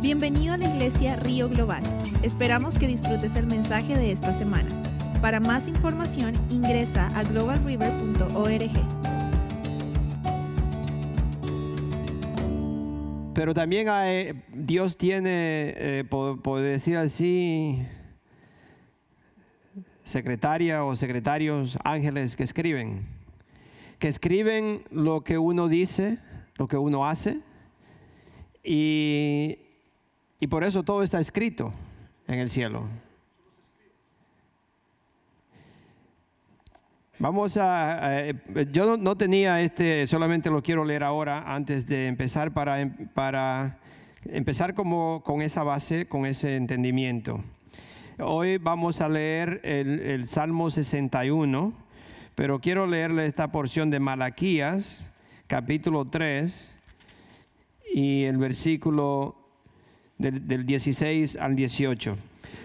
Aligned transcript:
Bienvenido 0.00 0.54
a 0.54 0.56
la 0.56 0.66
iglesia 0.68 1.16
Río 1.16 1.48
Global. 1.48 1.82
Esperamos 2.22 2.78
que 2.78 2.86
disfrutes 2.86 3.34
el 3.36 3.46
mensaje 3.46 3.96
de 3.96 4.12
esta 4.12 4.32
semana. 4.32 4.68
Para 5.20 5.40
más 5.40 5.66
información 5.68 6.34
ingresa 6.50 7.08
a 7.18 7.24
globalriver.org. 7.24 8.70
Pero 13.34 13.52
también 13.54 13.88
hay- 13.88 14.42
Dios 14.52 14.96
tiene, 14.96 15.74
eh, 15.76 16.04
por, 16.08 16.40
por 16.40 16.60
decir 16.60 16.96
así, 16.96 17.82
secretaria 20.04 20.84
o 20.84 20.94
secretarios, 20.96 21.78
ángeles 21.84 22.36
que 22.36 22.44
escriben, 22.44 23.06
que 23.98 24.08
escriben 24.08 24.82
lo 24.90 25.22
que 25.22 25.36
uno 25.38 25.68
dice, 25.68 26.18
lo 26.56 26.68
que 26.68 26.76
uno 26.76 27.06
hace, 27.06 27.40
y, 28.64 29.58
y 30.40 30.46
por 30.46 30.64
eso 30.64 30.82
todo 30.82 31.02
está 31.02 31.20
escrito 31.20 31.72
en 32.26 32.38
el 32.38 32.50
cielo. 32.50 32.84
Vamos 37.18 37.56
a, 37.56 38.28
eh, 38.28 38.34
yo 38.72 38.98
no, 38.98 39.16
tenía 39.16 39.62
este, 39.62 40.06
solamente 40.06 40.50
lo 40.50 40.62
quiero 40.62 40.84
leer 40.84 41.02
ahora 41.02 41.54
antes 41.54 41.86
de 41.86 42.08
empezar 42.08 42.52
para, 42.52 42.94
para 43.14 43.78
empezar 44.26 44.74
como 44.74 45.22
con 45.24 45.40
esa 45.40 45.62
base, 45.62 46.06
con 46.06 46.26
ese 46.26 46.56
entendimiento. 46.56 47.42
Hoy 48.18 48.58
vamos 48.58 49.00
a 49.00 49.08
leer 49.08 49.62
el, 49.64 50.00
el 50.00 50.26
Salmo 50.26 50.70
61, 50.70 51.72
pero 52.34 52.60
quiero 52.60 52.86
leerle 52.86 53.24
esta 53.24 53.50
porción 53.50 53.88
de 53.88 53.98
Malaquías, 53.98 55.06
capítulo 55.46 56.04
3, 56.04 56.70
y 57.94 58.24
el 58.24 58.36
versículo 58.36 59.45
del, 60.18 60.46
del 60.46 60.66
16 60.66 61.36
al 61.36 61.56
18. 61.56 62.16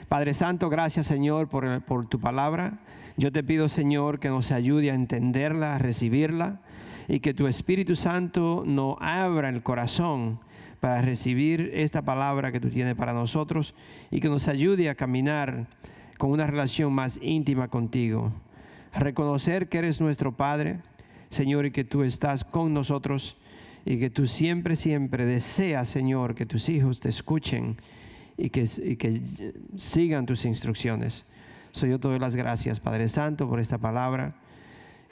Padre 0.09 0.33
Santo, 0.33 0.69
gracias 0.69 1.07
Señor 1.07 1.47
por, 1.49 1.81
por 1.83 2.05
tu 2.07 2.19
palabra. 2.19 2.79
Yo 3.17 3.31
te 3.31 3.43
pido 3.43 3.69
Señor 3.69 4.19
que 4.19 4.29
nos 4.29 4.51
ayude 4.51 4.91
a 4.91 4.95
entenderla, 4.95 5.75
a 5.75 5.79
recibirla 5.79 6.61
y 7.07 7.19
que 7.19 7.33
tu 7.33 7.47
Espíritu 7.47 7.95
Santo 7.95 8.63
nos 8.65 8.97
abra 8.99 9.49
el 9.49 9.63
corazón 9.63 10.39
para 10.79 11.01
recibir 11.01 11.71
esta 11.73 12.01
palabra 12.01 12.51
que 12.51 12.59
tú 12.59 12.69
tienes 12.69 12.95
para 12.95 13.13
nosotros 13.13 13.73
y 14.09 14.19
que 14.19 14.29
nos 14.29 14.47
ayude 14.47 14.89
a 14.89 14.95
caminar 14.95 15.67
con 16.17 16.31
una 16.31 16.47
relación 16.47 16.93
más 16.93 17.19
íntima 17.21 17.67
contigo. 17.67 18.31
Reconocer 18.93 19.69
que 19.69 19.77
eres 19.77 20.01
nuestro 20.01 20.31
Padre, 20.31 20.79
Señor, 21.29 21.65
y 21.65 21.71
que 21.71 21.83
tú 21.83 22.03
estás 22.03 22.43
con 22.43 22.73
nosotros 22.73 23.35
y 23.85 23.99
que 23.99 24.09
tú 24.09 24.27
siempre, 24.27 24.75
siempre 24.75 25.25
deseas, 25.25 25.89
Señor, 25.89 26.35
que 26.35 26.45
tus 26.45 26.69
hijos 26.69 26.99
te 26.99 27.09
escuchen 27.09 27.77
y 28.37 28.49
que, 28.49 28.67
y 28.83 28.95
que 28.95 29.21
sigan 29.75 30.25
tus 30.25 30.45
instrucciones. 30.45 31.25
Soy 31.71 31.89
yo 31.89 31.99
te 31.99 32.07
doy 32.07 32.19
las 32.19 32.35
gracias, 32.35 32.79
Padre 32.79 33.09
Santo, 33.09 33.47
por 33.47 33.59
esta 33.59 33.77
palabra. 33.77 34.35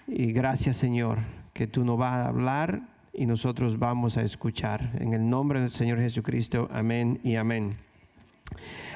Y 0.07 0.31
gracias, 0.33 0.77
Señor, 0.77 1.19
que 1.53 1.67
tú 1.67 1.83
nos 1.83 1.97
vas 1.97 2.13
a 2.13 2.27
hablar 2.27 2.81
y 3.13 3.25
nosotros 3.25 3.79
vamos 3.79 4.17
a 4.17 4.23
escuchar. 4.23 4.91
En 4.99 5.13
el 5.13 5.29
nombre 5.29 5.61
del 5.61 5.71
Señor 5.71 5.99
Jesucristo, 5.99 6.69
amén 6.71 7.19
y 7.23 7.35
amén. 7.35 7.77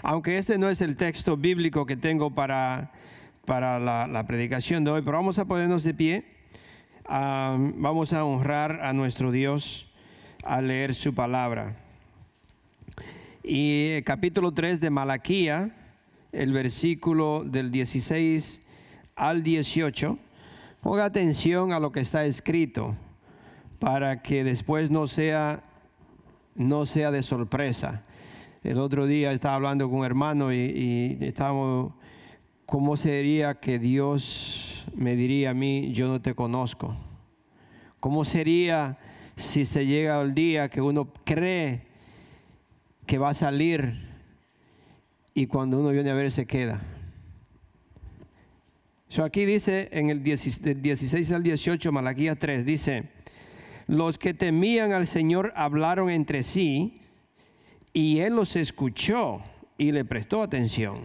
Aunque 0.02 0.38
este 0.38 0.58
no 0.58 0.70
es 0.70 0.82
el 0.82 0.98
texto 0.98 1.38
bíblico 1.38 1.86
que 1.86 1.96
tengo 1.96 2.32
para, 2.32 2.92
para 3.46 3.80
la, 3.80 4.08
la 4.08 4.26
predicación 4.26 4.84
de 4.84 4.92
hoy, 4.92 5.02
pero 5.02 5.18
vamos 5.18 5.40
a 5.40 5.46
ponernos 5.46 5.84
de 5.84 5.94
pie. 5.94 6.26
Ah, 7.06 7.58
vamos 7.58 8.14
a 8.14 8.24
honrar 8.24 8.80
a 8.82 8.94
nuestro 8.94 9.32
Dios 9.34 9.86
al 10.42 10.70
leer 10.70 10.96
su 10.96 11.14
palabra. 11.14 11.76
Y 13.44 13.90
el 13.90 14.06
capítulo 14.06 14.54
3 14.54 14.80
de 14.80 14.90
Malaquía, 14.90 15.76
el 16.32 16.54
versículo 16.54 17.44
del 17.44 17.72
16 17.72 18.62
al 19.18 19.44
18, 19.44 20.18
ponga 20.80 21.04
atención 21.04 21.74
a 21.74 21.80
lo 21.82 21.92
que 21.92 22.00
está 22.00 22.26
escrito 22.26 22.96
para 23.80 24.22
que 24.22 24.46
después 24.46 24.90
no 24.90 25.10
sea, 25.10 25.62
no 26.56 26.86
sea 26.86 27.12
de 27.12 27.22
sorpresa. 27.22 28.04
El 28.64 28.80
otro 28.80 29.08
día 29.08 29.34
estaba 29.34 29.56
hablando 29.56 29.90
con 29.90 30.00
un 30.00 30.06
hermano 30.06 30.54
y, 30.54 31.18
y 31.20 31.26
estábamos, 31.26 31.92
¿cómo 32.66 32.96
sería 32.96 33.56
que 33.56 33.78
Dios 33.78 34.73
me 34.96 35.16
diría 35.16 35.52
a 35.52 35.54
mí, 35.54 35.92
yo 35.94 36.08
no 36.08 36.22
te 36.22 36.34
conozco? 36.34 36.96
¿Cómo 38.00 38.26
sería 38.26 38.98
si 39.36 39.66
se 39.66 39.86
llega 39.86 40.22
el 40.22 40.34
día 40.34 40.70
que 40.70 40.82
uno 40.82 41.12
cree 41.24 41.84
que 43.06 43.18
va 43.18 43.30
a 43.30 43.34
salir 43.34 44.10
y 45.34 45.48
cuando 45.48 45.80
uno 45.80 45.90
viene 45.90 46.10
a 46.10 46.14
ver 46.14 46.32
se 46.32 46.46
queda? 46.46 46.82
So 49.10 49.24
aquí 49.24 49.46
dice 49.46 49.90
en 49.92 50.10
el 50.10 50.24
16 50.24 50.62
del 50.62 50.82
16 50.82 51.32
al 51.32 51.44
18, 51.44 51.92
Malaquías 51.92 52.38
3, 52.40 52.66
dice, 52.66 53.04
los 53.88 54.18
que 54.18 54.34
temían 54.34 54.92
al 54.92 55.06
Señor 55.08 55.54
hablaron 55.56 56.10
entre 56.10 56.42
sí 56.42 57.00
y 57.94 58.20
Él 58.20 58.36
los 58.36 58.56
escuchó 58.56 59.42
y 59.78 59.92
le 59.92 60.04
prestó 60.04 60.42
atención. 60.42 60.98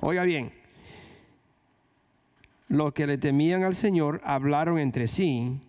Oiga 0.00 0.22
bien, 0.22 0.52
los 2.68 2.92
que 2.92 3.06
le 3.06 3.18
temían 3.18 3.64
al 3.64 3.74
Señor 3.74 4.20
hablaron 4.24 4.78
entre 4.78 5.08
sí 5.08 5.60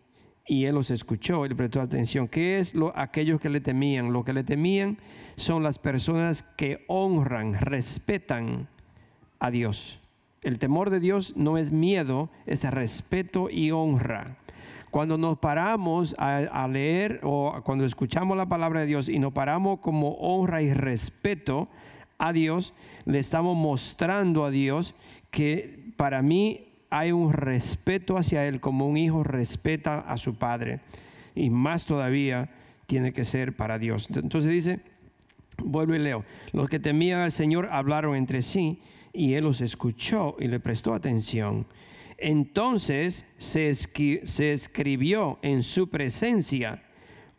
y 0.45 0.65
Él 0.65 0.75
los 0.75 0.91
escuchó 0.91 1.45
le 1.47 1.55
prestó 1.55 1.79
atención. 1.79 2.27
¿Qué 2.27 2.59
es 2.59 2.75
lo, 2.75 2.91
aquellos 2.97 3.39
que 3.39 3.49
le 3.49 3.61
temían? 3.61 4.11
Lo 4.11 4.25
que 4.25 4.33
le 4.33 4.43
temían 4.43 4.97
son 5.35 5.63
las 5.63 5.77
personas 5.77 6.43
que 6.57 6.83
honran, 6.87 7.53
respetan 7.53 8.67
a 9.39 9.51
Dios. 9.51 9.99
El 10.41 10.57
temor 10.57 10.89
de 10.89 10.99
Dios 10.99 11.33
no 11.37 11.57
es 11.57 11.71
miedo, 11.71 12.29
es 12.45 12.63
respeto 12.63 13.49
y 13.49 13.71
honra. 13.71 14.37
Cuando 14.89 15.17
nos 15.17 15.37
paramos 15.37 16.15
a, 16.17 16.37
a 16.37 16.67
leer 16.67 17.19
o 17.23 17.61
cuando 17.63 17.85
escuchamos 17.85 18.35
la 18.35 18.49
palabra 18.49 18.79
de 18.81 18.87
Dios 18.87 19.07
y 19.07 19.19
nos 19.19 19.33
paramos 19.33 19.79
como 19.81 20.13
honra 20.13 20.63
y 20.63 20.73
respeto 20.73 21.69
a 22.17 22.33
Dios, 22.33 22.73
le 23.05 23.19
estamos 23.19 23.55
mostrando 23.55 24.45
a 24.45 24.49
Dios 24.49 24.95
que 25.29 25.93
para 25.95 26.23
mí 26.23 26.68
hay 26.89 27.11
un 27.11 27.33
respeto 27.33 28.17
hacia 28.17 28.47
Él 28.47 28.59
como 28.59 28.87
un 28.87 28.97
hijo 28.97 29.23
respeta 29.23 29.99
a 29.99 30.17
su 30.17 30.35
padre. 30.35 30.79
Y 31.35 31.49
más 31.49 31.85
todavía 31.85 32.49
tiene 32.87 33.13
que 33.13 33.25
ser 33.25 33.55
para 33.55 33.77
Dios. 33.77 34.07
Entonces 34.13 34.51
dice, 34.51 34.79
vuelvo 35.57 35.95
y 35.95 35.99
leo, 35.99 36.25
los 36.51 36.69
que 36.69 36.79
temían 36.79 37.21
al 37.21 37.31
Señor 37.31 37.69
hablaron 37.71 38.15
entre 38.15 38.41
sí 38.41 38.81
y 39.13 39.33
Él 39.33 39.43
los 39.43 39.61
escuchó 39.61 40.35
y 40.39 40.47
le 40.47 40.59
prestó 40.59 40.93
atención. 40.93 41.67
Entonces 42.17 43.25
se, 43.37 43.73
se 43.73 44.53
escribió 44.53 45.39
en 45.41 45.63
su 45.63 45.89
presencia 45.89 46.83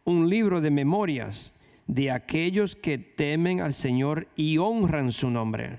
un 0.05 0.31
libro 0.31 0.61
de 0.61 0.71
memorias 0.71 1.55
de 1.87 2.11
aquellos 2.11 2.77
que 2.77 2.99
temen 2.99 3.61
al 3.61 3.75
Señor 3.75 4.29
y 4.37 4.59
honran 4.59 5.13
su 5.13 5.29
nombre. 5.29 5.79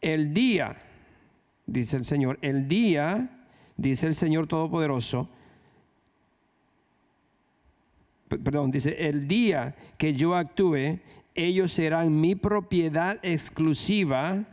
El 0.00 0.32
día, 0.34 0.76
dice 1.66 1.96
el 1.96 2.04
Señor, 2.04 2.38
el 2.42 2.68
día, 2.68 3.46
dice 3.76 4.06
el 4.06 4.14
Señor 4.14 4.46
Todopoderoso, 4.46 5.28
perdón, 8.28 8.70
dice, 8.70 9.08
el 9.08 9.26
día 9.26 9.74
que 9.98 10.14
yo 10.14 10.36
actúe, 10.36 11.00
ellos 11.34 11.72
serán 11.72 12.20
mi 12.20 12.34
propiedad 12.34 13.18
exclusiva 13.22 14.44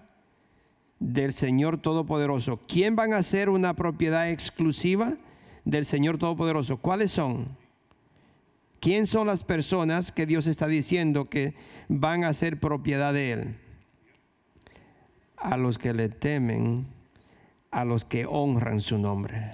del 0.99 1.33
Señor 1.33 1.79
Todopoderoso. 1.79 2.59
¿Quién 2.67 2.95
van 2.95 3.13
a 3.13 3.23
ser 3.23 3.49
una 3.49 3.75
propiedad 3.75 4.31
exclusiva 4.31 5.17
del 5.63 5.85
Señor 5.85 6.17
Todopoderoso? 6.17 6.77
¿Cuáles 6.77 7.11
son? 7.11 7.47
¿Quién 8.79 9.07
son 9.07 9.27
las 9.27 9.43
personas 9.43 10.11
que 10.11 10.25
Dios 10.25 10.47
está 10.47 10.67
diciendo 10.67 11.25
que 11.25 11.55
van 11.87 12.23
a 12.23 12.33
ser 12.33 12.59
propiedad 12.59 13.13
de 13.13 13.31
Él? 13.31 13.55
A 15.35 15.57
los 15.57 15.77
que 15.77 15.93
le 15.93 16.09
temen, 16.09 16.87
a 17.71 17.85
los 17.85 18.05
que 18.05 18.25
honran 18.25 18.81
su 18.81 18.97
nombre. 18.97 19.53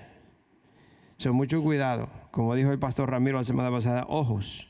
So, 1.18 1.34
mucho 1.34 1.62
cuidado, 1.62 2.10
como 2.32 2.56
dijo 2.56 2.72
el 2.72 2.80
pastor 2.80 3.10
Ramiro 3.10 3.38
la 3.38 3.44
semana 3.44 3.72
pasada, 3.72 4.06
ojos, 4.10 4.68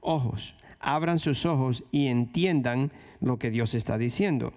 ojos, 0.00 0.54
abran 0.78 1.18
sus 1.18 1.44
ojos 1.46 1.84
y 1.90 2.06
entiendan 2.06 2.92
lo 3.20 3.38
que 3.38 3.50
Dios 3.50 3.74
está 3.74 3.98
diciendo. 3.98 4.52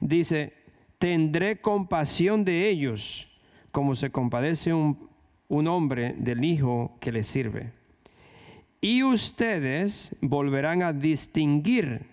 Dice, 0.00 0.52
tendré 0.98 1.60
compasión 1.60 2.44
de 2.44 2.68
ellos 2.68 3.28
como 3.72 3.94
se 3.94 4.10
compadece 4.10 4.72
un, 4.72 5.08
un 5.48 5.66
hombre 5.66 6.14
del 6.18 6.44
hijo 6.44 6.96
que 7.00 7.12
le 7.12 7.22
sirve. 7.22 7.72
Y 8.80 9.02
ustedes 9.02 10.14
volverán 10.20 10.82
a 10.82 10.92
distinguir 10.92 12.06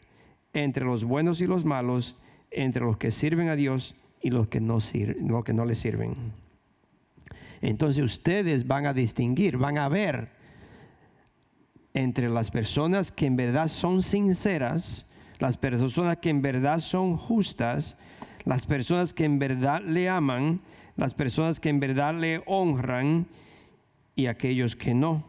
entre 0.54 0.86
los 0.86 1.04
buenos 1.04 1.42
y 1.42 1.48
los 1.48 1.66
malos, 1.66 2.16
entre 2.52 2.84
los 2.84 2.98
que 2.98 3.12
sirven 3.12 3.50
a 3.50 3.56
Dios 3.56 3.96
y 4.24 4.30
los 4.30 4.48
que 4.48 4.62
no, 4.62 4.80
que 5.44 5.54
no 5.54 5.66
le 5.66 5.75
sirven. 5.75 6.16
Entonces 7.62 8.04
ustedes 8.04 8.66
van 8.66 8.86
a 8.86 8.94
distinguir, 8.94 9.58
van 9.58 9.78
a 9.78 9.90
ver 9.90 10.30
entre 11.94 12.30
las 12.30 12.50
personas 12.50 13.12
que 13.12 13.25
en 13.25 13.36
verdad 13.36 13.68
son 13.68 14.02
sinceras, 14.02 15.06
las 15.40 15.58
personas 15.58 16.18
que 16.18 16.30
en 16.30 16.42
verdad 16.42 16.80
son 16.80 17.18
justas, 17.18 17.98
las 18.46 18.66
personas 18.66 19.14
que 19.14 19.25
en 19.25 19.40
verdad 19.40 19.81
le 19.81 20.10
aman, 20.10 20.62
las 20.96 21.14
personas 21.14 21.60
que 21.60 21.70
en 21.70 21.81
verdad 21.81 22.16
le 22.16 22.42
honran 22.46 23.28
y 24.16 24.28
aquellos 24.28 24.75
que 24.75 24.94
no. 24.94 25.25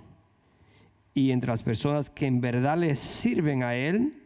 Y 1.15 1.33
entre 1.33 1.51
las 1.51 1.63
personas 1.63 2.11
que 2.11 2.27
en 2.27 2.41
verdad 2.41 2.79
le 2.79 2.95
sirven 2.97 3.65
a 3.65 3.75
Él 3.75 4.23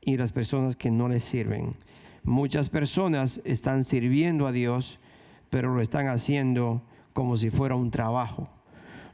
y 0.00 0.16
las 0.16 0.32
personas 0.32 0.74
que 0.74 0.90
no 0.90 1.08
le 1.08 1.20
sirven. 1.20 1.74
Muchas 2.22 2.68
personas 2.68 3.40
están 3.44 3.84
sirviendo 3.84 4.46
a 4.46 4.52
Dios, 4.52 4.98
pero 5.48 5.74
lo 5.74 5.80
están 5.80 6.08
haciendo 6.08 6.82
como 7.12 7.36
si 7.36 7.50
fuera 7.50 7.74
un 7.74 7.90
trabajo. 7.90 8.48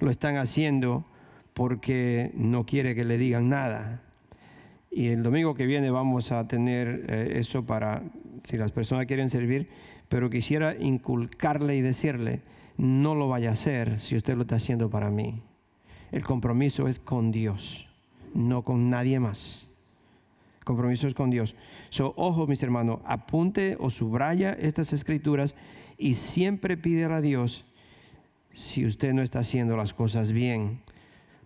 Lo 0.00 0.10
están 0.10 0.36
haciendo 0.36 1.04
porque 1.54 2.32
no 2.34 2.66
quiere 2.66 2.94
que 2.94 3.04
le 3.04 3.16
digan 3.16 3.48
nada. 3.48 4.02
Y 4.90 5.08
el 5.08 5.22
domingo 5.22 5.54
que 5.54 5.66
viene 5.66 5.90
vamos 5.90 6.32
a 6.32 6.48
tener 6.48 7.06
eh, 7.08 7.32
eso 7.36 7.64
para 7.64 8.02
si 8.44 8.56
las 8.56 8.72
personas 8.72 9.06
quieren 9.06 9.30
servir, 9.30 9.68
pero 10.08 10.30
quisiera 10.30 10.76
inculcarle 10.76 11.76
y 11.76 11.80
decirle, 11.80 12.42
no 12.76 13.14
lo 13.14 13.28
vaya 13.28 13.50
a 13.50 13.52
hacer 13.52 14.00
si 14.00 14.16
usted 14.16 14.36
lo 14.36 14.42
está 14.42 14.56
haciendo 14.56 14.90
para 14.90 15.10
mí. 15.10 15.42
El 16.12 16.24
compromiso 16.24 16.88
es 16.88 16.98
con 16.98 17.32
Dios, 17.32 17.86
no 18.34 18.62
con 18.62 18.90
nadie 18.90 19.18
más. 19.18 19.65
El 20.66 20.74
compromiso 20.74 21.06
es 21.06 21.14
con 21.14 21.30
Dios. 21.30 21.54
So, 21.90 22.12
ojo, 22.16 22.48
mis 22.48 22.60
hermanos, 22.60 22.98
apunte 23.04 23.76
o 23.78 23.88
subraya 23.88 24.52
estas 24.52 24.92
escrituras 24.92 25.54
y 25.96 26.14
siempre 26.14 26.76
pide 26.76 27.04
a 27.04 27.20
Dios 27.20 27.64
si 28.50 28.84
usted 28.84 29.14
no 29.14 29.22
está 29.22 29.38
haciendo 29.38 29.76
las 29.76 29.94
cosas 29.94 30.32
bien, 30.32 30.80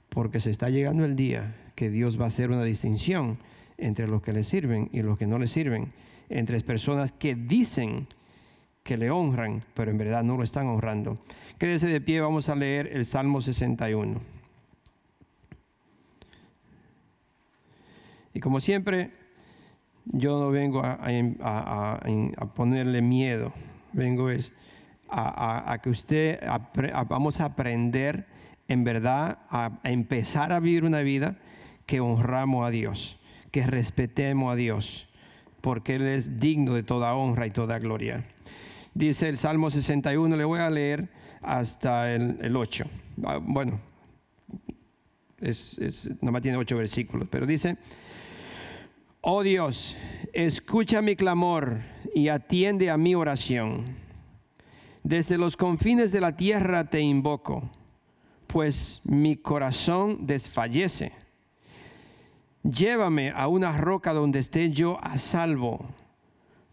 porque 0.09 0.41
se 0.41 0.51
está 0.51 0.71
llegando 0.71 1.05
el 1.05 1.17
día 1.17 1.55
que 1.75 1.91
Dios 1.91 2.19
va 2.19 2.25
a 2.25 2.29
hacer 2.29 2.51
una 2.51 2.65
distinción 2.65 3.37
entre 3.77 4.09
los 4.09 4.23
que 4.23 4.33
le 4.33 4.43
sirven 4.43 4.89
y 4.91 5.03
los 5.03 5.19
que 5.19 5.27
no 5.27 5.39
le 5.39 5.49
sirven 5.49 5.93
entre 6.31 6.59
personas 6.63 7.13
que 7.13 7.35
dicen 7.35 8.07
que 8.83 8.97
le 8.97 9.11
honran, 9.11 9.63
pero 9.75 9.91
en 9.91 9.99
verdad 9.99 10.23
no 10.23 10.39
lo 10.39 10.45
están 10.45 10.67
honrando. 10.67 11.19
Quédese 11.59 11.89
de 11.89 12.01
pie, 12.01 12.23
vamos 12.23 12.49
a 12.49 12.55
leer 12.55 12.89
el 12.91 13.05
Salmo 13.05 13.43
61. 13.43 14.30
Y 18.35 18.41
como 18.41 18.61
siempre, 18.61 19.11
yo 20.05 20.41
no 20.41 20.51
vengo 20.51 20.83
a, 20.85 22.01
ponerle 22.55 23.03
miedo, 23.03 23.53
vengo 23.93 24.31
es 24.31 24.53
a, 25.09 25.79
que 25.83 25.91
usted, 25.91 26.41
vamos 27.09 27.41
a 27.41 27.47
aprender 27.47 28.27
en 28.69 28.85
verdad 28.85 29.39
a 29.51 29.81
empezar 29.85 30.53
a 30.53 30.61
vivir 30.61 30.85
una 30.85 31.01
vida 31.01 31.37
que 31.87 32.01
honramos 32.01 32.67
a 32.67 32.71
Dios, 32.71 33.19
que 33.51 33.67
respetemos 33.67 34.53
a 34.53 34.57
Dios 34.57 35.09
porque 35.61 35.97
Él 35.97 36.03
es 36.03 36.39
digno 36.39 36.75
de 36.75 36.83
toda 36.83 37.15
honra 37.15 37.47
y 37.47 37.51
toda 37.51 37.79
gloria. 37.79 38.25
Dice 38.95 39.29
el 39.29 39.37
Salmo 39.37 39.71
61, 39.71 40.37
le 40.37 40.45
voy 40.45 40.61
a 40.61 40.71
leer 40.71 41.09
hasta 41.43 42.13
el, 42.15 42.57
8. 42.57 42.85
Ah, 43.25 43.39
bueno, 43.41 43.81
es, 45.41 45.79
es, 45.79 46.23
nomás 46.23 46.43
tiene 46.43 46.59
8 46.59 46.77
versículos, 46.77 47.29
pero 47.31 47.47
dice, 47.47 47.77
oh 49.21 49.43
Dios, 49.43 49.97
escucha 50.33 51.03
mi 51.03 51.17
clamor 51.17 51.81
y 52.15 52.29
atiende 52.29 52.91
a 52.91 52.97
mi 52.97 53.15
oración. 53.15 53.97
Desde 55.03 55.39
los 55.39 55.57
confines 55.57 56.13
de 56.13 56.21
la 56.21 56.37
tierra 56.37 56.91
te 56.91 57.01
invoco, 57.01 57.71
pues 58.47 59.01
mi 59.05 59.37
corazón 59.37 60.27
desfallece 60.27 61.13
Llévame 62.63 63.31
a 63.31 63.49
una 63.49 63.77
roca 63.79 64.13
donde 64.13 64.39
esté 64.39 64.71
yo 64.71 65.03
a 65.03 65.17
salvo, 65.17 65.89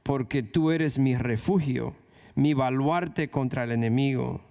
porque 0.03 0.43
tú 0.43 0.71
eres 0.71 0.99
mi 0.99 1.15
refugio, 1.15 1.95
mi 2.35 2.53
baluarte 2.53 3.29
contra 3.29 3.63
el 3.63 3.71
enemigo. 3.71 4.41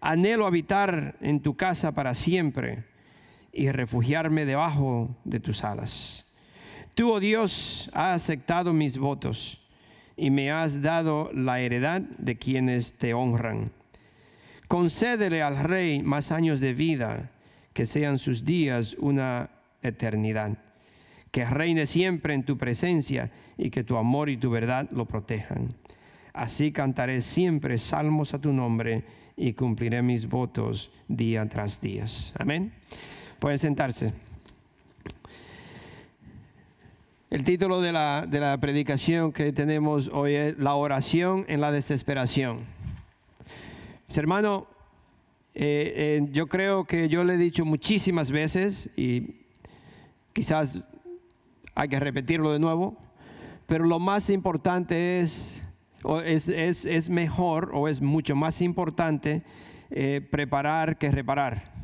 Anhelo 0.00 0.46
habitar 0.46 1.16
en 1.20 1.40
tu 1.40 1.56
casa 1.56 1.92
para 1.92 2.14
siempre 2.14 2.84
y 3.52 3.72
refugiarme 3.72 4.44
debajo 4.44 5.16
de 5.24 5.40
tus 5.40 5.64
alas. 5.64 6.27
Tú, 6.98 7.12
oh 7.12 7.20
Dios, 7.20 7.88
has 7.92 8.22
aceptado 8.22 8.72
mis 8.72 8.98
votos 8.98 9.60
y 10.16 10.30
me 10.30 10.50
has 10.50 10.82
dado 10.82 11.30
la 11.32 11.60
heredad 11.60 12.00
de 12.00 12.36
quienes 12.36 12.94
te 12.94 13.14
honran. 13.14 13.70
Concédele 14.66 15.40
al 15.40 15.60
rey 15.60 16.02
más 16.02 16.32
años 16.32 16.58
de 16.58 16.74
vida, 16.74 17.30
que 17.72 17.86
sean 17.86 18.18
sus 18.18 18.44
días 18.44 18.96
una 18.98 19.48
eternidad 19.80 20.58
que 21.30 21.44
reine 21.44 21.86
siempre 21.86 22.34
en 22.34 22.42
tu 22.42 22.58
presencia 22.58 23.30
y 23.56 23.70
que 23.70 23.84
tu 23.84 23.96
amor 23.96 24.28
y 24.28 24.36
tu 24.36 24.50
verdad 24.50 24.88
lo 24.90 25.06
protejan. 25.06 25.68
Así 26.32 26.72
cantaré 26.72 27.20
siempre 27.20 27.78
salmos 27.78 28.34
a 28.34 28.40
tu 28.40 28.52
nombre 28.52 29.04
y 29.36 29.52
cumpliré 29.52 30.02
mis 30.02 30.28
votos 30.28 30.90
día 31.06 31.48
tras 31.48 31.80
día. 31.80 32.06
Amén. 32.40 32.72
Pueden 33.38 33.60
sentarse. 33.60 34.27
El 37.30 37.44
título 37.44 37.82
de 37.82 37.92
la, 37.92 38.24
de 38.26 38.40
la 38.40 38.56
predicación 38.56 39.32
que 39.32 39.52
tenemos 39.52 40.08
hoy 40.14 40.34
es 40.34 40.58
La 40.58 40.76
oración 40.76 41.44
en 41.48 41.60
la 41.60 41.70
desesperación. 41.70 42.64
hermano, 44.16 44.66
eh, 45.54 45.92
eh, 45.94 46.28
yo 46.32 46.46
creo 46.46 46.86
que 46.86 47.10
yo 47.10 47.24
le 47.24 47.34
he 47.34 47.36
dicho 47.36 47.66
muchísimas 47.66 48.30
veces 48.30 48.88
y 48.96 49.42
quizás 50.32 50.88
hay 51.74 51.88
que 51.90 52.00
repetirlo 52.00 52.50
de 52.50 52.60
nuevo, 52.60 52.96
pero 53.66 53.84
lo 53.84 53.98
más 53.98 54.30
importante 54.30 55.20
es, 55.20 55.62
es, 56.24 57.10
mejor 57.10 57.72
o 57.74 57.88
es 57.88 58.00
mucho 58.00 58.36
más 58.36 58.62
importante 58.62 59.42
eh, 59.90 60.26
preparar 60.30 60.96
que 60.96 61.10
reparar. 61.10 61.77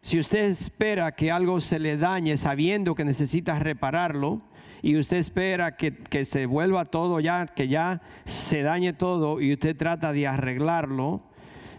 Si 0.00 0.18
usted 0.18 0.44
espera 0.44 1.12
que 1.12 1.30
algo 1.30 1.60
se 1.60 1.78
le 1.78 1.96
dañe 1.96 2.36
sabiendo 2.36 2.94
que 2.94 3.04
necesita 3.04 3.58
repararlo, 3.58 4.40
y 4.80 4.96
usted 4.96 5.16
espera 5.16 5.76
que, 5.76 5.92
que, 5.92 6.24
se 6.24 6.46
vuelva 6.46 6.84
todo 6.84 7.18
ya, 7.18 7.46
que 7.46 7.66
ya 7.66 8.00
se 8.24 8.62
dañe 8.62 8.92
todo 8.92 9.40
y 9.40 9.52
usted 9.52 9.76
trata 9.76 10.12
de 10.12 10.28
arreglarlo, 10.28 11.22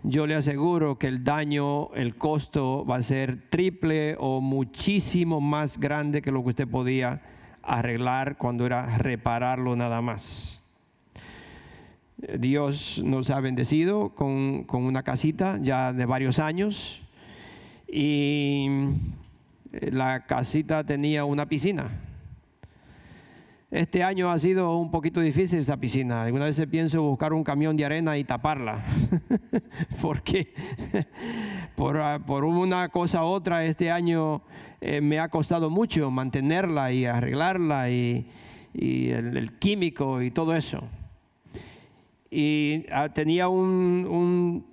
yo 0.03 0.27
le 0.27 0.35
aseguro 0.35 0.97
que 0.97 1.07
el 1.07 1.23
daño, 1.23 1.93
el 1.93 2.15
costo 2.15 2.85
va 2.85 2.97
a 2.97 3.01
ser 3.01 3.49
triple 3.49 4.15
o 4.19 4.41
muchísimo 4.41 5.39
más 5.39 5.79
grande 5.79 6.21
que 6.21 6.31
lo 6.31 6.43
que 6.43 6.49
usted 6.49 6.67
podía 6.67 7.21
arreglar 7.63 8.37
cuando 8.37 8.65
era 8.65 8.97
repararlo 8.97 9.75
nada 9.75 10.01
más. 10.01 10.61
Dios 12.37 13.01
nos 13.03 13.29
ha 13.29 13.39
bendecido 13.39 14.09
con, 14.09 14.65
con 14.65 14.83
una 14.83 15.03
casita 15.03 15.57
ya 15.61 15.93
de 15.93 16.05
varios 16.05 16.39
años 16.39 17.01
y 17.91 18.67
la 19.71 20.25
casita 20.25 20.83
tenía 20.83 21.25
una 21.25 21.47
piscina 21.47 21.89
este 23.71 24.03
año 24.03 24.31
ha 24.31 24.39
sido 24.39 24.77
un 24.77 24.89
poquito 24.89 25.19
difícil 25.19 25.59
esa 25.59 25.77
piscina. 25.77 26.23
Alguna 26.23 26.45
vez 26.45 26.59
pienso 26.71 27.03
buscar 27.03 27.33
un 27.33 27.43
camión 27.43 27.77
de 27.77 27.85
arena 27.85 28.17
y 28.17 28.23
taparla. 28.23 28.83
Porque 30.01 30.53
por, 31.75 31.97
ah, 31.97 32.19
por, 32.25 32.45
una 32.45 32.89
cosa 32.89 33.23
u 33.23 33.27
otra 33.27 33.63
este 33.65 33.91
año 33.91 34.41
eh, 34.81 35.01
me 35.01 35.19
ha 35.19 35.29
costado 35.29 35.69
mucho 35.69 36.09
mantenerla 36.09 36.91
y 36.91 37.05
arreglarla 37.05 37.91
y, 37.91 38.27
el, 38.73 39.51
químico 39.59 40.23
y 40.23 40.31
todo 40.31 40.55
eso. 40.55 40.81
Y 42.31 42.85
ah, 42.91 43.09
tenía 43.09 43.49
un, 43.49 44.65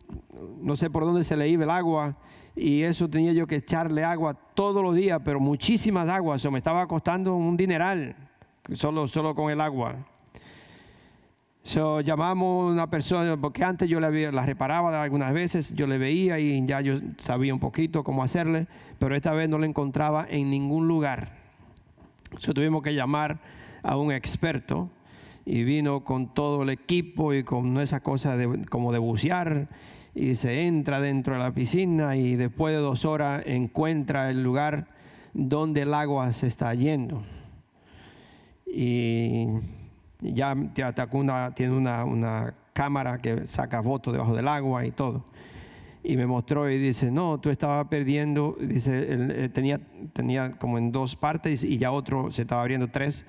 no 0.63 0.75
sé 0.77 0.89
por 0.89 1.05
dónde 1.05 1.23
se 1.23 1.37
le 1.37 1.49
iba 1.49 1.65
el 1.65 1.71
agua 1.71 2.17
y 2.57 2.83
eso 2.83 3.09
tenía 3.09 3.35
yo 3.35 3.47
que 3.47 3.57
echarle 3.57 4.03
agua 4.03 4.35
todos 4.55 4.83
los 4.83 4.95
días, 4.97 5.21
pero 5.23 5.39
muchísimas 5.39 6.09
aguas. 6.09 6.41
Eso 6.41 6.51
me 6.51 6.59
estaba 6.59 6.89
costando 6.89 7.37
un 7.37 7.55
dineral 7.55 8.17
solo, 8.73 9.07
solo 9.07 9.35
con 9.35 9.51
el 9.51 9.61
agua. 9.61 9.97
So, 11.63 12.01
llamamos 12.01 12.71
a 12.71 12.73
una 12.73 12.89
persona, 12.89 13.37
porque 13.37 13.63
antes 13.63 13.89
yo 13.89 14.01
la, 14.01 14.09
la 14.11 14.47
reparaba 14.47 15.03
algunas 15.03 15.35
veces, 15.35 15.75
yo 15.75 15.87
le 15.87 15.99
veía 15.99 16.39
y 16.39 16.65
ya 16.65 16.81
yo 16.81 16.95
sabía 17.19 17.53
un 17.53 17.61
poquito 17.61 18.05
cómo 18.05 18.23
hacerle, 18.23 18.69
pero 18.99 19.15
esta 19.15 19.33
vez 19.33 19.49
no 19.49 19.59
la 19.59 19.67
encontraba 19.67 20.27
en 20.31 20.49
ningún 20.49 20.89
lugar. 20.89 21.37
So, 22.39 22.55
tuvimos 22.55 22.83
que 22.83 22.95
llamar 22.95 23.41
a 23.83 23.97
un 23.97 24.13
experto 24.13 24.89
y 25.45 25.63
vino 25.65 26.05
con 26.05 26.33
todo 26.33 26.63
el 26.63 26.71
equipo 26.71 27.35
y 27.35 27.45
con 27.45 27.79
esa 27.81 28.01
cosa 28.01 28.37
de, 28.37 28.65
como 28.67 28.93
de 28.93 28.99
bucear 28.99 29.69
y 30.17 30.35
se 30.35 30.67
entra 30.67 30.99
dentro 30.99 31.35
de 31.35 31.41
la 31.41 31.53
piscina 31.53 32.17
y 32.17 32.37
después 32.37 32.75
de 32.75 32.81
dos 32.81 33.05
horas 33.05 33.43
encuentra 33.45 34.31
el 34.31 34.43
lugar 34.43 34.87
donde 35.35 35.83
el 35.83 35.93
agua 35.93 36.33
se 36.33 36.47
está 36.47 36.73
yendo 36.73 37.23
y 38.67 39.47
ya 40.23 40.57
te 40.73 40.83
tiene 41.55 41.77
una, 41.77 42.55
cámara 42.73 43.19
que 43.19 43.47
saca 43.47 43.83
fotos 43.83 44.15
debajo 44.15 44.35
del 44.35 44.49
agua 44.49 44.87
y 44.87 44.91
todo. 44.91 45.25
y 46.03 46.17
me 46.17 46.27
mostró 46.27 46.71
y 46.71 46.79
dice, 46.79 47.11
no, 47.11 47.39
tú 47.39 47.51
estabas 47.51 47.87
perdiendo, 47.89 48.57
dice, 48.61 49.07
eh, 49.09 49.49
tenía, 49.51 49.81
tenía 50.13 50.53
como 50.53 50.79
en 50.79 50.93
dos 50.93 51.17
partes 51.17 51.65
y 51.65 51.79
ya 51.79 51.91
otro 51.91 52.33
se 52.33 52.43
estaba 52.43 52.63
abriendo 52.63 52.89
tres. 52.89 53.25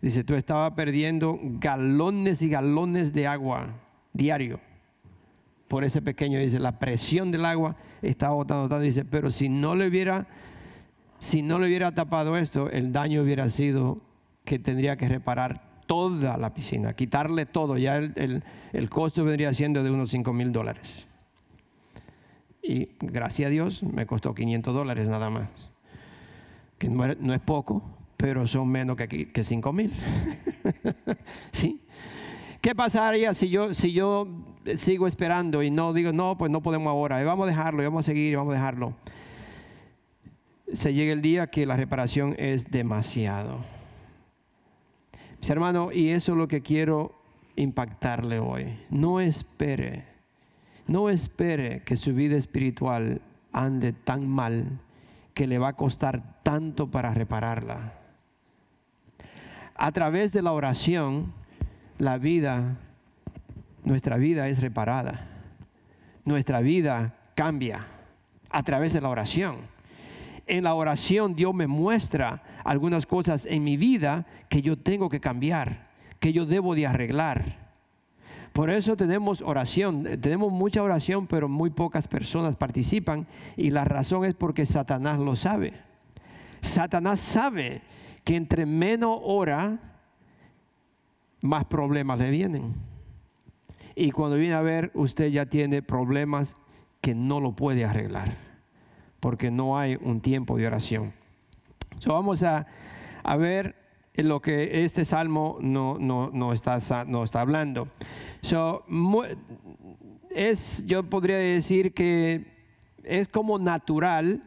Dice, 0.00 0.22
tú 0.24 0.34
estabas 0.34 0.72
perdiendo 0.72 1.38
galones 1.42 2.40
y 2.42 2.48
galones 2.48 3.12
de 3.12 3.26
agua 3.26 3.68
diario 4.12 4.60
por 5.68 5.84
ese 5.84 6.02
pequeño. 6.02 6.38
Dice, 6.38 6.58
la 6.58 6.78
presión 6.78 7.30
del 7.30 7.44
agua 7.44 7.76
estaba 8.02 8.34
botando 8.34 8.78
Dice, 8.80 9.04
pero 9.04 9.30
si 9.30 9.48
no 9.48 9.74
le 9.74 9.86
hubiera, 9.86 10.26
si 11.18 11.42
no 11.42 11.58
le 11.58 11.66
hubiera 11.66 11.92
tapado 11.92 12.36
esto, 12.36 12.70
el 12.70 12.92
daño 12.92 13.22
hubiera 13.22 13.48
sido 13.50 14.00
que 14.44 14.58
tendría 14.58 14.96
que 14.96 15.08
reparar 15.08 15.74
toda 15.86 16.36
la 16.36 16.54
piscina, 16.54 16.94
quitarle 16.94 17.46
todo. 17.46 17.78
Ya 17.78 17.96
el, 17.96 18.42
el 18.72 18.90
costo 18.90 19.24
vendría 19.24 19.52
siendo 19.54 19.82
de 19.82 19.90
unos 19.90 20.10
5 20.10 20.32
mil 20.32 20.52
dólares. 20.52 21.06
Y 22.66 22.88
gracias 22.98 23.48
a 23.48 23.50
Dios 23.50 23.82
me 23.82 24.06
costó 24.06 24.34
500 24.34 24.74
dólares 24.74 25.06
nada 25.06 25.28
más. 25.28 25.48
Que 26.78 26.88
no, 26.88 27.34
es 27.34 27.40
poco, 27.40 27.82
pero 28.16 28.46
son 28.46 28.68
menos 28.68 28.96
que, 28.96 29.30
que 29.30 29.44
5 29.44 29.72
mil. 29.72 29.92
¿Sí? 31.52 31.82
¿Qué 32.62 32.74
pasaría 32.74 33.34
si 33.34 33.50
yo, 33.50 33.74
si 33.74 33.92
yo 33.92 34.26
sigo 34.76 35.06
esperando 35.06 35.62
y 35.62 35.70
no 35.70 35.92
digo, 35.92 36.12
no, 36.12 36.36
pues 36.36 36.50
no 36.50 36.62
podemos 36.62 36.90
ahora, 36.90 37.22
vamos 37.24 37.44
a 37.44 37.50
dejarlo, 37.50 37.82
vamos 37.82 38.04
a 38.04 38.10
seguir, 38.10 38.36
vamos 38.36 38.52
a 38.52 38.56
dejarlo? 38.56 38.94
Se 40.72 40.92
llega 40.92 41.12
el 41.12 41.22
día 41.22 41.48
que 41.48 41.66
la 41.66 41.76
reparación 41.76 42.34
es 42.38 42.70
demasiado. 42.70 43.58
Mis 45.38 45.50
hermanos, 45.50 45.94
y 45.94 46.10
eso 46.10 46.32
es 46.32 46.38
lo 46.38 46.48
que 46.48 46.62
quiero 46.62 47.12
impactarle 47.56 48.38
hoy. 48.38 48.78
No 48.90 49.20
espere 49.20 50.14
no 50.86 51.08
espere 51.08 51.82
que 51.82 51.96
su 51.96 52.14
vida 52.14 52.36
espiritual 52.36 53.22
ande 53.52 53.92
tan 53.92 54.28
mal 54.28 54.80
que 55.32 55.46
le 55.46 55.58
va 55.58 55.68
a 55.68 55.76
costar 55.76 56.42
tanto 56.42 56.90
para 56.90 57.14
repararla. 57.14 57.94
A 59.74 59.92
través 59.92 60.32
de 60.32 60.42
la 60.42 60.52
oración, 60.52 61.32
la 61.98 62.18
vida, 62.18 62.76
nuestra 63.84 64.16
vida 64.16 64.48
es 64.48 64.60
reparada. 64.60 65.28
Nuestra 66.24 66.60
vida 66.60 67.14
cambia 67.34 67.86
a 68.50 68.62
través 68.62 68.92
de 68.92 69.00
la 69.00 69.10
oración. 69.10 69.56
En 70.46 70.64
la 70.64 70.74
oración 70.74 71.34
Dios 71.34 71.54
me 71.54 71.66
muestra 71.66 72.42
algunas 72.64 73.06
cosas 73.06 73.46
en 73.46 73.64
mi 73.64 73.76
vida 73.76 74.26
que 74.48 74.62
yo 74.62 74.78
tengo 74.78 75.08
que 75.08 75.20
cambiar, 75.20 75.88
que 76.18 76.32
yo 76.32 76.46
debo 76.46 76.74
de 76.74 76.86
arreglar. 76.86 77.64
Por 78.52 78.70
eso 78.70 78.96
tenemos 78.96 79.40
oración, 79.40 80.04
tenemos 80.20 80.52
mucha 80.52 80.82
oración, 80.82 81.26
pero 81.26 81.48
muy 81.48 81.70
pocas 81.70 82.06
personas 82.06 82.56
participan 82.56 83.26
y 83.56 83.70
la 83.70 83.84
razón 83.84 84.24
es 84.24 84.34
porque 84.34 84.64
Satanás 84.64 85.18
lo 85.18 85.34
sabe. 85.34 85.72
Satanás 86.60 87.20
sabe 87.20 87.82
que 88.22 88.36
entre 88.36 88.64
menos 88.64 89.18
ora, 89.22 89.78
más 91.40 91.64
problemas 91.64 92.18
le 92.20 92.30
vienen. 92.30 92.93
Y 93.94 94.10
cuando 94.10 94.36
viene 94.36 94.54
a 94.54 94.62
ver, 94.62 94.90
usted 94.94 95.30
ya 95.30 95.46
tiene 95.46 95.82
problemas 95.82 96.56
que 97.00 97.14
no 97.14 97.40
lo 97.40 97.52
puede 97.52 97.84
arreglar, 97.84 98.36
porque 99.20 99.50
no 99.50 99.78
hay 99.78 99.96
un 100.00 100.20
tiempo 100.20 100.56
de 100.56 100.66
oración. 100.66 101.12
vamos 102.06 102.42
a, 102.42 102.66
a 103.22 103.36
ver 103.36 103.76
lo 104.16 104.40
que 104.40 104.84
este 104.84 105.04
salmo 105.04 105.58
no, 105.60 105.98
no, 105.98 106.52
está, 106.52 106.78
no 107.06 107.24
está 107.24 107.40
hablando. 107.40 107.88
es, 110.30 110.86
yo 110.86 111.02
podría 111.04 111.38
decir 111.38 111.92
que 111.94 112.46
es 113.02 113.28
como 113.28 113.58
natural 113.58 114.42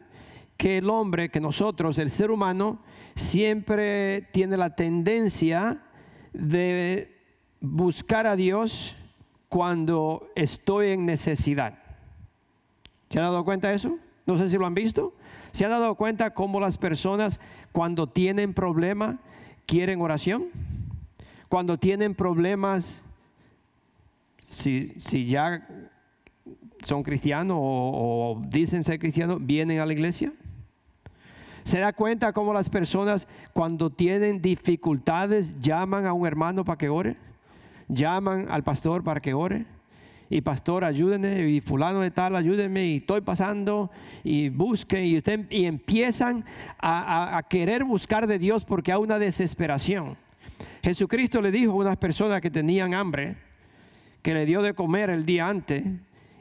que 0.56 0.78
el 0.78 0.90
hombre, 0.90 1.28
que 1.28 1.40
nosotros, 1.40 1.98
el 1.98 2.10
ser 2.10 2.30
humano, 2.30 2.80
siempre 3.14 4.22
tiene 4.32 4.56
la 4.56 4.74
tendencia 4.74 5.82
de 6.32 7.16
buscar 7.60 8.26
a 8.26 8.36
Dios 8.36 8.96
cuando 9.48 10.28
estoy 10.34 10.90
en 10.90 11.06
necesidad. 11.06 11.78
¿Se 13.10 13.18
han 13.18 13.24
dado 13.24 13.44
cuenta 13.44 13.68
de 13.68 13.76
eso? 13.76 13.98
No 14.26 14.36
sé 14.36 14.48
si 14.48 14.58
lo 14.58 14.66
han 14.66 14.74
visto. 14.74 15.14
¿Se 15.52 15.64
han 15.64 15.70
dado 15.70 15.94
cuenta 15.94 16.34
cómo 16.34 16.60
las 16.60 16.76
personas 16.76 17.40
cuando 17.72 18.06
tienen 18.06 18.52
problemas 18.54 19.16
quieren 19.68 20.00
oración. 20.00 20.46
Cuando 21.48 21.78
tienen 21.78 22.14
problemas, 22.14 23.02
si, 24.46 24.94
ya 25.26 25.68
son 26.80 27.02
cristianos 27.02 27.58
o, 27.60 28.42
dicen 28.48 28.82
ser 28.82 28.98
cristianos, 28.98 29.44
vienen 29.44 29.78
a 29.78 29.86
la 29.86 29.92
iglesia. 29.92 30.32
Se 31.64 31.80
da 31.80 31.92
cuenta 31.92 32.32
cómo 32.32 32.54
las 32.54 32.70
personas 32.70 33.28
cuando 33.52 33.90
tienen 33.90 34.40
dificultades 34.40 35.54
llaman 35.60 36.06
a 36.06 36.14
un 36.14 36.26
hermano 36.26 36.64
para 36.64 36.78
que 36.78 36.88
ore, 36.88 37.16
llaman 37.88 38.46
al 38.50 38.62
pastor 38.62 39.02
para 39.02 39.20
que 39.20 39.34
ore. 39.34 39.66
Y 40.30 40.42
pastor, 40.42 40.84
ayúdenme, 40.84 41.48
y 41.48 41.60
fulano 41.62 42.00
de 42.00 42.10
tal, 42.10 42.36
ayúdenme, 42.36 42.84
y 42.84 42.96
estoy 42.98 43.22
pasando, 43.22 43.90
y 44.22 44.50
busquen, 44.50 45.06
y, 45.06 45.22
y 45.48 45.64
empiezan 45.64 46.44
a, 46.78 47.42
querer 47.48 47.82
buscar 47.82 48.26
de 48.26 48.38
Dios 48.38 48.62
porque 48.62 48.92
hay 48.92 48.98
una 48.98 49.18
desesperación. 49.18 50.18
Jesucristo 50.82 51.40
le 51.40 51.50
dijo 51.50 51.72
a 51.72 51.76
unas 51.76 51.96
personas 51.96 52.42
que 52.42 52.50
tenían 52.50 52.92
hambre, 52.92 53.36
que 54.20 54.34
le 54.34 54.44
dio 54.44 54.60
de 54.60 54.74
comer 54.74 55.08
el 55.08 55.24
día 55.24 55.48
antes, 55.48 55.84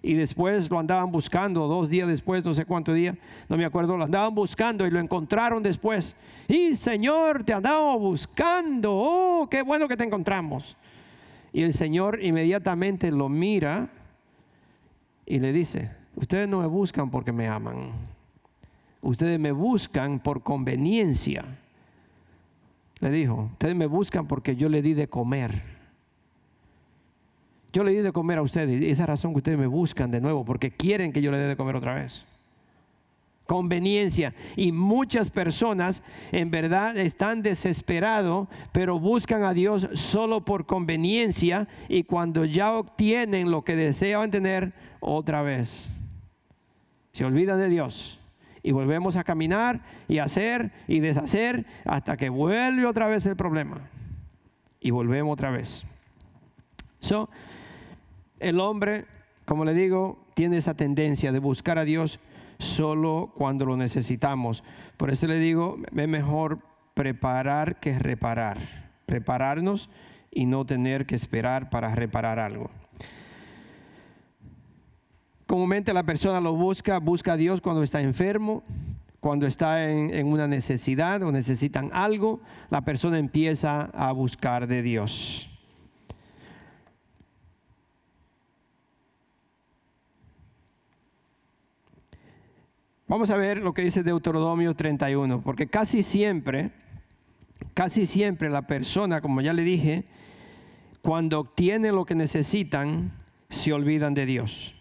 y 0.04 0.14
después 0.16 0.70
lo 0.70 0.80
andaban 0.80 1.10
buscando, 1.10 1.66
dos 1.68 1.90
días 1.90 2.10
después, 2.10 2.44
no 2.44 2.54
sé 2.54 2.66
cuántos 2.66 2.94
días, 2.94 3.16
no 3.48 3.56
me 3.56 3.64
acuerdo, 3.64 3.96
lo 3.96 4.04
andaban 4.04 4.36
buscando 4.36 4.86
y 4.86 4.92
lo 4.92 5.00
encontraron 5.00 5.64
después. 5.64 6.16
Y 6.50 6.76
Señor, 6.76 7.46
te 7.46 7.54
andamos 7.54 8.00
buscando, 8.00 8.94
oh, 8.94 9.48
qué 9.50 9.62
bueno 9.62 9.88
que 9.88 9.96
te 9.96 10.04
encontramos. 10.04 10.76
Y 11.54 11.64
el 11.64 11.74
Señor 11.74 12.24
inmediatamente 12.24 13.12
lo 13.12 13.30
mira 13.30 13.90
y 15.26 15.40
le 15.40 15.52
dice, 15.54 15.92
ustedes 16.16 16.48
no 16.48 16.62
me 16.62 16.68
buscan 16.68 17.10
porque 17.10 17.32
me 17.32 17.48
aman, 17.48 17.92
ustedes 19.02 19.40
me 19.40 19.52
buscan 19.52 20.20
por 20.20 20.44
conveniencia. 20.44 21.44
Le 23.00 23.12
dijo, 23.12 23.50
ustedes 23.54 23.76
me 23.76 23.86
buscan 23.86 24.28
porque 24.28 24.56
yo 24.56 24.70
le 24.70 24.82
di 24.82 24.94
de 24.94 25.08
comer. 25.08 25.62
Yo 27.74 27.84
le 27.84 27.92
di 27.92 27.98
de 27.98 28.12
comer 28.12 28.40
a 28.40 28.42
ustedes 28.42 28.82
y 28.82 28.90
esa 28.90 29.06
razón 29.06 29.34
que 29.34 29.38
ustedes 29.38 29.60
me 29.60 29.68
buscan 29.68 30.10
de 30.10 30.22
nuevo 30.22 30.46
porque 30.46 30.72
quieren 30.72 31.12
que 31.12 31.22
yo 31.22 31.32
le 31.32 31.38
dé 31.38 31.48
de 31.48 31.58
comer 31.58 31.76
otra 31.76 31.94
vez 31.94 32.26
conveniencia. 33.48 34.36
Y 34.56 34.72
muchas 34.72 35.32
personas 35.32 36.04
en 36.32 36.52
verdad 36.52 36.98
están 36.98 37.42
desesperados, 37.42 38.48
pero 38.72 39.00
buscan 39.00 39.44
a 39.44 39.54
Dios 39.54 39.88
solo 39.94 40.46
por 40.46 40.66
conveniencia 40.66 41.68
y 41.88 42.04
cuando 42.04 42.46
ya 42.46 42.74
obtienen 42.74 43.50
lo 43.50 43.64
que 43.64 43.76
deseaban 43.76 44.30
tener, 44.30 44.74
otra 45.00 45.42
vez 45.42 45.88
se 47.18 47.26
olvidan 47.26 47.58
de 47.58 47.68
Dios. 47.68 48.20
Y 48.62 48.74
volvemos 48.74 49.16
a 49.16 49.24
caminar 49.24 49.82
y 50.08 50.20
hacer 50.20 50.72
y 50.88 51.00
deshacer 51.00 51.66
hasta 51.84 52.16
que 52.16 52.30
vuelve 52.30 52.86
otra 52.86 53.08
vez 53.08 53.26
el 53.26 53.36
problema. 53.36 53.90
Y 54.80 54.92
volvemos 54.92 55.34
otra 55.34 55.50
vez. 55.50 55.84
So, 57.00 57.28
el 58.40 58.60
hombre, 58.60 59.06
como 59.46 59.66
le 59.66 59.74
digo, 59.74 60.24
tiene 60.36 60.58
esa 60.58 60.76
tendencia 60.76 61.32
de 61.32 61.40
buscar 61.40 61.80
a 61.80 61.86
Dios 61.86 62.20
solo 62.60 63.32
cuando 63.36 63.66
lo 63.66 63.78
necesitamos. 63.78 64.64
Por 64.98 65.10
eso 65.12 65.28
le 65.28 65.40
digo, 65.40 65.78
es 65.96 66.08
mejor 66.08 66.60
preparar 66.94 67.80
que 67.80 67.98
reparar. 67.98 68.58
Prepararnos 69.06 69.90
y 70.32 70.46
no 70.46 70.66
tener 70.66 71.06
que 71.06 71.16
esperar 71.16 71.70
para 71.70 71.94
reparar 71.96 72.40
algo. 72.40 72.70
Comúnmente 75.46 75.94
la 75.94 76.04
persona 76.04 76.42
lo 76.42 76.54
busca, 76.54 77.00
busca 77.00 77.34
a 77.34 77.38
Dios 77.38 77.62
cuando 77.62 77.82
está 77.82 78.02
enfermo, 78.02 78.64
cuando 79.22 79.48
está 79.48 79.90
en, 79.90 80.14
en, 80.14 80.28
una 80.28 80.48
necesidad 80.48 81.24
o 81.24 81.32
necesitan 81.32 81.90
algo, 81.94 82.42
la 82.70 82.82
persona 82.82 83.18
empieza 83.18 83.84
a 83.94 84.12
buscar 84.12 84.68
de 84.68 84.82
Dios. 84.82 85.57
Vamos 93.10 93.30
a 93.30 93.38
ver 93.38 93.60
lo 93.60 93.74
que 93.74 93.84
dice 93.84 94.04
Deuteronomio 94.04 94.76
31, 94.76 95.42
porque 95.42 95.68
casi 95.68 96.04
siempre, 96.04 96.72
casi 97.74 98.06
siempre 98.06 98.50
la 98.50 98.68
persona, 98.68 99.22
como 99.22 99.40
ya 99.40 99.54
le 99.54 99.64
dije, 99.64 100.04
cuando 101.02 101.40
obtiene 101.40 101.94
lo 101.94 102.04
que 102.04 102.16
necesitan, 102.16 103.14
se 103.48 103.72
olvidan 103.72 104.14
de 104.14 104.26
Dios. 104.26 104.76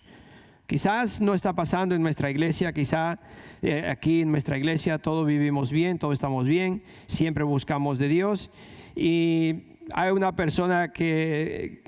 Quizás 0.66 1.20
no 1.20 1.34
está 1.34 1.52
pasando 1.52 1.94
en 1.94 2.02
nuestra 2.02 2.28
iglesia, 2.28 2.72
quizá 2.72 3.20
eh, 3.62 3.86
aquí 3.88 4.22
en 4.22 4.32
nuestra 4.32 4.58
iglesia 4.58 4.98
todos 4.98 5.24
vivimos 5.24 5.70
bien, 5.70 6.00
todos 6.00 6.14
estamos 6.14 6.46
bien, 6.46 6.82
siempre 7.06 7.44
buscamos 7.44 8.00
de 8.00 8.08
Dios. 8.08 8.50
Y 8.96 9.76
hay 9.94 10.10
una 10.10 10.34
persona 10.34 10.92
que 10.92 11.84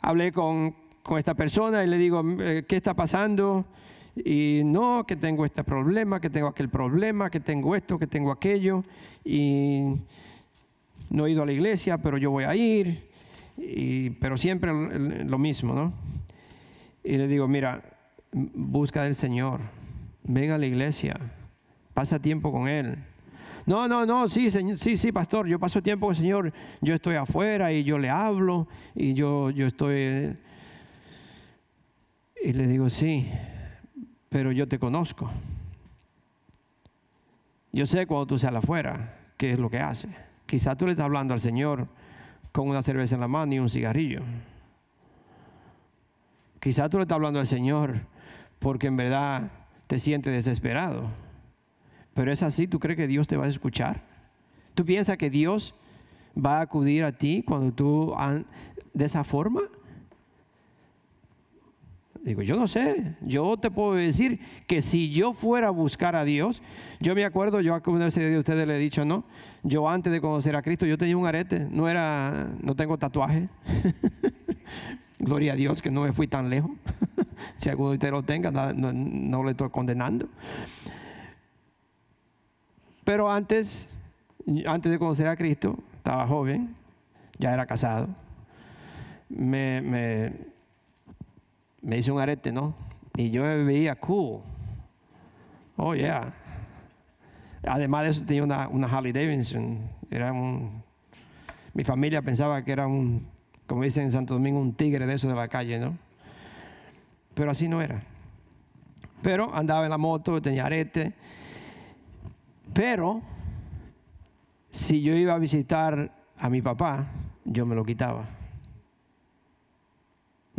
hablé 0.00 0.32
con, 0.32 0.74
con 1.04 1.18
esta 1.20 1.34
persona 1.34 1.84
y 1.84 1.86
le 1.86 1.98
digo, 1.98 2.24
eh, 2.40 2.64
¿qué 2.66 2.74
está 2.74 2.94
pasando? 2.94 3.64
Y 4.16 4.62
no, 4.64 5.04
que 5.06 5.16
tengo 5.16 5.44
este 5.44 5.64
problema, 5.64 6.20
que 6.20 6.30
tengo 6.30 6.48
aquel 6.48 6.68
problema, 6.68 7.30
que 7.30 7.40
tengo 7.40 7.76
esto, 7.76 7.98
que 7.98 8.06
tengo 8.06 8.32
aquello. 8.32 8.84
Y 9.24 9.96
no 11.08 11.26
he 11.26 11.30
ido 11.30 11.42
a 11.42 11.46
la 11.46 11.52
iglesia, 11.52 11.98
pero 11.98 12.18
yo 12.18 12.30
voy 12.30 12.44
a 12.44 12.54
ir. 12.54 13.08
Y, 13.56 14.10
pero 14.10 14.36
siempre 14.36 14.72
lo 15.24 15.38
mismo, 15.38 15.74
¿no? 15.74 15.92
Y 17.04 17.16
le 17.16 17.28
digo, 17.28 17.48
mira, 17.48 17.82
busca 18.32 19.02
del 19.02 19.14
Señor, 19.14 19.60
ven 20.24 20.50
a 20.50 20.58
la 20.58 20.66
iglesia, 20.66 21.18
pasa 21.94 22.20
tiempo 22.20 22.52
con 22.52 22.68
Él. 22.68 22.96
No, 23.66 23.86
no, 23.86 24.06
no, 24.06 24.28
sí, 24.28 24.50
sí, 24.50 24.96
sí, 24.96 25.12
pastor, 25.12 25.46
yo 25.46 25.58
paso 25.58 25.82
tiempo 25.82 26.06
con 26.06 26.14
el 26.14 26.20
Señor, 26.20 26.52
yo 26.80 26.94
estoy 26.94 27.14
afuera 27.14 27.72
y 27.72 27.84
yo 27.84 27.98
le 27.98 28.08
hablo 28.08 28.66
y 28.94 29.14
yo, 29.14 29.50
yo 29.50 29.66
estoy... 29.66 30.36
Y 32.42 32.52
le 32.54 32.66
digo, 32.66 32.88
sí, 32.88 33.30
pero 34.30 34.52
yo 34.52 34.66
te 34.66 34.78
conozco. 34.78 35.30
Yo 37.72 37.84
sé 37.84 38.06
cuando 38.06 38.26
tú 38.26 38.38
sales 38.38 38.64
afuera, 38.64 39.18
qué 39.36 39.52
es 39.52 39.58
lo 39.58 39.68
que 39.68 39.78
hace. 39.78 40.08
Quizá 40.46 40.76
tú 40.76 40.86
le 40.86 40.92
estás 40.92 41.04
hablando 41.04 41.34
al 41.34 41.40
Señor 41.40 41.88
con 42.52 42.68
una 42.68 42.82
cerveza 42.82 43.16
en 43.16 43.20
la 43.20 43.28
mano 43.28 43.52
y 43.52 43.58
un 43.58 43.68
cigarrillo. 43.68 44.22
Quizá 46.58 46.88
tú 46.88 46.96
le 46.96 47.02
estás 47.02 47.16
hablando 47.16 47.40
al 47.40 47.46
Señor 47.46 48.06
porque 48.60 48.86
en 48.86 48.96
verdad 48.96 49.50
te 49.86 49.98
sientes 49.98 50.32
desesperado. 50.32 51.08
Pero 52.14 52.32
es 52.32 52.42
así, 52.42 52.66
¿tú 52.66 52.78
crees 52.78 52.96
que 52.96 53.06
Dios 53.06 53.26
te 53.28 53.36
va 53.36 53.46
a 53.46 53.48
escuchar? 53.48 54.02
¿Tú 54.74 54.84
piensas 54.84 55.16
que 55.16 55.30
Dios 55.30 55.76
va 56.36 56.58
a 56.58 56.62
acudir 56.62 57.04
a 57.04 57.12
ti 57.12 57.42
cuando 57.44 57.72
tú 57.72 58.14
de 58.92 59.04
esa 59.04 59.24
forma? 59.24 59.62
Digo, 62.22 62.42
yo 62.42 62.56
no 62.56 62.68
sé, 62.68 63.14
yo 63.22 63.56
te 63.56 63.70
puedo 63.70 63.94
decir 63.94 64.40
que 64.66 64.82
si 64.82 65.10
yo 65.10 65.32
fuera 65.32 65.68
a 65.68 65.70
buscar 65.70 66.14
a 66.16 66.24
Dios, 66.24 66.60
yo 67.00 67.14
me 67.14 67.24
acuerdo, 67.24 67.62
yo 67.62 67.74
a 67.74 67.80
vez 67.80 68.14
de 68.14 68.38
ustedes 68.38 68.66
le 68.66 68.76
he 68.76 68.78
dicho, 68.78 69.06
no, 69.06 69.24
yo 69.62 69.88
antes 69.88 70.12
de 70.12 70.20
conocer 70.20 70.54
a 70.54 70.60
Cristo, 70.60 70.84
yo 70.84 70.98
tenía 70.98 71.16
un 71.16 71.26
arete, 71.26 71.66
no 71.70 71.88
era, 71.88 72.50
no 72.60 72.74
tengo 72.76 72.98
tatuaje. 72.98 73.48
Gloria 75.18 75.54
a 75.54 75.56
Dios 75.56 75.80
que 75.80 75.90
no 75.90 76.02
me 76.02 76.12
fui 76.12 76.26
tan 76.26 76.50
lejos. 76.50 76.72
si 77.56 77.70
alguno 77.70 77.90
de 77.90 77.94
ustedes 77.94 78.12
lo 78.12 78.22
tenga, 78.22 78.50
no, 78.50 78.92
no 78.92 79.44
le 79.44 79.52
estoy 79.52 79.70
condenando. 79.70 80.28
Pero 83.04 83.30
antes, 83.30 83.86
antes 84.66 84.92
de 84.92 84.98
conocer 84.98 85.26
a 85.26 85.36
Cristo, 85.36 85.78
estaba 85.96 86.26
joven, 86.26 86.74
ya 87.38 87.52
era 87.52 87.66
casado. 87.66 88.08
Me, 89.28 90.32
me 91.82 91.98
hice 91.98 92.10
un 92.10 92.20
arete, 92.20 92.52
¿no? 92.52 92.74
Y 93.16 93.30
yo 93.30 93.42
me 93.42 93.64
veía 93.64 93.96
cool. 93.96 94.40
Oh, 95.76 95.94
yeah. 95.94 96.32
Además 97.62 98.04
de 98.04 98.08
eso 98.10 98.22
tenía 98.24 98.42
una, 98.42 98.68
una 98.68 98.86
Harley 98.86 99.12
Davidson. 99.12 99.78
Era 100.10 100.32
un, 100.32 100.82
mi 101.74 101.84
familia 101.84 102.22
pensaba 102.22 102.64
que 102.64 102.72
era 102.72 102.86
un, 102.86 103.26
como 103.66 103.82
dicen 103.82 104.04
en 104.04 104.12
Santo 104.12 104.34
Domingo, 104.34 104.60
un 104.60 104.74
tigre 104.74 105.06
de 105.06 105.14
eso 105.14 105.28
de 105.28 105.34
la 105.34 105.48
calle, 105.48 105.78
¿no? 105.78 105.96
Pero 107.34 107.50
así 107.50 107.68
no 107.68 107.80
era. 107.80 108.02
Pero 109.22 109.54
andaba 109.54 109.84
en 109.84 109.90
la 109.90 109.98
moto, 109.98 110.40
tenía 110.40 110.66
arete. 110.66 111.12
Pero 112.72 113.22
si 114.70 115.02
yo 115.02 115.14
iba 115.14 115.34
a 115.34 115.38
visitar 115.38 116.12
a 116.38 116.48
mi 116.48 116.62
papá, 116.62 117.06
yo 117.44 117.66
me 117.66 117.74
lo 117.74 117.84
quitaba. 117.84 118.39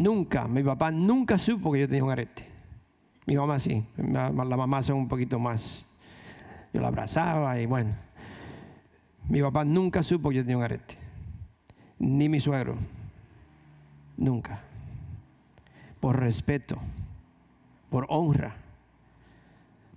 Nunca, 0.02 0.48
mi 0.48 0.64
papá 0.64 0.90
nunca 0.90 1.38
supo 1.38 1.72
que 1.72 1.82
yo 1.82 1.88
tenía 1.88 2.04
un 2.04 2.10
arete. 2.10 2.48
Mi 3.28 3.36
mamá 3.36 3.60
sí, 3.60 3.86
la 3.98 4.32
mamá 4.32 4.82
son 4.82 4.98
un 4.98 5.08
poquito 5.08 5.38
más. 5.38 5.86
Yo 6.74 6.82
la 6.82 6.88
abrazaba 6.88 7.60
y 7.60 7.68
bueno. 7.68 7.94
Mi 9.30 9.42
papá 9.42 9.64
nunca 9.64 10.02
supo 10.02 10.30
que 10.30 10.38
yo 10.38 10.42
tenía 10.42 10.58
un 10.58 10.64
arete. 10.64 10.98
Ni 12.00 12.28
mi 12.30 12.40
suegro. 12.40 12.74
Nunca. 14.18 14.62
Por 16.00 16.20
respeto. 16.20 16.78
Por 17.92 18.08
honra. 18.10 18.56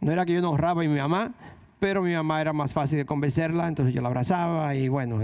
No 0.02 0.12
era 0.12 0.26
que 0.26 0.35
yo 0.35 0.42
no 0.42 0.50
honraba 0.50 0.83
a 0.83 0.85
mi 0.85 0.98
mamá, 0.98 1.33
pero 1.81 2.02
mi 2.02 2.12
mamá 2.12 2.42
era 2.42 2.52
más 2.52 2.74
fácil 2.74 2.98
de 2.98 3.07
convencerla, 3.07 3.68
entonces 3.68 3.94
yo 3.94 4.02
la 4.02 4.09
abrazaba 4.09 4.74
y 4.74 4.88
bueno, 4.88 5.20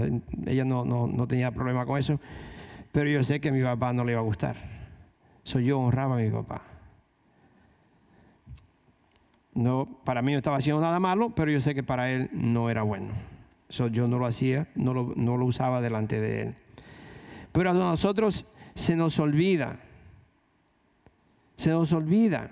ella 0.47 0.65
no, 0.65 0.85
no 0.85 1.27
tenía 1.27 1.51
problema 1.51 1.85
con 1.85 1.99
eso 1.99 2.19
pero 2.91 3.09
yo 3.09 3.23
sé 3.23 3.39
que 3.39 3.49
a 3.49 3.51
mi 3.51 3.63
papá 3.63 3.93
no 3.93 4.03
le 4.03 4.11
iba 4.13 4.21
a 4.21 4.23
gustar. 4.23 4.55
Soy 5.43 5.65
yo 5.65 5.79
honraba 5.79 6.15
a 6.15 6.19
mi 6.19 6.29
papá. 6.29 6.61
No, 9.53 9.87
para 10.05 10.21
mí 10.21 10.31
no 10.31 10.37
estaba 10.37 10.57
haciendo 10.57 10.81
nada 10.81 10.99
malo, 10.99 11.31
pero 11.35 11.51
yo 11.51 11.59
sé 11.59 11.75
que 11.75 11.83
para 11.83 12.11
él 12.11 12.29
no 12.31 12.69
era 12.69 12.83
bueno. 12.83 13.09
So, 13.69 13.87
yo 13.87 14.07
no 14.07 14.17
lo 14.17 14.25
hacía, 14.25 14.67
no 14.75 14.93
lo, 14.93 15.13
no 15.15 15.37
lo 15.37 15.45
usaba 15.45 15.81
delante 15.81 16.19
de 16.19 16.41
él. 16.41 16.55
Pero 17.51 17.71
a 17.71 17.73
nosotros 17.73 18.45
se 18.75 18.95
nos 18.95 19.19
olvida, 19.19 19.79
se 21.55 21.71
nos 21.71 21.91
olvida. 21.91 22.49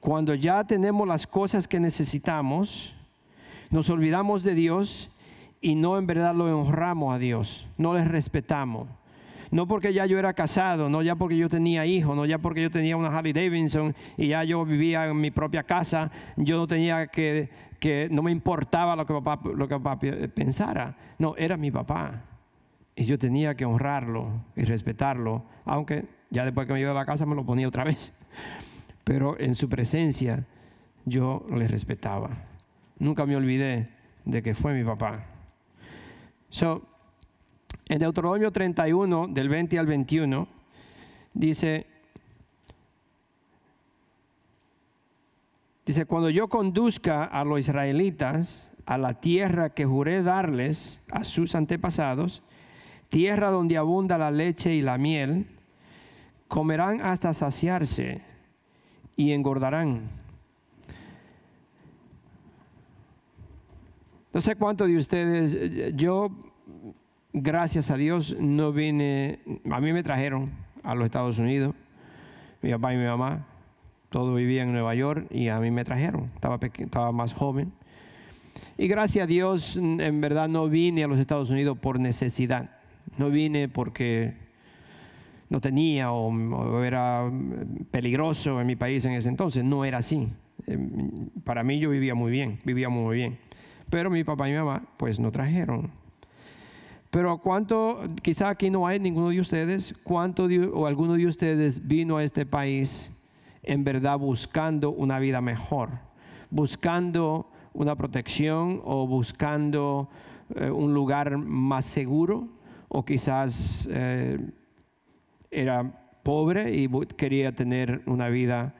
Cuando 0.00 0.34
ya 0.34 0.64
tenemos 0.64 1.06
las 1.06 1.26
cosas 1.26 1.68
que 1.68 1.80
necesitamos, 1.80 2.94
nos 3.70 3.90
olvidamos 3.90 4.42
de 4.42 4.54
Dios 4.54 5.10
y 5.60 5.74
no 5.74 5.98
en 5.98 6.06
verdad 6.06 6.34
lo 6.34 6.44
honramos 6.58 7.14
a 7.14 7.18
Dios, 7.18 7.66
no 7.76 7.94
les 7.94 8.06
respetamos. 8.06 8.88
No 9.50 9.66
porque 9.66 9.92
ya 9.92 10.06
yo 10.06 10.18
era 10.18 10.32
casado, 10.34 10.88
no 10.88 11.02
ya 11.02 11.16
porque 11.16 11.36
yo 11.36 11.48
tenía 11.48 11.86
hijos, 11.86 12.14
no 12.14 12.26
ya 12.26 12.38
porque 12.38 12.62
yo 12.62 12.70
tenía 12.70 12.96
una 12.96 13.08
Harley 13.08 13.32
Davidson 13.32 13.94
y 14.16 14.28
ya 14.28 14.44
yo 14.44 14.64
vivía 14.64 15.06
en 15.06 15.20
mi 15.20 15.30
propia 15.30 15.62
casa, 15.62 16.10
yo 16.36 16.56
no 16.56 16.66
tenía 16.66 17.06
que, 17.06 17.48
que 17.78 18.08
no 18.10 18.22
me 18.22 18.30
importaba 18.30 18.96
lo 18.96 19.06
que 19.06 19.14
papá, 19.14 19.40
lo 19.44 19.68
que 19.68 19.78
papá 19.78 19.98
pensara. 20.34 20.96
No, 21.18 21.34
era 21.36 21.56
mi 21.56 21.70
papá. 21.70 22.24
Y 22.94 23.04
yo 23.04 23.18
tenía 23.18 23.54
que 23.56 23.64
honrarlo 23.64 24.44
y 24.56 24.64
respetarlo, 24.64 25.44
aunque 25.64 26.04
ya 26.30 26.44
después 26.44 26.66
que 26.66 26.72
me 26.72 26.80
iba 26.80 26.90
a 26.90 26.94
la 26.94 27.06
casa 27.06 27.26
me 27.26 27.34
lo 27.34 27.44
ponía 27.44 27.68
otra 27.68 27.84
vez. 27.84 28.12
Pero 29.04 29.38
en 29.38 29.54
su 29.54 29.68
presencia 29.68 30.44
yo 31.04 31.46
le 31.54 31.68
respetaba. 31.68 32.30
Nunca 32.98 33.24
me 33.24 33.36
olvidé 33.36 33.88
de 34.24 34.42
que 34.42 34.54
fue 34.54 34.74
mi 34.74 34.84
papá. 34.84 35.24
So, 36.50 36.82
en 37.88 37.98
Deuteronomio 37.98 38.52
31, 38.52 39.28
del 39.28 39.48
20 39.48 39.78
al 39.78 39.86
21, 39.86 40.48
dice, 41.32 41.86
dice, 45.86 46.04
cuando 46.04 46.28
yo 46.28 46.48
conduzca 46.48 47.24
a 47.24 47.44
los 47.44 47.60
israelitas 47.60 48.72
a 48.84 48.98
la 48.98 49.20
tierra 49.20 49.70
que 49.70 49.84
juré 49.84 50.22
darles 50.22 51.00
a 51.10 51.24
sus 51.24 51.54
antepasados, 51.54 52.42
tierra 53.08 53.50
donde 53.50 53.76
abunda 53.76 54.18
la 54.18 54.30
leche 54.30 54.74
y 54.74 54.82
la 54.82 54.98
miel, 54.98 55.46
comerán 56.46 57.00
hasta 57.00 57.32
saciarse 57.34 58.22
y 59.16 59.32
engordarán. 59.32 60.08
No 64.32 64.40
sé 64.40 64.56
cuántos 64.56 64.88
de 64.88 64.98
ustedes, 64.98 65.94
yo, 65.96 66.30
gracias 67.32 67.90
a 67.90 67.96
Dios, 67.96 68.36
no 68.38 68.72
vine, 68.72 69.40
a 69.70 69.80
mí 69.80 69.92
me 69.92 70.02
trajeron 70.02 70.50
a 70.82 70.94
los 70.94 71.04
Estados 71.04 71.38
Unidos, 71.38 71.74
mi 72.62 72.70
papá 72.70 72.94
y 72.94 72.96
mi 72.96 73.04
mamá, 73.04 73.46
todos 74.08 74.36
vivían 74.36 74.68
en 74.68 74.74
Nueva 74.74 74.94
York 74.94 75.26
y 75.30 75.48
a 75.48 75.60
mí 75.60 75.70
me 75.70 75.84
trajeron, 75.84 76.30
estaba, 76.34 77.12
más 77.12 77.34
joven. 77.34 77.72
Y 78.76 78.88
gracias 78.88 79.24
a 79.24 79.26
Dios, 79.26 79.76
en 79.76 80.20
verdad 80.20 80.48
no 80.48 80.68
vine 80.68 81.04
a 81.04 81.08
los 81.08 81.18
Estados 81.18 81.50
Unidos 81.50 81.78
por 81.78 82.00
necesidad, 82.00 82.70
no 83.16 83.30
vine 83.30 83.68
porque 83.68 84.34
no 85.50 85.60
tenía 85.60 86.12
o, 86.12 86.82
era 86.82 87.30
peligroso 87.90 88.60
en 88.60 88.66
mi 88.66 88.76
país 88.76 89.04
en 89.04 89.12
ese 89.12 89.28
entonces, 89.28 89.64
no 89.64 89.84
era 89.84 89.98
así. 89.98 90.28
Em, 90.66 91.28
para 91.44 91.62
mí 91.62 91.78
yo 91.78 91.90
vivía 91.90 92.14
muy 92.14 92.30
bien, 92.30 92.60
vivía 92.64 92.88
muy 92.88 93.16
bien. 93.16 93.38
Pero 93.90 94.10
mi 94.10 94.24
papá 94.24 94.48
y 94.48 94.52
mi 94.52 94.58
mamá 94.58 94.82
pues 94.96 95.18
no 95.18 95.30
trajeron. 95.30 95.90
Pero 97.10 97.38
cuánto, 97.38 98.02
quizá 98.22 98.50
aquí 98.50 98.68
no 98.68 98.86
hay 98.86 99.00
ninguno 99.00 99.30
de 99.30 99.40
ustedes, 99.40 99.94
cuánto 100.02 100.46
o 100.74 100.86
alguno 100.86 101.14
de 101.14 101.26
ustedes 101.26 101.86
vino 101.86 102.18
a 102.18 102.24
este 102.24 102.44
país 102.44 103.10
en 103.62 103.84
verdad 103.84 104.18
buscando 104.18 104.90
una 104.90 105.18
vida 105.18 105.40
mejor, 105.40 105.90
buscando 106.50 107.50
una 107.72 107.96
protección 107.96 108.82
o 108.84 109.06
buscando 109.06 110.08
eh, 110.54 110.70
un 110.70 110.92
lugar 110.94 111.36
más 111.38 111.86
seguro 111.86 112.48
o 112.88 113.04
quizás 113.04 113.88
eh, 113.90 114.38
era 115.50 116.04
pobre 116.22 116.74
y 116.74 116.88
quería 117.16 117.52
tener 117.52 118.02
una 118.06 118.28
vida 118.28 118.74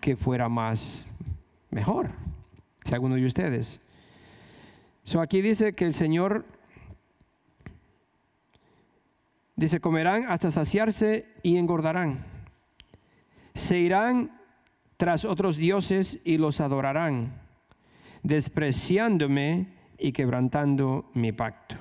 que 0.00 0.16
fuera 0.16 0.48
más 0.48 1.06
mejor, 1.70 2.10
si 2.84 2.94
alguno 2.94 3.16
de 3.16 3.26
ustedes. 3.26 3.80
So 5.04 5.20
aquí 5.20 5.40
dice 5.40 5.72
que 5.72 5.84
el 5.84 5.94
Señor 5.94 6.44
Dice, 9.56 9.80
comerán 9.80 10.26
hasta 10.28 10.50
saciarse 10.50 11.26
y 11.42 11.56
engordarán. 11.56 12.18
Se 13.54 13.78
irán 13.78 14.38
tras 14.98 15.24
otros 15.24 15.56
dioses 15.56 16.18
y 16.24 16.36
los 16.36 16.60
adorarán, 16.60 17.32
despreciándome 18.22 19.68
y 19.98 20.12
quebrantando 20.12 21.10
mi 21.14 21.32
pacto. 21.32 21.76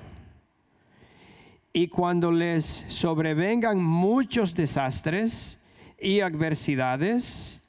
Y 1.74 1.90
cuando 1.90 2.32
les 2.32 2.86
sobrevengan 2.88 3.84
muchos 3.84 4.56
desastres 4.56 5.60
y 6.00 6.22
adversidades, 6.22 7.62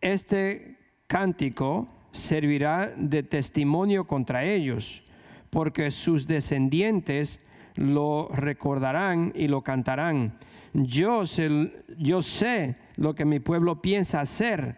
este 0.00 0.78
cántico 1.06 1.86
servirá 2.12 2.94
de 2.96 3.22
testimonio 3.22 4.06
contra 4.06 4.44
ellos, 4.44 5.02
porque 5.50 5.90
sus 5.90 6.26
descendientes 6.26 7.40
lo 7.74 8.28
recordarán 8.28 9.32
y 9.34 9.48
lo 9.48 9.62
cantarán. 9.62 10.38
Yo 10.74 11.26
sé, 11.26 12.76
lo 12.96 13.14
que 13.14 13.24
mi 13.24 13.40
pueblo 13.40 13.82
piensa 13.82 14.20
hacer, 14.20 14.76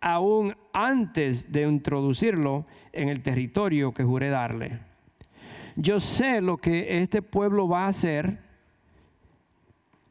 aún 0.00 0.56
antes 0.72 1.52
de 1.52 1.62
introducirlo 1.62 2.66
en 2.92 3.08
el 3.08 3.22
territorio 3.22 3.92
que 3.92 4.04
juré 4.04 4.28
darle. 4.30 4.80
Yo 5.76 6.00
sé 6.00 6.40
lo 6.40 6.56
que 6.56 7.02
este 7.02 7.22
pueblo 7.22 7.68
va 7.68 7.84
a 7.84 7.88
hacer, 7.88 8.38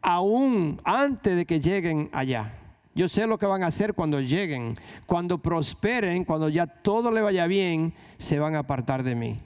aún 0.01 0.79
antes 0.83 1.35
de 1.35 1.45
que 1.45 1.59
lleguen 1.59 2.09
allá. 2.13 2.53
Yo 2.93 3.09
sé 3.09 3.27
lo 3.27 3.37
que 3.37 3.45
van 3.45 3.63
a 3.63 3.67
hacer 3.67 3.93
cuando 3.93 4.21
lleguen, 4.21 4.73
cuando 5.05 5.39
prosperen, 5.39 6.23
cuando 6.23 6.47
ya 6.47 6.65
todo 6.65 7.11
le 7.11 7.21
vaya 7.21 7.45
bien, 7.45 7.93
se 8.17 8.39
van 8.39 8.55
a 8.55 8.59
apartar 8.59 9.03
de 9.03 9.15
mí. 9.15 9.37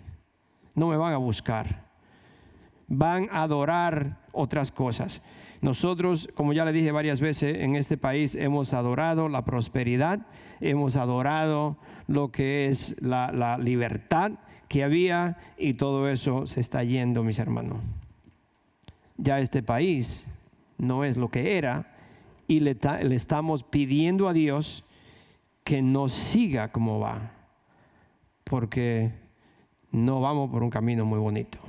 No 0.75 0.89
me 0.89 0.97
van 0.97 1.13
a 1.13 1.17
buscar. 1.17 1.88
Van 2.89 3.29
a 3.31 3.43
adorar 3.43 4.17
otras 4.33 4.71
cosas. 4.71 5.21
Nosotros, 5.61 6.29
como 6.35 6.53
ya 6.53 6.65
le 6.65 6.71
dije 6.71 6.91
varias 6.91 7.19
veces, 7.19 7.57
en 7.59 7.75
este 7.75 7.97
país 7.97 8.35
hemos 8.35 8.73
adorado 8.73 9.27
la 9.27 9.43
prosperidad, 9.43 10.25
hemos 10.61 10.95
adorado 10.95 11.77
lo 12.07 12.31
que 12.31 12.67
es 12.67 12.95
la, 13.01 13.57
libertad 13.57 14.31
que 14.67 14.83
había 14.83 15.37
y 15.57 15.73
todo 15.73 16.09
eso 16.09 16.47
se 16.47 16.61
está 16.61 16.83
yendo, 16.83 17.23
mis 17.23 17.39
hermanos. 17.39 17.77
Ya 19.17 19.39
este 19.39 19.61
país 19.61 20.25
no 20.77 21.03
es 21.03 21.17
lo 21.17 21.29
que 21.29 21.57
era 21.57 21.93
y 22.47 22.61
le, 22.61 22.77
estamos 23.11 23.63
pidiendo 23.63 24.29
a 24.29 24.33
Dios 24.33 24.85
que 25.65 25.81
nos 25.81 26.13
siga 26.13 26.71
como 26.71 26.99
va, 26.99 27.33
porque 28.45 29.11
no 29.91 30.21
vamos 30.21 30.49
por 30.49 30.63
un 30.63 30.69
camino 30.69 31.05
muy 31.05 31.19
bonito. 31.19 31.59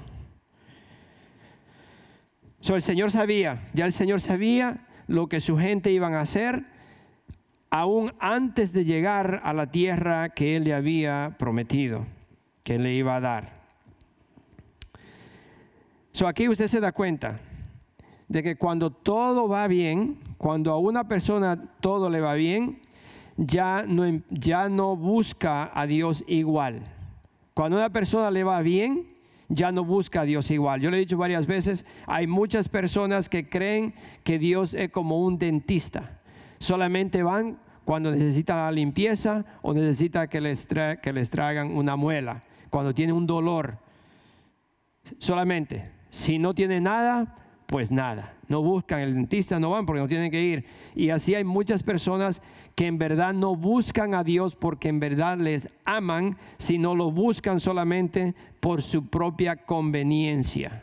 So, 2.60 2.76
el 2.76 2.82
Señor 2.82 3.10
sabía, 3.10 3.66
ya 3.72 3.86
el 3.86 3.92
Señor 3.92 4.20
sabía 4.20 4.86
lo 5.06 5.28
que 5.28 5.40
su 5.40 5.56
gente 5.56 5.90
iban 5.92 6.14
a 6.14 6.20
hacer, 6.20 6.64
aún 7.70 8.12
antes 8.20 8.72
de 8.72 8.84
llegar 8.84 9.40
a 9.44 9.54
la 9.54 9.70
tierra 9.70 10.28
que 10.28 10.56
Él 10.56 10.64
le 10.64 10.74
había 10.74 11.36
prometido, 11.38 12.06
que 12.62 12.78
le 12.78 12.92
iba 12.92 13.16
a 13.16 13.20
dar. 13.20 13.60
So, 16.12 16.28
aquí 16.28 16.48
usted 16.48 16.68
se 16.68 16.80
da 16.80 16.92
cuenta 16.92 17.40
de 18.28 18.42
que 18.42 18.56
cuando 18.56 18.90
todo 18.90 19.48
va 19.48 19.66
bien, 19.66 20.18
cuando 20.36 20.72
a 20.72 20.78
una 20.78 21.08
persona 21.08 21.70
todo 21.80 22.10
le 22.10 22.20
va 22.20 22.34
bien, 22.34 22.80
ya 23.38 23.84
no, 23.86 24.04
em, 24.04 24.22
ya 24.28 24.68
no 24.68 24.96
busca 24.96 25.70
a 25.72 25.86
Dios 25.86 26.24
igual. 26.26 26.82
Cuando 27.54 27.78
a 27.78 27.80
una 27.80 27.90
persona 27.90 28.30
le 28.30 28.44
va 28.44 28.60
bien, 28.60 29.06
ya 29.50 29.72
no 29.72 29.84
busca 29.84 30.22
a 30.22 30.24
Dios 30.24 30.50
igual. 30.50 30.80
Yo 30.80 30.90
le 30.90 30.96
he 30.96 31.00
dicho 31.00 31.18
varias 31.18 31.46
veces, 31.46 31.84
hay 32.06 32.26
muchas 32.26 32.68
personas 32.68 33.28
que 33.28 33.48
creen 33.48 33.94
que 34.24 34.38
Dios 34.38 34.72
es 34.72 34.90
como 34.90 35.20
un 35.20 35.38
dentista. 35.38 36.20
Solamente 36.58 37.22
van 37.22 37.58
cuando 37.84 38.12
necesitan 38.12 38.58
la 38.58 38.72
limpieza 38.72 39.44
o 39.62 39.74
necesitan 39.74 40.28
que 40.28 40.40
les, 40.40 40.66
que 41.02 41.12
les 41.12 41.30
traigan 41.30 41.76
una 41.76 41.96
muela, 41.96 42.44
cuando 42.70 42.94
tienen 42.94 43.14
un 43.14 43.26
dolor. 43.26 43.78
Solamente. 45.18 45.90
Si 46.10 46.38
no 46.38 46.54
tiene 46.54 46.80
nada, 46.80 47.36
pues 47.66 47.90
nada, 47.92 48.34
no 48.48 48.62
buscan 48.62 49.00
el 49.00 49.14
dentista, 49.14 49.60
no 49.60 49.70
van 49.70 49.86
porque 49.86 50.00
no 50.00 50.08
tienen 50.08 50.30
que 50.30 50.42
ir. 50.42 50.64
Y 50.96 51.10
así 51.10 51.34
hay 51.34 51.44
muchas 51.44 51.84
personas 51.84 52.42
que 52.80 52.86
en 52.86 52.96
verdad 52.96 53.34
no 53.34 53.56
buscan 53.56 54.14
a 54.14 54.24
Dios 54.24 54.56
porque 54.56 54.88
en 54.88 55.00
verdad 55.00 55.36
les 55.36 55.68
aman, 55.84 56.38
sino 56.56 56.94
lo 56.94 57.10
buscan 57.10 57.60
solamente 57.60 58.34
por 58.58 58.80
su 58.80 59.08
propia 59.08 59.54
conveniencia. 59.54 60.82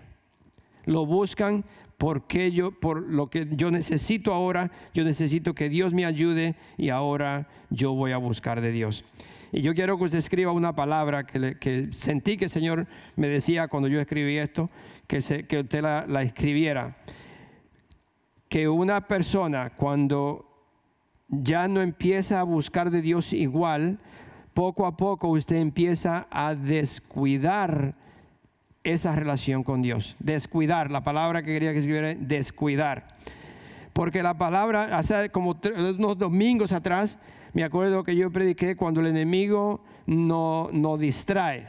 Lo 0.86 1.08
buscan 1.08 1.66
porque 1.98 2.52
yo, 2.52 2.70
por 2.70 3.02
lo 3.02 3.32
que 3.32 3.48
yo 3.50 3.72
necesito 3.72 4.32
ahora, 4.32 4.70
yo 4.94 5.04
necesito 5.04 5.56
que 5.56 5.70
Dios 5.70 5.92
me 5.92 6.06
ayude 6.06 6.54
y 6.78 6.90
ahora 6.90 7.48
yo 7.72 7.94
voy 7.94 8.12
a 8.12 8.18
buscar 8.18 8.62
de 8.62 8.72
Dios. 8.72 9.04
Y 9.52 9.64
yo 9.64 9.74
quiero 9.74 9.98
que 9.98 10.04
usted 10.04 10.20
escriba 10.20 10.52
una 10.52 10.76
palabra 10.76 11.26
que, 11.26 11.88
sentí 11.94 12.38
que 12.38 12.46
el 12.46 12.52
Señor 12.52 12.86
me 13.16 13.28
decía 13.28 13.70
cuando 13.70 13.90
yo 13.90 14.00
escribí 14.00 14.38
esto, 14.38 14.70
que, 15.08 15.48
que 15.48 15.62
usted 15.62 15.82
la, 15.82 16.06
la 16.08 16.22
escribiera. 16.22 16.94
Que 18.50 18.70
una 18.70 19.08
persona 19.08 19.72
cuando 19.72 20.47
ya 21.30 21.68
no 21.68 21.82
empieza 21.82 22.40
a 22.40 22.44
buscar 22.44 22.90
de 22.90 23.02
Dios 23.02 23.34
igual, 23.34 24.00
poco 24.54 24.86
a 24.86 24.98
poco 24.98 25.28
usted 25.28 25.58
empieza 25.58 26.28
a 26.32 26.56
descuidar 26.56 27.96
esa 28.84 29.16
relación 29.16 29.64
con 29.64 29.82
Dios. 29.82 30.16
Descuidar, 30.20 30.92
la 30.92 31.04
palabra 31.04 31.44
que 31.44 31.54
quería 31.54 31.74
que 31.74 31.80
escribiera, 31.80 32.16
descuidar. 32.16 33.18
Porque 33.94 34.24
la 34.24 34.38
palabra, 34.38 34.98
hace 34.98 35.30
como 35.30 35.58
unos 35.76 36.18
domingos 36.18 36.72
atrás, 36.72 37.18
me 37.54 37.64
acuerdo 37.64 38.04
que 38.04 38.16
yo 38.16 38.32
prediqué 38.32 38.76
cuando 38.76 39.02
el 39.02 39.08
enemigo 39.08 39.84
no, 40.06 40.70
no 40.72 40.98
distrae. 40.98 41.68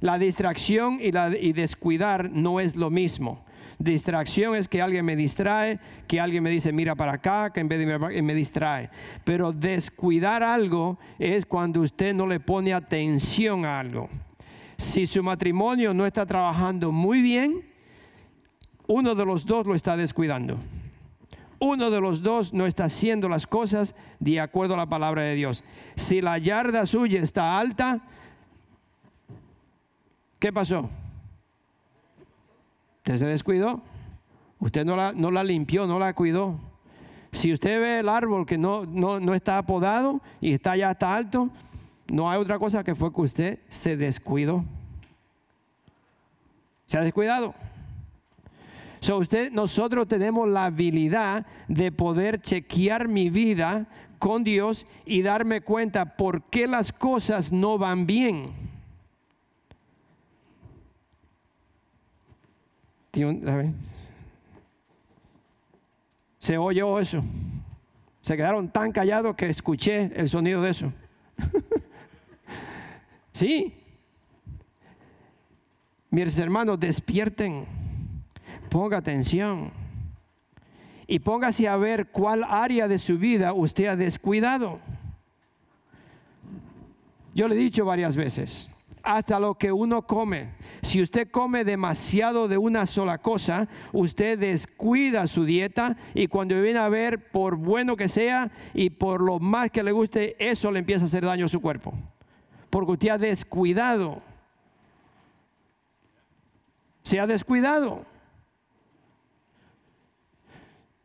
La 0.00 0.18
distracción 0.18 0.98
y, 1.00 1.12
la, 1.12 1.30
y 1.36 1.52
descuidar 1.52 2.30
no 2.30 2.58
es 2.58 2.74
lo 2.74 2.90
mismo. 2.90 3.44
Distracción 3.82 4.54
es 4.54 4.68
que 4.68 4.80
alguien 4.80 5.04
me 5.04 5.16
distrae, 5.16 5.80
que 6.06 6.20
alguien 6.20 6.44
me 6.44 6.50
dice 6.50 6.72
mira 6.72 6.94
para 6.94 7.14
acá, 7.14 7.50
que 7.52 7.58
en 7.58 7.68
vez 7.68 7.80
de 7.80 7.86
mirar 7.86 8.22
me 8.22 8.34
distrae. 8.34 8.90
Pero 9.24 9.52
descuidar 9.52 10.44
algo 10.44 10.98
es 11.18 11.44
cuando 11.44 11.80
usted 11.80 12.14
no 12.14 12.28
le 12.28 12.38
pone 12.38 12.72
atención 12.72 13.64
a 13.64 13.80
algo. 13.80 14.08
Si 14.76 15.04
su 15.06 15.20
matrimonio 15.24 15.92
no 15.92 16.06
está 16.06 16.24
trabajando 16.24 16.92
muy 16.92 17.22
bien, 17.22 17.64
uno 18.86 19.16
de 19.16 19.26
los 19.26 19.44
dos 19.46 19.66
lo 19.66 19.74
está 19.74 19.96
descuidando 19.96 20.58
uno 21.58 21.92
de 21.92 22.00
los 22.00 22.22
dos 22.22 22.52
no 22.52 22.66
está 22.66 22.86
haciendo 22.86 23.28
las 23.28 23.46
cosas 23.46 23.94
de 24.18 24.40
acuerdo 24.40 24.74
a 24.74 24.78
la 24.78 24.88
palabra 24.88 25.22
de 25.22 25.36
Dios. 25.36 25.62
Si 25.94 26.20
la 26.20 26.36
yarda 26.36 26.86
suya 26.86 27.20
está 27.20 27.56
alta, 27.56 28.00
¿qué 30.40 30.52
pasó? 30.52 30.90
Usted 33.02 33.16
se 33.16 33.26
descuidó. 33.26 33.82
Usted 34.60 34.84
no 34.84 34.94
la, 34.94 35.12
no 35.12 35.32
la 35.32 35.42
limpió, 35.42 35.88
no 35.88 35.98
la 35.98 36.14
cuidó. 36.14 36.60
Si 37.32 37.52
usted 37.52 37.80
ve 37.80 37.98
el 37.98 38.08
árbol 38.08 38.46
que 38.46 38.58
no, 38.58 38.86
no, 38.86 39.18
no 39.18 39.34
está 39.34 39.58
apodado 39.58 40.20
y 40.40 40.52
está 40.52 40.76
ya 40.76 40.92
está 40.92 41.16
alto, 41.16 41.50
no 42.06 42.30
hay 42.30 42.38
otra 42.38 42.60
cosa 42.60 42.84
que 42.84 42.94
fue 42.94 43.12
que 43.12 43.20
usted 43.22 43.58
se 43.68 43.96
descuidó. 43.96 44.64
Se 46.86 46.96
ha 46.96 47.00
descuidado. 47.00 47.54
So 49.00 49.18
usted, 49.18 49.50
nosotros 49.50 50.06
tenemos 50.06 50.48
la 50.48 50.66
habilidad 50.66 51.44
de 51.66 51.90
poder 51.90 52.40
chequear 52.40 53.08
mi 53.08 53.30
vida 53.30 53.88
con 54.20 54.44
Dios 54.44 54.86
y 55.04 55.22
darme 55.22 55.62
cuenta 55.62 56.16
por 56.16 56.44
qué 56.44 56.68
las 56.68 56.92
cosas 56.92 57.50
no 57.50 57.78
van 57.78 58.06
bien. 58.06 58.71
Se 66.38 66.58
oyó 66.58 66.98
eso. 66.98 67.20
Se 68.22 68.36
quedaron 68.36 68.68
tan 68.68 68.92
callados 68.92 69.36
que 69.36 69.48
escuché 69.48 70.10
el 70.14 70.28
sonido 70.28 70.62
de 70.62 70.70
eso. 70.70 70.92
sí. 73.32 73.74
Mis 76.10 76.38
hermanos, 76.38 76.78
despierten 76.80 77.66
ponga 78.72 78.96
atención 78.96 79.70
y 81.06 81.18
póngase 81.18 81.68
a 81.68 81.76
ver 81.76 82.06
cuál 82.06 82.42
área 82.42 82.88
de 82.88 82.96
su 82.96 83.18
vida 83.18 83.52
usted 83.52 83.84
ha 83.84 83.96
descuidado. 83.96 84.80
Yo 87.34 87.48
le 87.48 87.54
he 87.54 87.58
dicho 87.58 87.84
varias 87.84 88.16
veces, 88.16 88.70
hasta 89.02 89.40
lo 89.40 89.54
que 89.54 89.72
uno 89.72 90.02
come. 90.02 90.50
Si 90.82 91.02
usted 91.02 91.30
come 91.30 91.64
demasiado 91.64 92.48
de 92.48 92.58
una 92.58 92.86
sola 92.86 93.18
cosa, 93.18 93.68
usted 93.92 94.38
descuida 94.38 95.26
su 95.26 95.44
dieta 95.44 95.96
y 96.14 96.26
cuando 96.26 96.60
viene 96.60 96.78
a 96.78 96.88
ver, 96.88 97.30
por 97.30 97.56
bueno 97.56 97.96
que 97.96 98.08
sea 98.08 98.50
y 98.74 98.90
por 98.90 99.20
lo 99.20 99.38
más 99.38 99.70
que 99.70 99.82
le 99.82 99.92
guste, 99.92 100.36
eso 100.38 100.70
le 100.70 100.78
empieza 100.78 101.04
a 101.04 101.06
hacer 101.06 101.24
daño 101.24 101.46
a 101.46 101.48
su 101.48 101.60
cuerpo. 101.60 101.94
Porque 102.70 102.92
usted 102.92 103.08
ha 103.08 103.18
descuidado. 103.18 104.22
Se 107.02 107.20
ha 107.20 107.26
descuidado. 107.26 108.11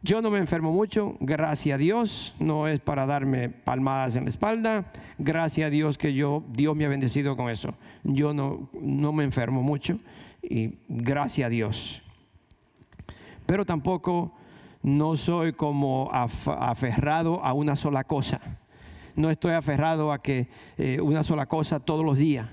Yo 0.07 0.21
no 0.21 0.31
me 0.31 0.39
enfermo 0.39 0.71
mucho, 0.71 1.17
gracias 1.19 1.75
a 1.75 1.77
Dios, 1.77 2.33
no 2.39 2.69
es 2.69 2.79
para 2.79 3.05
darme 3.05 3.49
palmadas 3.49 4.15
en 4.15 4.23
la 4.23 4.29
espalda, 4.29 4.89
gracias 5.17 5.67
a 5.67 5.69
Dios 5.69 5.97
que 5.97 6.13
yo, 6.13 6.45
Dios 6.47 6.77
me 6.77 6.85
ha 6.85 6.87
bendecido 6.87 7.35
con 7.35 7.49
eso. 7.49 7.73
Yo 8.05 8.33
no, 8.33 8.69
no 8.71 9.11
me 9.11 9.25
enfermo 9.25 9.61
mucho 9.61 9.99
y 10.41 10.75
gracias 10.87 11.47
a 11.47 11.49
Dios. 11.49 12.01
Pero 13.45 13.65
tampoco 13.65 14.31
no 14.81 15.17
soy 15.17 15.51
como 15.51 16.09
aferrado 16.13 17.43
a 17.43 17.51
una 17.51 17.75
sola 17.75 18.05
cosa. 18.05 18.39
No 19.13 19.29
estoy 19.29 19.51
aferrado 19.51 20.13
a 20.13 20.21
que 20.21 20.47
eh, 20.77 21.01
una 21.01 21.25
sola 21.25 21.47
cosa 21.47 21.81
todos 21.81 22.05
los 22.05 22.15
días. 22.15 22.47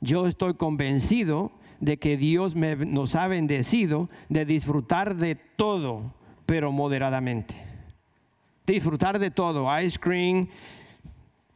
Yo 0.00 0.26
estoy 0.26 0.54
convencido 0.54 1.52
de 1.80 1.98
que 1.98 2.16
Dios 2.16 2.56
nos 2.56 3.16
ha 3.16 3.28
bendecido 3.28 4.08
de 4.30 4.46
disfrutar 4.46 5.16
de 5.16 5.34
todo 5.34 6.23
pero 6.46 6.72
moderadamente. 6.72 7.54
Disfrutar 8.66 9.18
de 9.18 9.30
todo, 9.30 9.66
ice 9.80 9.98
cream, 9.98 10.48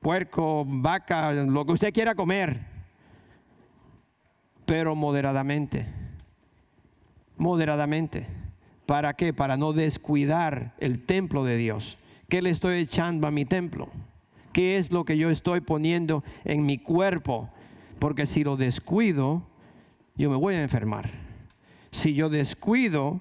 puerco, 0.00 0.64
vaca, 0.66 1.32
lo 1.32 1.64
que 1.64 1.72
usted 1.72 1.92
quiera 1.92 2.14
comer, 2.14 2.60
pero 4.66 4.94
moderadamente. 4.94 5.86
Moderadamente. 7.36 8.26
¿Para 8.84 9.14
qué? 9.14 9.32
Para 9.32 9.56
no 9.56 9.72
descuidar 9.72 10.74
el 10.78 11.04
templo 11.04 11.44
de 11.44 11.56
Dios. 11.56 11.96
¿Qué 12.28 12.42
le 12.42 12.50
estoy 12.50 12.80
echando 12.80 13.26
a 13.26 13.30
mi 13.30 13.44
templo? 13.44 13.88
¿Qué 14.52 14.76
es 14.78 14.90
lo 14.90 15.04
que 15.04 15.16
yo 15.16 15.30
estoy 15.30 15.60
poniendo 15.60 16.24
en 16.44 16.66
mi 16.66 16.78
cuerpo? 16.78 17.48
Porque 17.98 18.26
si 18.26 18.44
lo 18.44 18.56
descuido, 18.56 19.42
yo 20.16 20.30
me 20.30 20.36
voy 20.36 20.54
a 20.54 20.62
enfermar. 20.62 21.10
Si 21.90 22.14
yo 22.14 22.28
descuido 22.28 23.20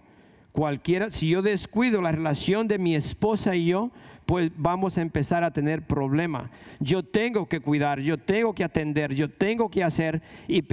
cualquiera, 0.58 1.12
si 1.12 1.30
yo 1.30 1.43
descuido 1.43 2.02
la 2.02 2.12
relación 2.12 2.67
de 2.67 2.80
mi 2.80 2.96
esposa 2.96 3.56
y 3.56 3.67
yo, 3.67 3.91
pues 4.26 4.50
vamos 4.58 4.98
a 4.98 5.04
empezar 5.04 5.43
a 5.43 5.52
tener 5.52 5.84
problemas. 5.84 6.50
Yo 6.80 7.04
tengo 7.04 7.48
que 7.48 7.60
cuidar, 7.60 8.00
yo 8.00 8.17
tengo 8.17 8.56
que 8.56 8.63
atender, 8.63 9.13
yo 9.13 9.30
tengo 9.30 9.70
que 9.70 9.84
hacer 9.84 10.24
y, 10.48 10.63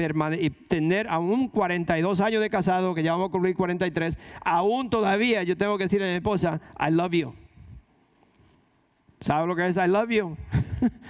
y 0.40 0.51
tener 0.51 1.07
aún 1.11 1.49
42 1.49 2.23
años 2.23 2.40
de 2.40 2.49
casado, 2.49 2.94
que 2.94 3.03
ya 3.03 3.12
vamos 3.12 3.29
a 3.29 3.33
cumplir 3.33 3.55
43, 3.55 4.18
aún 4.42 4.88
todavía 4.88 5.42
yo 5.42 5.55
tengo 5.55 5.77
que 5.77 5.85
decirle 5.85 6.07
a 6.07 6.12
mi 6.12 6.16
esposa, 6.16 6.62
I 6.81 6.90
love 6.90 7.12
you. 7.12 7.35
¿Sabe 9.20 9.47
lo 9.47 9.55
que 9.55 9.66
es 9.66 9.77
I 9.77 9.87
love 9.87 10.09
you? 10.09 10.35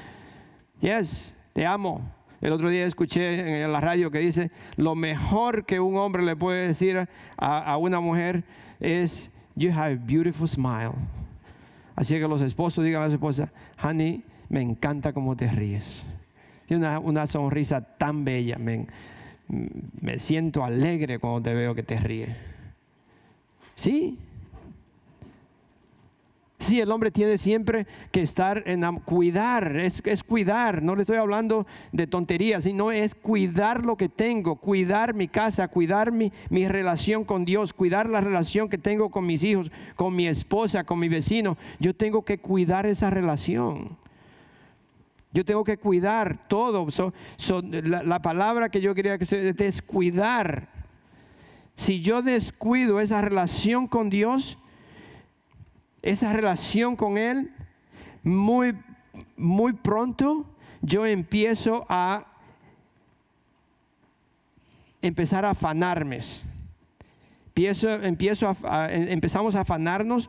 yes, 0.80 1.32
te 1.52 1.64
amo. 1.64 2.02
El 2.44 2.52
otro 2.52 2.68
día 2.68 2.84
escuché 2.84 3.62
en 3.62 3.72
la 3.72 3.80
radio 3.80 4.10
que 4.10 4.18
dice, 4.18 4.50
lo 4.76 4.94
mejor 4.94 5.64
que 5.64 5.80
un 5.80 5.96
hombre 5.96 6.22
le 6.22 6.36
puede 6.36 6.66
decir 6.66 7.08
a, 7.38 7.76
una 7.78 8.00
mujer 8.00 8.44
es, 8.84 9.30
you 9.56 9.70
have 9.70 9.94
a 9.94 9.96
beautiful 9.96 10.48
smile. 10.48 10.94
Así 11.96 12.14
que 12.14 12.28
los 12.28 12.42
esposos 12.42 12.84
digan 12.84 13.02
a 13.02 13.06
su 13.06 13.14
esposa, 13.14 13.52
honey, 13.82 14.24
me 14.48 14.60
encanta 14.60 15.12
cómo 15.12 15.36
te 15.36 15.50
ríes. 15.50 15.84
Tiene 16.66 16.86
una, 16.86 16.98
una 16.98 17.26
sonrisa 17.26 17.80
tan 17.80 18.24
bella, 18.24 18.58
me, 18.58 18.86
me 20.00 20.18
siento 20.18 20.64
alegre 20.64 21.18
cuando 21.18 21.42
te 21.42 21.54
veo 21.54 21.74
que 21.74 21.82
te 21.82 21.98
ríes. 21.98 22.30
Sí, 23.76 24.18
Sí, 26.64 26.80
el 26.80 26.90
hombre 26.90 27.10
tiene 27.10 27.36
siempre 27.36 27.86
que 28.10 28.22
estar 28.22 28.62
en 28.64 28.80
cuidar, 29.00 29.76
es, 29.76 30.00
cuidar, 30.26 30.82
no 30.82 30.96
le 30.96 31.02
estoy 31.02 31.18
hablando 31.18 31.66
de 31.92 32.06
tonterías, 32.06 32.64
sino 32.64 32.90
es 32.90 33.14
cuidar 33.14 33.84
lo 33.84 33.98
que 33.98 34.08
tengo, 34.08 34.56
cuidar 34.56 35.12
mi 35.12 35.28
casa, 35.28 35.68
cuidar 35.68 36.10
mi, 36.10 36.32
mi 36.48 36.66
relación 36.66 37.24
con 37.24 37.44
Dios, 37.44 37.74
cuidar 37.74 38.08
la 38.08 38.22
relación 38.22 38.70
que 38.70 38.78
tengo 38.78 39.10
con 39.10 39.26
mis 39.26 39.44
hijos, 39.44 39.70
con 39.94 40.16
mi 40.16 40.26
esposa, 40.26 40.84
con 40.84 40.98
mi 41.00 41.10
vecino. 41.10 41.58
Yo 41.80 41.94
tengo 41.94 42.24
que 42.24 42.38
cuidar 42.38 42.86
esa 42.86 43.10
relación. 43.10 43.98
Yo 45.34 45.44
tengo 45.44 45.64
que 45.64 45.76
cuidar 45.76 46.48
todo. 46.48 46.86
la, 47.82 48.02
la, 48.02 48.22
palabra 48.22 48.70
que 48.70 48.80
yo 48.80 48.94
quería 48.94 49.18
que 49.18 49.26
se 49.26 49.52
descuidar. 49.52 50.70
Si 51.74 52.00
yo 52.00 52.22
descuido 52.22 53.00
esa 53.00 53.20
relación 53.20 53.86
con 53.86 54.08
Dios, 54.08 54.56
esa 56.04 56.34
relación 56.34 56.96
con 56.96 57.16
Él, 57.16 57.50
muy, 58.22 58.76
muy 59.36 59.72
pronto 59.72 60.44
yo 60.82 61.06
empiezo 61.06 61.86
a 61.88 62.26
empezar 65.00 65.46
a 65.46 65.50
afanarme. 65.50 66.20
Empiezo, 67.54 67.88
a, 68.64 68.92
empezamos 68.92 69.54
a 69.54 69.60
afanarnos 69.62 70.28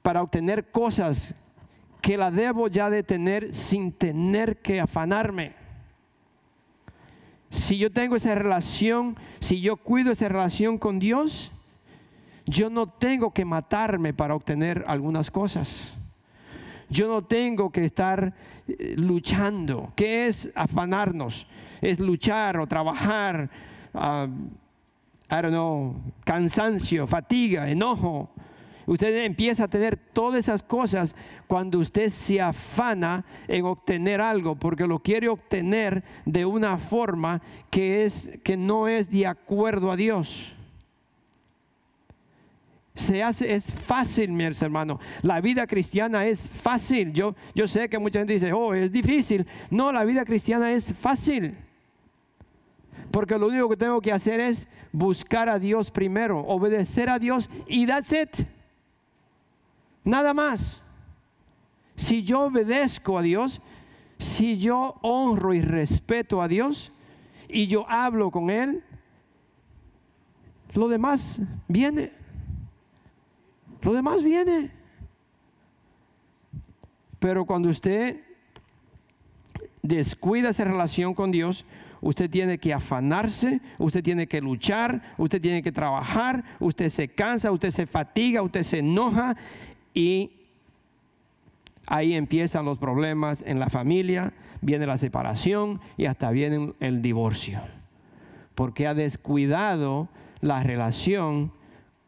para 0.00 0.22
obtener 0.22 0.70
cosas 0.70 1.34
que 2.00 2.16
la 2.16 2.30
debo 2.30 2.68
ya 2.68 2.88
de 2.88 3.02
tener 3.02 3.54
sin 3.54 3.92
tener 3.92 4.62
que 4.62 4.80
afanarme. 4.80 5.54
Si 7.50 7.76
yo 7.76 7.92
tengo 7.92 8.16
esa 8.16 8.34
relación, 8.34 9.18
si 9.40 9.60
yo 9.60 9.76
cuido 9.76 10.12
esa 10.12 10.28
relación 10.28 10.78
con 10.78 10.98
Dios, 11.00 11.52
yo 12.46 12.70
no 12.70 12.88
tengo 12.88 13.32
que 13.32 13.44
matarme 13.44 14.12
para 14.12 14.34
obtener 14.34 14.84
algunas 14.86 15.30
cosas. 15.30 15.92
Yo 16.88 17.06
no 17.06 17.22
tengo 17.22 17.70
que 17.70 17.84
estar 17.84 18.34
eh, 18.66 18.94
luchando. 18.96 19.92
¿Qué 19.94 20.26
es 20.26 20.50
afanarnos? 20.54 21.46
Es 21.80 22.00
luchar 22.00 22.58
o 22.58 22.66
trabajar, 22.66 23.48
uh, 23.94 24.26
I 25.32 25.42
don't 25.42 25.50
know, 25.50 25.94
cansancio, 26.24 27.06
fatiga, 27.06 27.70
enojo. 27.70 28.30
Usted 28.86 29.24
empieza 29.24 29.64
a 29.64 29.68
tener 29.68 29.96
todas 29.96 30.40
esas 30.40 30.64
cosas 30.64 31.14
cuando 31.46 31.78
usted 31.78 32.08
se 32.08 32.40
afana 32.40 33.24
en 33.46 33.64
obtener 33.64 34.20
algo, 34.20 34.56
porque 34.56 34.88
lo 34.88 34.98
quiere 34.98 35.28
obtener 35.28 36.02
de 36.24 36.44
una 36.44 36.76
forma 36.76 37.40
que, 37.70 38.04
es, 38.04 38.32
que 38.42 38.56
no 38.56 38.88
es 38.88 39.08
de 39.08 39.28
acuerdo 39.28 39.92
a 39.92 39.96
Dios 39.96 40.52
se 42.94 43.22
hace, 43.22 43.52
es 43.52 43.72
fácil, 43.72 44.32
mi 44.32 44.44
hermano. 44.44 44.98
La 45.22 45.40
vida 45.40 45.66
cristiana 45.66 46.26
es 46.26 46.48
fácil. 46.48 47.12
Yo, 47.12 47.34
yo 47.54 47.68
sé 47.68 47.88
que 47.88 47.98
mucha 47.98 48.18
gente 48.18 48.34
dice, 48.34 48.52
oh, 48.52 48.74
es 48.74 48.90
difícil. 48.90 49.46
No, 49.70 49.92
la 49.92 50.04
vida 50.04 50.24
cristiana 50.24 50.72
es 50.72 50.92
fácil. 50.94 51.56
Porque 53.10 53.38
lo 53.38 53.48
único 53.48 53.68
que 53.68 53.76
tengo 53.76 54.00
que 54.00 54.12
hacer 54.12 54.40
es 54.40 54.68
buscar 54.92 55.48
a 55.48 55.58
Dios 55.58 55.90
primero, 55.90 56.40
obedecer 56.40 57.08
a 57.08 57.18
Dios 57.18 57.48
y 57.66 57.86
that's 57.86 58.12
it. 58.12 58.46
Nada 60.04 60.32
más. 60.34 60.82
Si 61.96 62.22
yo 62.22 62.42
obedezco 62.42 63.18
a 63.18 63.22
Dios, 63.22 63.60
si 64.18 64.58
yo 64.58 64.96
honro 65.02 65.52
y 65.54 65.60
respeto 65.60 66.40
a 66.40 66.48
Dios 66.48 66.92
y 67.48 67.66
yo 67.66 67.84
hablo 67.88 68.30
con 68.30 68.50
Él, 68.50 68.82
lo 70.74 70.88
demás 70.88 71.40
viene. 71.68 72.19
Lo 73.82 73.92
demás 73.92 74.22
viene. 74.22 74.70
Pero 77.18 77.44
cuando 77.44 77.68
usted 77.68 78.20
descuida 79.82 80.50
esa 80.50 80.64
relación 80.64 81.14
con 81.14 81.30
Dios, 81.30 81.64
usted 82.00 82.30
tiene 82.30 82.58
que 82.58 82.72
afanarse, 82.72 83.60
usted 83.78 84.02
tiene 84.02 84.26
que 84.26 84.40
luchar, 84.40 85.14
usted 85.18 85.40
tiene 85.40 85.62
que 85.62 85.72
trabajar, 85.72 86.44
usted 86.58 86.88
se 86.88 87.08
cansa, 87.08 87.52
usted 87.52 87.70
se 87.70 87.86
fatiga, 87.86 88.42
usted 88.42 88.62
se 88.62 88.78
enoja 88.78 89.36
y 89.92 90.32
ahí 91.86 92.14
empiezan 92.14 92.64
los 92.64 92.78
problemas 92.78 93.42
en 93.46 93.58
la 93.58 93.68
familia, 93.68 94.32
viene 94.62 94.86
la 94.86 94.96
separación 94.96 95.80
y 95.96 96.06
hasta 96.06 96.30
viene 96.30 96.72
el 96.80 97.02
divorcio, 97.02 97.60
porque 98.54 98.86
ha 98.86 98.94
descuidado 98.94 100.08
la 100.40 100.62
relación 100.62 101.52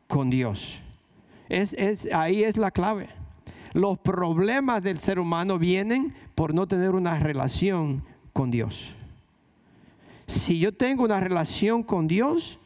con 0.06 0.30
Dios. 0.30 0.78
Es, 1.48 2.08
ahí 2.12 2.44
es 2.44 2.56
la 2.56 2.70
clave. 2.70 3.08
Los 3.72 3.98
problemas 3.98 4.82
del 4.82 4.98
ser 4.98 5.18
humano 5.18 5.58
vienen 5.58 6.14
por 6.34 6.54
no 6.54 6.66
tener 6.66 6.90
una 6.90 7.18
relación 7.18 8.04
con 8.32 8.50
Dios. 8.50 8.94
Si 10.26 10.58
yo 10.58 10.72
tengo 10.72 11.04
una 11.04 11.20
relación 11.20 11.82
con 11.82 12.06
Dios, 12.06 12.58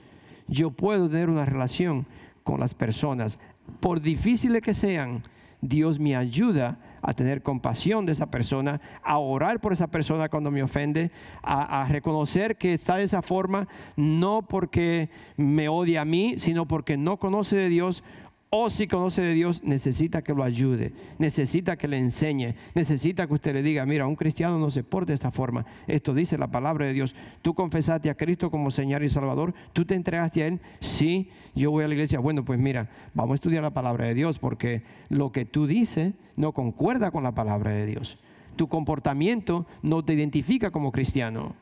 yo 0.48 0.70
puedo 0.70 1.08
tener 1.08 1.30
una 1.30 1.44
relación 1.44 2.06
con 2.42 2.60
las 2.60 2.74
personas. 2.74 3.38
Por 3.80 4.00
difíciles 4.00 4.62
que 4.62 4.74
sean, 4.74 5.22
Dios 5.60 5.98
me 5.98 6.16
ayuda 6.16 6.78
a 7.02 7.14
tener 7.14 7.42
compasión 7.42 8.04
de 8.04 8.12
esa 8.12 8.30
persona, 8.30 8.80
a 9.02 9.18
orar 9.18 9.60
por 9.60 9.72
esa 9.72 9.86
persona 9.86 10.28
cuando 10.28 10.50
me 10.50 10.62
ofende, 10.62 11.10
a, 11.42 11.82
a, 11.82 11.88
reconocer 11.88 12.56
que 12.56 12.74
está 12.74 12.96
de 12.96 13.04
esa 13.04 13.22
forma, 13.22 13.68
no 13.96 14.42
porque 14.42 15.08
me 15.36 15.68
odia 15.68 16.02
a 16.02 16.04
mí, 16.04 16.34
sino 16.38 16.66
porque 16.66 16.96
no 16.96 17.18
conoce 17.18 17.56
de 17.56 17.68
Dios 17.68 18.02
o 18.48 18.70
si 18.70 18.86
conoce 18.86 19.22
de 19.22 19.34
Dios, 19.34 19.64
necesita 19.64 20.22
que 20.22 20.32
lo 20.32 20.44
ayude, 20.44 20.92
necesita 21.18 21.76
que 21.76 21.88
le 21.88 21.98
enseñe, 21.98 22.54
necesita 22.74 23.26
que 23.26 23.34
usted 23.34 23.54
le 23.54 23.62
diga, 23.62 23.84
mira, 23.86 24.06
un 24.06 24.14
cristiano 24.14 24.58
no 24.58 24.70
se 24.70 24.84
porta 24.84 25.08
de 25.08 25.14
esta 25.14 25.32
forma. 25.32 25.66
Esto 25.86 26.14
dice 26.14 26.38
la 26.38 26.50
palabra 26.50 26.86
de 26.86 26.92
Dios. 26.92 27.14
Tú 27.42 27.54
confesaste 27.54 28.08
a 28.08 28.14
Cristo 28.14 28.50
como 28.50 28.70
Señor 28.70 29.02
y 29.02 29.08
Salvador, 29.08 29.52
tú 29.72 29.84
te 29.84 29.94
entregaste 29.94 30.44
a 30.44 30.46
Él. 30.46 30.60
Sí, 30.80 31.30
yo 31.54 31.72
voy 31.72 31.84
a 31.84 31.88
la 31.88 31.94
iglesia. 31.94 32.20
Bueno, 32.20 32.44
pues 32.44 32.60
mira, 32.60 32.88
vamos 33.14 33.32
a 33.32 33.36
estudiar 33.36 33.62
la 33.62 33.74
palabra 33.74 34.06
de 34.06 34.14
Dios 34.14 34.38
porque 34.38 34.84
lo 35.08 35.32
que 35.32 35.44
tú 35.44 35.66
dices 35.66 36.14
no 36.36 36.52
concuerda 36.52 37.10
con 37.10 37.24
la 37.24 37.34
palabra 37.34 37.72
de 37.72 37.86
Dios. 37.86 38.18
Tu 38.54 38.68
comportamiento 38.68 39.66
no 39.82 40.04
te 40.04 40.14
identifica 40.14 40.70
como 40.70 40.92
cristiano 40.92 41.56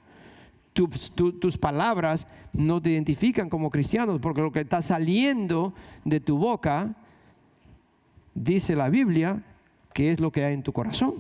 tus 0.75 1.57
palabras 1.57 2.27
no 2.53 2.83
te 2.83 2.91
identifican 2.91 3.49
como 3.49 3.71
cristianos, 3.71 4.21
porque 4.21 4.43
lo 4.43 4.53
que 4.53 4.61
está 4.61 4.83
saliendo 4.83 5.73
de 6.05 6.21
tu 6.21 6.37
boca, 6.37 6.95
dice 8.35 8.75
la 8.75 8.89
Biblia, 8.89 9.43
que 9.93 10.11
es 10.11 10.21
lo 10.21 10.33
que 10.33 10.45
hay 10.45 10.55
en 10.55 10.63
tu 10.63 10.73
corazón. 10.73 11.15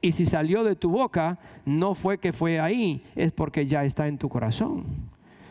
Y 0.00 0.12
si 0.12 0.24
salió 0.24 0.64
de 0.64 0.76
tu 0.76 0.90
boca, 0.90 1.38
no 1.64 1.94
fue 1.94 2.18
que 2.18 2.32
fue 2.32 2.58
ahí, 2.58 3.04
es 3.14 3.32
porque 3.32 3.66
ya 3.66 3.84
está 3.84 4.08
en 4.08 4.18
tu 4.18 4.28
corazón. 4.28 4.84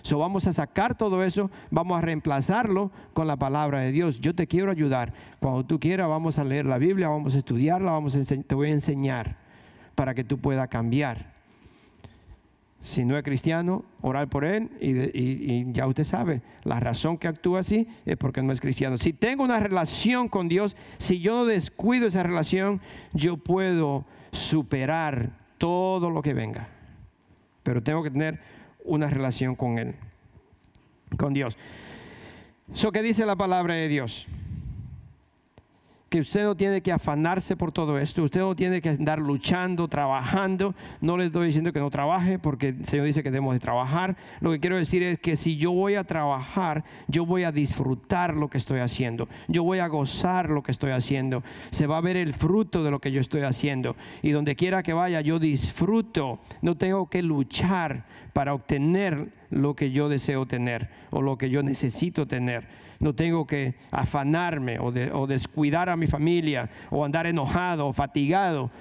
So 0.01 0.19
vamos 0.19 0.45
a 0.47 0.53
sacar 0.53 0.95
todo 0.95 1.23
eso, 1.23 1.49
vamos 1.71 1.97
a 1.97 2.01
reemplazarlo 2.01 2.91
con 3.13 3.27
la 3.27 3.37
palabra 3.37 3.81
de 3.81 3.91
Dios. 3.91 4.19
Yo 4.19 4.35
te 4.35 4.45
quiero 4.47 4.71
ayudar. 4.71 5.13
Cuando 5.39 5.65
tú 5.65 5.79
quieras, 5.79 6.07
vamos 6.07 6.37
a 6.37 6.43
leer 6.43 6.65
la 6.65 6.77
Biblia, 6.77 7.09
vamos 7.09 7.35
a 7.35 7.39
estudiarla, 7.39 7.91
vamos 7.91 8.15
a 8.15 8.23
te 8.23 8.55
voy 8.55 8.69
a 8.69 8.73
enseñar 8.73 9.37
para 9.95 10.13
que 10.13 10.23
tú 10.23 10.37
puedas 10.37 10.67
cambiar. 10.67 11.34
Si 12.85 13.03
no 13.03 13.17
es 13.17 13.23
cristiano, 13.23 13.83
orar 14.01 14.29
por 14.29 14.45
él 14.45 14.69
y, 14.79 15.73
ya 15.73 15.87
usted 15.87 16.03
sabe, 16.03 16.43
la 16.63 16.79
razón 16.79 17.17
que 17.17 17.27
actúa 17.27 17.61
así 17.61 17.87
es 18.05 18.15
porque 18.15 18.43
no 18.43 18.53
es 18.53 18.61
cristiano. 18.61 18.99
Si 18.99 19.11
tengo 19.11 19.43
una 19.43 19.59
relación 19.59 20.29
con 20.29 20.47
Dios, 20.47 20.77
si 20.97 21.19
yo 21.19 21.33
no 21.33 21.45
descuido 21.45 22.05
esa 22.05 22.21
relación, 22.21 22.81
yo 23.11 23.37
puedo 23.37 24.05
superar 24.31 25.31
todo 25.57 26.11
lo 26.11 26.21
que 26.21 26.35
venga. 26.35 26.67
Pero 27.63 27.81
tengo 27.81 28.03
que 28.03 28.11
tener 28.11 28.39
una 28.83 29.09
relación 29.09 29.55
con 29.55 29.79
Él, 29.79 29.95
con 31.17 31.33
Dios. 31.33 31.57
Eso 32.71 32.91
que 32.91 33.01
dice 33.01 33.25
la 33.25 33.35
palabra 33.35 33.73
de 33.73 33.87
Dios 33.87 34.27
usted 36.19 36.43
no 36.43 36.55
tiene 36.55 36.81
que 36.81 36.91
afanarse 36.91 37.55
por 37.55 37.71
todo 37.71 37.97
esto, 37.97 38.23
usted 38.23 38.41
no 38.41 38.55
tiene 38.55 38.81
que 38.81 38.89
andar 38.89 39.19
luchando, 39.19 39.87
trabajando. 39.87 40.75
No 41.01 41.17
le 41.17 41.25
estoy 41.25 41.47
diciendo 41.47 41.73
que 41.73 41.79
no 41.79 41.89
trabaje, 41.89 42.39
porque 42.39 42.69
el 42.69 42.85
Señor 42.85 43.05
dice 43.05 43.23
que 43.23 43.31
debemos 43.31 43.53
de 43.53 43.59
trabajar. 43.59 44.15
Lo 44.39 44.51
que 44.51 44.59
quiero 44.59 44.77
decir 44.77 45.03
es 45.03 45.19
que 45.19 45.35
si 45.35 45.57
yo 45.57 45.71
voy 45.71 45.95
a 45.95 46.03
trabajar, 46.03 46.83
yo 47.07 47.25
voy 47.25 47.43
a 47.43 47.51
disfrutar 47.51 48.35
lo 48.35 48.49
que 48.49 48.57
estoy 48.57 48.79
haciendo, 48.79 49.27
yo 49.47 49.63
voy 49.63 49.79
a 49.79 49.87
gozar 49.87 50.49
lo 50.49 50.63
que 50.63 50.71
estoy 50.71 50.91
haciendo. 50.91 51.43
Se 51.71 51.87
va 51.87 51.97
a 51.97 52.01
ver 52.01 52.17
el 52.17 52.33
fruto 52.33 52.83
de 52.83 52.91
lo 52.91 52.99
que 52.99 53.11
yo 53.11 53.21
estoy 53.21 53.41
haciendo. 53.41 53.95
Y 54.21 54.31
donde 54.31 54.55
quiera 54.55 54.83
que 54.83 54.93
vaya, 54.93 55.21
yo 55.21 55.39
disfruto. 55.39 56.39
No 56.61 56.75
tengo 56.77 57.09
que 57.09 57.21
luchar 57.21 58.05
para 58.33 58.53
obtener 58.53 59.31
lo 59.49 59.75
que 59.75 59.91
yo 59.91 60.09
deseo 60.09 60.45
tener 60.45 60.89
o 61.11 61.21
lo 61.21 61.37
que 61.37 61.49
yo 61.49 61.63
necesito 61.63 62.27
tener 62.27 62.67
no 62.99 63.13
tengo 63.13 63.45
que 63.45 63.75
afanarme 63.91 64.79
o, 64.79 65.27
descuidar 65.27 65.89
a 65.89 65.95
mi 65.95 66.07
familia 66.07 66.69
o 66.89 67.03
andar 67.03 67.27
enojado 67.27 67.87
o 67.87 67.93
fatigado. 67.93 68.71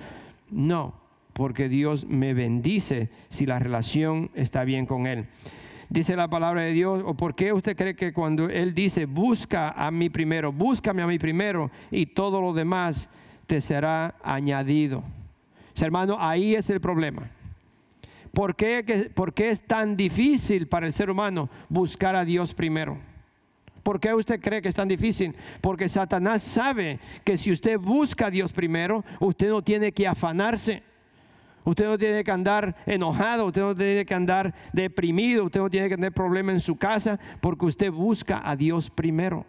No, 0.50 0.94
porque 1.32 1.68
Dios 1.68 2.06
me 2.06 2.34
bendice 2.34 3.10
si 3.28 3.46
la 3.46 3.58
relación 3.58 4.30
está 4.34 4.64
bien 4.64 4.86
con 4.86 5.06
Él. 5.06 5.26
Dice 5.90 6.16
la 6.16 6.28
palabra 6.28 6.62
de 6.62 6.72
Dios, 6.72 7.02
o 7.04 7.14
por 7.14 7.34
qué 7.34 7.52
usted 7.52 7.76
cree 7.76 7.94
que 7.94 8.12
cuando 8.12 8.48
Él 8.48 8.74
dice, 8.74 9.06
busca 9.06 9.70
a 9.70 9.90
mí 9.90 10.08
primero, 10.08 10.52
búscame 10.52 11.02
a 11.02 11.06
mí 11.06 11.18
primero 11.18 11.70
y 11.90 12.06
todo 12.06 12.40
lo 12.40 12.52
demás 12.52 13.08
te 13.46 13.60
será 13.60 14.14
añadido. 14.22 15.02
hermano, 15.80 16.16
ahí 16.18 16.54
es 16.54 16.70
el 16.70 16.80
problema. 16.80 17.30
¿Por 18.34 18.56
qué, 18.56 19.10
¿Por 19.14 19.32
qué 19.32 19.50
es 19.50 19.62
tan 19.62 19.96
difícil 19.96 20.66
para 20.66 20.86
el 20.86 20.92
ser 20.92 21.08
humano 21.08 21.48
buscar 21.68 22.16
a 22.16 22.24
Dios 22.24 22.52
primero? 22.52 22.98
¿Por 23.84 24.00
qué 24.00 24.12
usted 24.12 24.40
cree 24.40 24.60
que 24.60 24.68
es 24.68 24.74
tan 24.74 24.88
difícil? 24.88 25.36
Porque 25.60 25.88
Satanás 25.88 26.42
sabe 26.42 26.98
que 27.22 27.36
si 27.36 27.52
usted 27.52 27.78
busca 27.78 28.26
a 28.26 28.30
Dios 28.30 28.52
primero, 28.52 29.04
usted 29.20 29.50
no 29.50 29.62
tiene 29.62 29.92
que 29.92 30.08
afanarse. 30.08 30.82
Usted 31.64 31.86
no 31.86 31.96
tiene 31.96 32.24
que 32.24 32.30
andar 32.30 32.76
enojado, 32.86 33.46
usted 33.46 33.62
no 33.62 33.74
tiene 33.74 34.04
que 34.04 34.14
andar 34.14 34.54
deprimido, 34.72 35.44
usted 35.44 35.60
no 35.60 35.70
tiene 35.70 35.88
que 35.88 35.96
tener 35.96 36.12
problemas 36.12 36.56
en 36.56 36.60
su 36.60 36.76
casa, 36.76 37.18
porque 37.40 37.66
usted 37.66 37.90
busca 37.90 38.42
a 38.44 38.56
Dios 38.56 38.90
primero. 38.90 39.46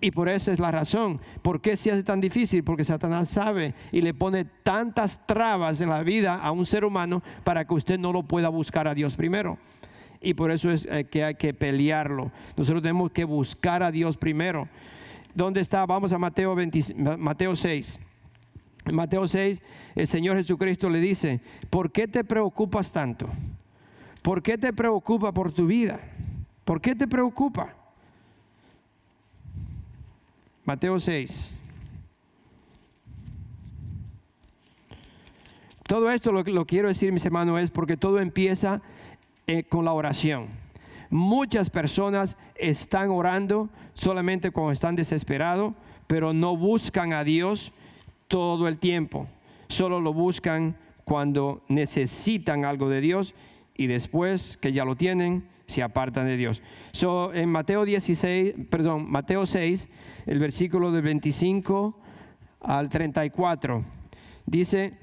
Y 0.00 0.10
por 0.12 0.28
eso 0.28 0.50
es 0.50 0.58
la 0.58 0.70
razón. 0.70 1.20
¿Por 1.42 1.60
qué 1.60 1.76
se 1.76 1.90
hace 1.90 2.02
tan 2.02 2.20
difícil? 2.20 2.64
Porque 2.64 2.84
Satanás 2.84 3.28
sabe 3.28 3.74
y 3.92 4.00
le 4.00 4.14
pone 4.14 4.44
tantas 4.44 5.26
trabas 5.26 5.80
en 5.80 5.90
la 5.90 6.02
vida 6.02 6.36
a 6.36 6.52
un 6.52 6.64
ser 6.64 6.84
humano 6.84 7.22
para 7.44 7.66
que 7.66 7.74
usted 7.74 7.98
no 7.98 8.12
lo 8.12 8.22
pueda 8.22 8.48
buscar 8.48 8.88
a 8.88 8.94
Dios 8.94 9.16
primero 9.16 9.58
y 10.20 10.34
por 10.34 10.50
eso 10.50 10.70
es 10.70 10.86
eh, 10.90 11.04
que 11.04 11.24
hay 11.24 11.34
que 11.34 11.54
pelearlo. 11.54 12.30
Nosotros 12.56 12.82
tenemos 12.82 13.10
que 13.10 13.24
buscar 13.24 13.82
a 13.82 13.90
Dios 13.90 14.16
primero. 14.16 14.68
¿Dónde 15.34 15.60
está? 15.60 15.86
Vamos 15.86 16.12
a 16.12 16.18
Mateo, 16.18 16.56
Mateo 17.18 17.56
6. 17.56 17.98
En 18.86 18.94
Mateo 18.94 19.28
6, 19.28 19.62
el 19.94 20.06
Señor 20.06 20.36
Jesucristo 20.36 20.88
le 20.88 21.00
dice, 21.00 21.40
¿por 21.68 21.92
qué 21.92 22.08
te 22.08 22.24
preocupas 22.24 22.90
tanto? 22.92 23.28
¿Por 24.22 24.42
qué 24.42 24.58
te 24.58 24.72
preocupa 24.72 25.32
por 25.32 25.52
tu 25.52 25.66
vida? 25.66 26.00
¿Por 26.64 26.80
qué 26.80 26.94
te 26.94 27.06
preocupa? 27.06 27.74
Mateo 30.70 31.00
6. 31.00 31.52
Todo 35.82 36.12
esto 36.12 36.30
lo, 36.30 36.64
quiero 36.64 36.86
decir, 36.86 37.10
mis 37.10 37.24
hermanos, 37.24 37.60
es 37.60 37.72
porque 37.72 37.96
todo 37.96 38.20
empieza 38.20 38.80
eh, 39.48 39.64
con 39.64 39.84
la 39.84 39.92
oración. 39.92 40.46
Muchas 41.10 41.70
personas 41.70 42.36
están 42.54 43.10
orando 43.10 43.68
solamente 43.94 44.52
cuando 44.52 44.70
están 44.70 44.94
desesperados, 44.94 45.74
pero 46.06 46.32
no 46.32 46.56
buscan 46.56 47.14
a 47.14 47.24
Dios 47.24 47.72
todo 48.28 48.68
el 48.68 48.78
tiempo. 48.78 49.26
Solo 49.66 50.00
lo 50.00 50.12
buscan 50.12 50.76
cuando 51.02 51.64
necesitan 51.66 52.64
algo 52.64 52.88
de 52.88 53.00
Dios 53.00 53.34
y 53.74 53.88
después 53.88 54.56
que 54.58 54.72
ya 54.72 54.84
lo 54.84 54.94
tienen, 54.94 55.48
se 55.70 55.82
apartan 55.82 56.26
de 56.26 56.36
Dios. 56.36 56.62
So, 56.92 57.32
en 57.32 57.48
Mateo 57.48 57.84
16, 57.84 58.54
perdón, 58.68 59.10
Mateo 59.10 59.46
6, 59.46 59.88
el 60.26 60.38
versículo 60.38 60.92
del 60.92 61.02
25 61.02 61.98
al 62.60 62.88
34, 62.88 63.84
dice, 64.46 64.98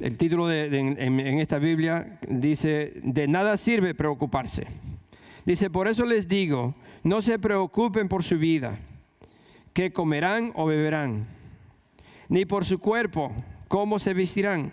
el 0.00 0.16
título 0.16 0.46
de, 0.46 0.66
en, 0.66 1.20
esta 1.40 1.58
Biblia 1.58 2.18
dice, 2.28 2.94
de 3.02 3.28
nada 3.28 3.56
sirve 3.56 3.94
preocuparse. 3.94 4.66
Dice, 5.44 5.70
por 5.70 5.88
eso 5.88 6.04
les 6.04 6.28
digo, 6.28 6.74
no 7.02 7.22
se 7.22 7.38
preocupen 7.38 8.08
por 8.08 8.22
su 8.22 8.38
vida, 8.38 8.78
qué 9.72 9.92
comerán 9.92 10.52
o 10.54 10.66
beberán, 10.66 11.26
ni 12.28 12.44
por 12.44 12.64
su 12.64 12.78
cuerpo, 12.78 13.32
cómo 13.68 13.98
se 13.98 14.14
vestirán. 14.14 14.72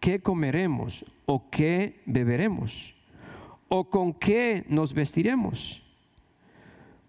¿qué 0.00 0.20
comeremos 0.20 1.04
o 1.26 1.48
qué 1.50 2.00
beberemos? 2.06 2.94
¿O 3.68 3.90
con 3.90 4.14
qué 4.14 4.64
nos 4.68 4.92
vestiremos? 4.94 5.82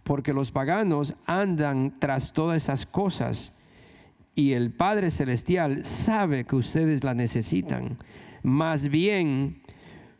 Porque 0.03 0.33
los 0.33 0.51
paganos 0.51 1.13
andan 1.25 1.99
tras 1.99 2.33
todas 2.33 2.63
esas 2.63 2.85
cosas 2.85 3.53
y 4.35 4.53
el 4.53 4.71
Padre 4.71 5.11
Celestial 5.11 5.85
sabe 5.85 6.45
que 6.45 6.55
ustedes 6.55 7.03
la 7.03 7.13
necesitan. 7.13 7.97
Más 8.41 8.87
bien, 8.87 9.61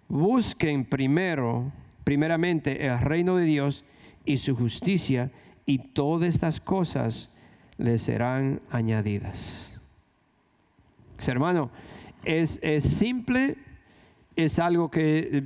busquen 0.08 0.86
primero, 0.86 1.72
primeramente, 2.04 2.86
el 2.86 3.00
reino 3.00 3.38
de 3.38 3.46
Dios 3.46 3.84
y 4.26 4.38
su 4.38 4.56
justicia 4.56 5.32
y 5.66 5.78
todas 5.80 6.30
estas 6.30 6.60
cosas 6.60 7.30
les 7.78 8.02
serán 8.02 8.62
añadidas. 8.70 9.74
Hermano, 11.26 11.72
es, 12.24 12.60
simple, 12.84 13.58
es 14.36 14.60
algo 14.60 14.92
que 14.92 15.30
eh, 15.32 15.44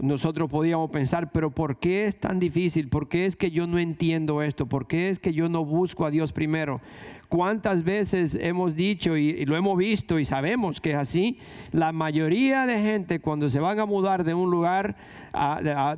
nosotros 0.00 0.48
podíamos 0.48 0.90
pensar, 0.90 1.30
pero 1.30 1.50
¿por 1.50 1.78
qué 1.78 2.04
es 2.04 2.18
tan 2.18 2.38
difícil? 2.38 2.88
¿Por 2.88 3.08
qué 3.08 3.26
es 3.26 3.36
que 3.36 3.50
yo 3.50 3.66
no 3.66 3.78
entiendo 3.78 4.42
esto? 4.42 4.66
¿Por 4.66 4.86
qué 4.86 5.10
es 5.10 5.18
que 5.18 5.32
yo 5.32 5.48
no 5.48 5.64
busco 5.64 6.06
a 6.06 6.10
Dios 6.10 6.32
primero? 6.32 6.80
¿Cuántas 7.28 7.84
veces 7.84 8.36
hemos 8.40 8.74
dicho 8.74 9.16
y, 9.16 9.44
lo 9.44 9.56
hemos 9.56 9.78
visto 9.78 10.18
y 10.18 10.24
sabemos 10.24 10.80
que 10.80 10.90
es 10.90 10.96
así? 10.96 11.38
La 11.70 11.92
mayoría 11.92 12.66
de 12.66 12.80
gente 12.80 13.20
cuando 13.20 13.48
se 13.48 13.60
van 13.60 13.78
a 13.78 13.86
mudar 13.86 14.24
de 14.24 14.34
un 14.34 14.50
lugar, 14.50 14.96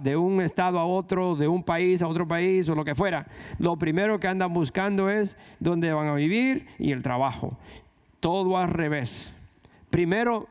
de 0.02 0.16
un 0.16 0.42
estado 0.42 0.78
a 0.78 0.84
otro, 0.84 1.34
de 1.34 1.48
un 1.48 1.62
país 1.62 2.02
a 2.02 2.08
otro 2.08 2.28
país 2.28 2.68
o 2.68 2.74
lo 2.74 2.84
que 2.84 2.94
fuera, 2.94 3.26
lo 3.58 3.78
primero 3.78 4.20
que 4.20 4.28
andan 4.28 4.52
buscando 4.52 5.08
es 5.08 5.38
dónde 5.58 5.90
van 5.94 6.08
a 6.08 6.14
vivir 6.14 6.66
y 6.78 6.92
el 6.92 7.02
trabajo. 7.02 7.56
Todo 8.20 8.58
al 8.58 8.68
revés. 8.68 9.32
Primero 9.92 10.48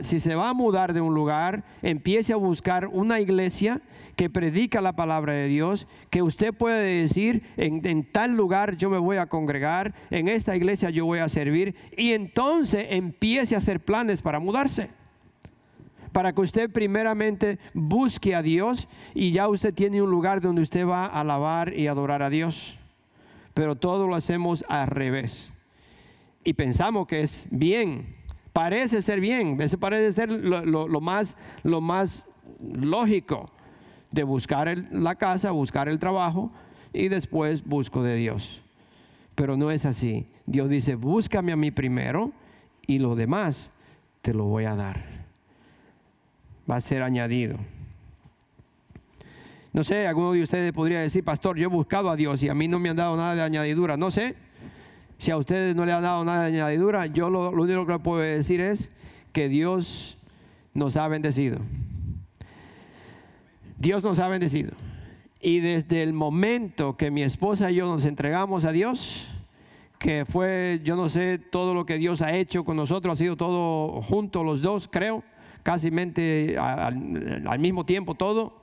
si 0.00 0.20
se 0.20 0.34
va 0.34 0.48
a 0.48 0.54
mudar 0.54 0.94
de 0.94 1.02
un 1.02 1.14
lugar, 1.14 1.64
empiece 1.82 2.32
a 2.32 2.36
buscar 2.36 2.86
una 2.86 3.20
iglesia 3.20 3.82
que 4.16 4.30
predica 4.30 4.80
la 4.80 4.96
palabra 4.96 5.34
de 5.34 5.48
Dios, 5.48 5.86
que 6.08 6.22
usted 6.22 6.54
puede 6.54 7.02
decir, 7.02 7.42
en, 7.58 7.86
en, 7.86 8.04
tal 8.10 8.32
lugar 8.32 8.78
yo 8.78 8.88
me 8.88 8.96
voy 8.96 9.18
a 9.18 9.26
congregar, 9.26 9.94
en 10.08 10.28
esta 10.28 10.56
iglesia 10.56 10.88
yo 10.88 11.04
voy 11.04 11.18
a 11.18 11.28
servir, 11.28 11.74
y 11.94 12.12
entonces 12.12 12.86
empiece 12.88 13.54
a 13.54 13.58
hacer 13.58 13.80
planes 13.80 14.22
para 14.22 14.40
mudarse. 14.40 14.88
Para 16.10 16.32
que 16.32 16.40
usted 16.40 16.70
primeramente 16.70 17.58
busque 17.74 18.34
a 18.34 18.42
Dios 18.42 18.88
y 19.14 19.30
ya 19.30 19.46
usted 19.46 19.74
tiene 19.74 20.00
un 20.00 20.10
lugar 20.10 20.40
donde 20.40 20.62
usted 20.62 20.86
va 20.86 21.04
a 21.04 21.20
alabar 21.20 21.74
y 21.74 21.86
adorar 21.86 22.22
a 22.22 22.30
Dios. 22.30 22.78
Pero 23.52 23.76
todo 23.76 24.08
lo 24.08 24.16
hacemos 24.16 24.64
al 24.68 24.88
revés. 24.88 25.50
Y 26.42 26.54
pensamos 26.54 27.06
que 27.06 27.20
es 27.20 27.46
bien 27.52 28.19
Parece 28.52 29.00
ser 29.02 29.20
bien, 29.20 29.60
ese 29.60 29.78
parece 29.78 30.12
ser 30.12 30.30
lo, 30.30 31.00
más, 31.00 31.36
lo 31.62 31.80
más 31.80 32.28
lógico 32.60 33.50
de 34.10 34.24
buscar 34.24 34.86
la 34.90 35.14
casa, 35.14 35.52
buscar 35.52 35.88
el 35.88 35.98
trabajo 35.98 36.50
y 36.92 37.08
después 37.08 37.64
busco 37.64 38.02
de 38.02 38.16
Dios. 38.16 38.60
Pero 39.36 39.56
no 39.56 39.70
es 39.70 39.84
así. 39.84 40.26
Dios 40.46 40.68
dice, 40.68 40.96
búscame 40.96 41.52
a 41.52 41.56
mí 41.56 41.70
primero 41.70 42.32
y 42.86 42.98
lo 42.98 43.14
demás 43.14 43.70
te 44.20 44.34
lo 44.34 44.44
voy 44.44 44.64
a 44.64 44.74
dar. 44.74 45.04
Va 46.68 46.76
a 46.76 46.80
ser 46.80 47.02
añadido. 47.02 47.56
No 49.72 49.84
sé, 49.84 50.08
alguno 50.08 50.32
de 50.32 50.42
ustedes 50.42 50.72
podría 50.72 51.00
decir, 51.00 51.22
pastor, 51.22 51.56
yo 51.56 51.64
he 51.64 51.68
buscado 51.68 52.10
a 52.10 52.16
Dios 52.16 52.42
y 52.42 52.48
a 52.48 52.54
mí 52.54 52.66
no 52.66 52.80
me 52.80 52.88
han 52.88 52.96
dado 52.96 53.16
nada 53.16 53.36
de 53.36 53.42
añadidura. 53.42 53.96
No 53.96 54.10
sé, 54.10 54.34
si 55.20 55.30
a 55.30 55.36
ustedes 55.36 55.76
no 55.76 55.84
le 55.84 55.92
han 55.92 56.02
dado 56.02 56.24
nada 56.24 56.44
de 56.44 56.56
añadidura, 56.56 57.04
yo 57.04 57.28
lo, 57.28 57.50
único 57.50 57.86
que 57.86 57.98
puedo 57.98 58.22
decir 58.22 58.62
es 58.62 58.90
que 59.32 59.50
Dios 59.50 60.16
nos 60.72 60.96
ha 60.96 61.06
bendecido. 61.08 61.58
Dios 63.76 64.02
nos 64.02 64.18
ha 64.18 64.28
bendecido. 64.28 64.70
Y 65.38 65.60
desde 65.60 66.02
el 66.02 66.14
momento 66.14 66.96
que 66.96 67.10
mi 67.10 67.22
esposa 67.22 67.70
y 67.70 67.74
yo 67.74 67.86
nos 67.86 68.06
entregamos 68.06 68.64
a 68.64 68.72
Dios, 68.72 69.26
que 69.98 70.24
fue, 70.24 70.80
yo 70.84 70.96
no 70.96 71.10
sé, 71.10 71.36
todo 71.36 71.74
lo 71.74 71.84
que 71.84 71.98
Dios 71.98 72.22
ha 72.22 72.34
hecho 72.34 72.64
con 72.64 72.78
nosotros, 72.78 73.12
ha 73.12 73.16
sido 73.22 73.36
todo 73.36 74.00
junto 74.00 74.42
los 74.42 74.62
dos, 74.62 74.88
creo, 74.90 75.22
casi 75.62 75.88
al, 76.56 77.44
al 77.46 77.58
mismo 77.58 77.84
tiempo 77.84 78.14
todo. 78.14 78.62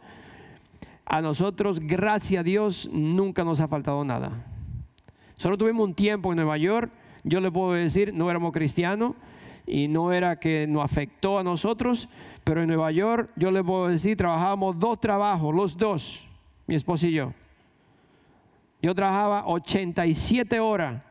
A 1.06 1.22
nosotros, 1.22 1.80
gracias 1.80 2.40
a 2.40 2.44
Dios, 2.44 2.90
nunca 2.92 3.44
nos 3.44 3.60
ha 3.60 3.68
faltado 3.68 4.04
nada. 4.04 4.57
Solo 5.38 5.58
tuvimos 5.58 5.88
un 5.88 5.94
tiempo 5.94 6.32
en 6.32 6.38
Nueva 6.38 6.58
York, 6.58 6.92
yo 7.24 7.40
le 7.40 7.52
puedo 7.52 7.74
decir, 7.74 8.14
no 8.14 8.30
éramos 8.30 8.52
cristianos 8.52 9.14
y 9.68 9.88
no 9.88 10.12
era 10.12 10.40
que 10.40 10.66
nos 10.68 10.84
afectó 10.84 11.38
a 11.38 11.44
nosotros, 11.44 12.10
pero 12.44 12.62
en 12.62 12.68
Nueva 12.68 12.92
York 12.92 13.30
yo 13.36 13.52
le 13.52 13.64
puedo 13.64 13.88
decir, 13.88 14.18
trabajábamos 14.18 14.80
dos 14.80 15.00
trabajos, 15.00 15.54
los 15.54 15.78
dos, 15.78 16.28
mi 16.66 16.76
esposo 16.76 17.06
y 17.06 17.14
yo. 17.14 17.34
Yo 18.82 18.96
trabajaba 18.96 19.46
87 19.48 20.60
horas 20.60 21.02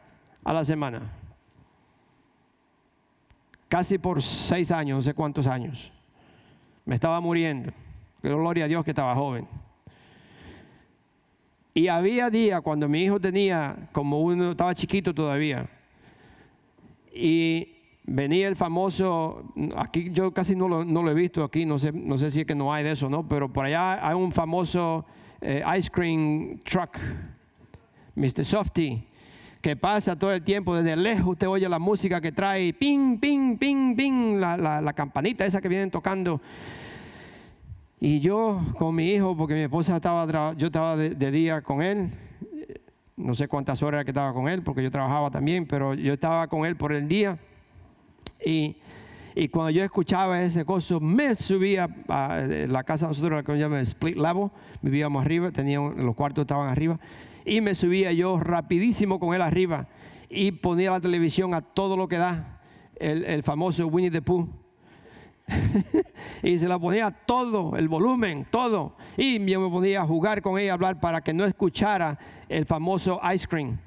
a 0.42 0.52
la 0.52 0.64
semana, 0.64 1.02
casi 3.68 3.98
por 3.98 4.22
seis 4.22 4.70
años, 4.70 4.98
no 4.98 5.02
sé 5.02 5.14
cuántos 5.14 5.46
años. 5.46 5.92
Me 6.84 6.94
estaba 6.94 7.20
muriendo. 7.20 7.72
Gloria 8.22 8.64
a 8.64 8.68
Dios 8.68 8.84
que 8.84 8.90
estaba 8.90 9.14
joven. 9.14 9.46
Y 11.76 11.88
había 11.88 12.30
días 12.30 12.62
cuando 12.62 12.88
mi 12.88 13.02
hijo 13.02 13.20
tenía, 13.20 13.76
como 13.92 14.22
uno 14.22 14.52
estaba 14.52 14.74
chiquito 14.74 15.12
todavía, 15.12 15.66
y 17.12 17.68
venía 18.04 18.48
el 18.48 18.56
famoso, 18.56 19.52
aquí 19.76 20.08
yo 20.10 20.32
casi 20.32 20.56
no 20.56 20.68
lo, 20.68 21.10
he 21.10 21.12
visto 21.12 21.44
aquí, 21.44 21.66
no 21.66 21.78
sé, 21.78 21.92
no 21.92 22.16
sé 22.16 22.30
si 22.30 22.40
es 22.40 22.46
que 22.46 22.54
no 22.54 22.72
hay 22.72 22.82
de 22.82 22.92
eso, 22.92 23.10
¿no? 23.10 23.28
Pero 23.28 23.52
por 23.52 23.66
allá 23.66 24.08
hay 24.08 24.14
un 24.14 24.32
famoso 24.32 25.04
eh, 25.42 25.62
ice 25.76 25.90
cream 25.90 26.60
truck, 26.60 26.96
Mr. 28.14 28.46
Softy, 28.46 29.06
que 29.60 29.76
pasa 29.76 30.18
todo 30.18 30.32
el 30.32 30.42
tiempo, 30.42 30.74
desde 30.74 30.96
lejos 30.96 31.32
usted 31.32 31.46
oye 31.46 31.68
la 31.68 31.78
música 31.78 32.22
que 32.22 32.32
trae, 32.32 32.72
ping, 32.72 33.18
ping, 33.18 33.58
ping, 33.58 33.94
ping, 33.94 34.40
la, 34.40 34.56
la 34.56 34.92
campanita 34.94 35.44
esa 35.44 35.60
que 35.60 35.68
vienen 35.68 35.90
tocando. 35.90 36.40
Y 37.98 38.20
yo 38.20 38.60
con 38.78 38.94
mi 38.94 39.10
hijo, 39.10 39.36
porque 39.36 39.54
mi 39.54 39.62
esposa 39.62 39.96
estaba, 39.96 40.52
yo 40.54 40.66
estaba 40.66 40.96
de, 40.96 41.30
día 41.30 41.62
con 41.62 41.80
él, 41.80 42.10
no 43.16 43.34
sé 43.34 43.48
cuántas 43.48 43.82
horas 43.82 44.04
que 44.04 44.10
estaba 44.10 44.34
con 44.34 44.48
él, 44.48 44.62
porque 44.62 44.82
yo 44.82 44.90
trabajaba 44.90 45.30
también, 45.30 45.66
pero 45.66 45.94
yo 45.94 46.12
estaba 46.12 46.46
con 46.48 46.66
él 46.66 46.76
por 46.76 46.92
el 46.92 47.08
día. 47.08 47.38
Y, 48.44 48.76
cuando 49.50 49.70
yo 49.70 49.82
escuchaba 49.82 50.42
ese 50.42 50.64
coso, 50.64 51.00
me 51.00 51.34
subía 51.36 51.88
a 52.08 52.46
la 52.68 52.84
casa 52.84 53.06
nosotros, 53.06 53.32
la 53.32 53.42
que 53.42 53.58
llama 53.58 53.80
split 53.80 54.16
level, 54.16 54.50
vivíamos 54.82 55.24
arriba, 55.24 55.50
teníamos, 55.50 55.96
los 55.96 56.14
cuartos 56.14 56.42
estaban 56.42 56.68
arriba, 56.68 56.98
y 57.44 57.60
me 57.62 57.74
subía 57.74 58.12
yo 58.12 58.38
rapidísimo 58.38 59.18
con 59.18 59.34
él 59.34 59.40
arriba 59.40 59.88
y 60.28 60.52
ponía 60.52 60.90
la 60.90 61.00
televisión 61.00 61.54
a 61.54 61.60
todo 61.60 61.96
lo 61.96 62.08
que 62.08 62.16
da, 62.16 62.60
el, 62.96 63.24
el 63.24 63.42
famoso 63.42 63.86
Winnie 63.86 64.10
the 64.10 64.22
Pooh 64.22 64.48
y 66.42 66.58
se 66.58 66.68
la 66.68 66.78
ponía 66.78 67.10
todo, 67.10 67.76
el 67.76 67.88
volumen, 67.88 68.46
todo. 68.50 68.96
Y 69.16 69.44
yo 69.44 69.60
me 69.60 69.70
ponía 69.70 70.02
a 70.02 70.06
jugar 70.06 70.42
con 70.42 70.58
ella, 70.58 70.74
hablar 70.74 71.00
para 71.00 71.20
que 71.20 71.32
no 71.32 71.44
escuchara 71.44 72.18
el 72.48 72.66
famoso 72.66 73.20
ice 73.32 73.46
cream. 73.46 73.78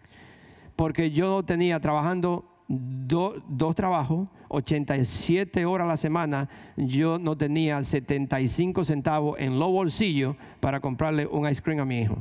Porque 0.75 1.11
yo 1.11 1.43
tenía 1.43 1.79
trabajando 1.79 2.45
dos 2.67 3.75
trabajos, 3.75 4.27
87 4.47 5.65
horas 5.65 5.85
a 5.85 5.89
la 5.89 5.97
semana, 5.97 6.49
yo 6.77 7.17
no 7.17 7.35
tenía 7.35 7.83
75 7.83 8.85
centavos 8.85 9.39
en 9.39 9.59
los 9.59 9.69
bolsillos 9.69 10.35
para 10.59 10.79
comprarle 10.79 11.25
un 11.25 11.49
ice 11.49 11.61
cream 11.61 11.79
a 11.79 11.85
mi 11.85 12.01
hijo. 12.01 12.17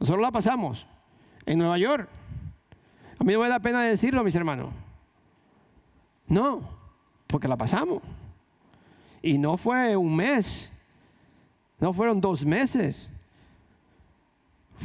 Nosotros 0.00 0.22
la 0.22 0.30
pasamos 0.30 0.86
en 1.46 1.58
Nueva 1.58 1.78
York. 1.78 2.08
A 3.18 3.24
mí 3.24 3.32
no 3.32 3.40
me 3.40 3.48
da 3.48 3.58
pena 3.58 3.82
decirlo, 3.82 4.22
mis 4.22 4.34
hermanos. 4.34 4.70
No, 6.26 6.77
porque 7.28 7.46
la 7.46 7.56
pasamos. 7.56 8.02
Y 9.22 9.38
no 9.38 9.56
fue 9.56 9.96
un 9.96 10.16
mes, 10.16 10.72
no 11.78 11.92
fueron 11.92 12.20
dos 12.20 12.44
meses, 12.44 13.08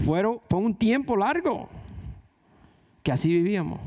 fueron, 0.06 0.40
fue 0.50 0.60
un 0.60 0.76
tiempo 0.76 1.16
largo 1.16 1.70
que 3.02 3.12
así 3.12 3.30
vivíamos. 3.30 3.80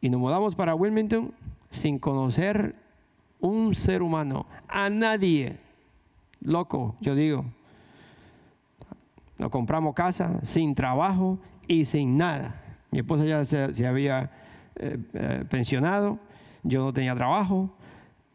Y 0.00 0.10
nos 0.10 0.20
mudamos 0.20 0.54
para 0.54 0.74
Wilmington 0.74 1.32
sin 1.70 1.98
conocer 1.98 2.76
un 3.40 3.74
ser 3.74 4.02
humano, 4.02 4.46
a 4.68 4.90
nadie. 4.90 5.58
Loco, 6.40 6.96
yo 7.00 7.14
digo. 7.14 7.44
Nos 9.38 9.50
compramos 9.50 9.94
casa 9.94 10.44
sin 10.44 10.74
trabajo 10.74 11.38
y 11.66 11.86
sin 11.86 12.16
nada. 12.16 12.60
Mi 12.90 13.00
esposa 13.00 13.24
ya 13.24 13.44
se 13.44 13.86
había 13.86 14.30
eh, 14.76 14.98
eh, 15.14 15.44
pensionado, 15.48 16.18
yo 16.62 16.84
no 16.84 16.92
tenía 16.92 17.14
trabajo, 17.14 17.70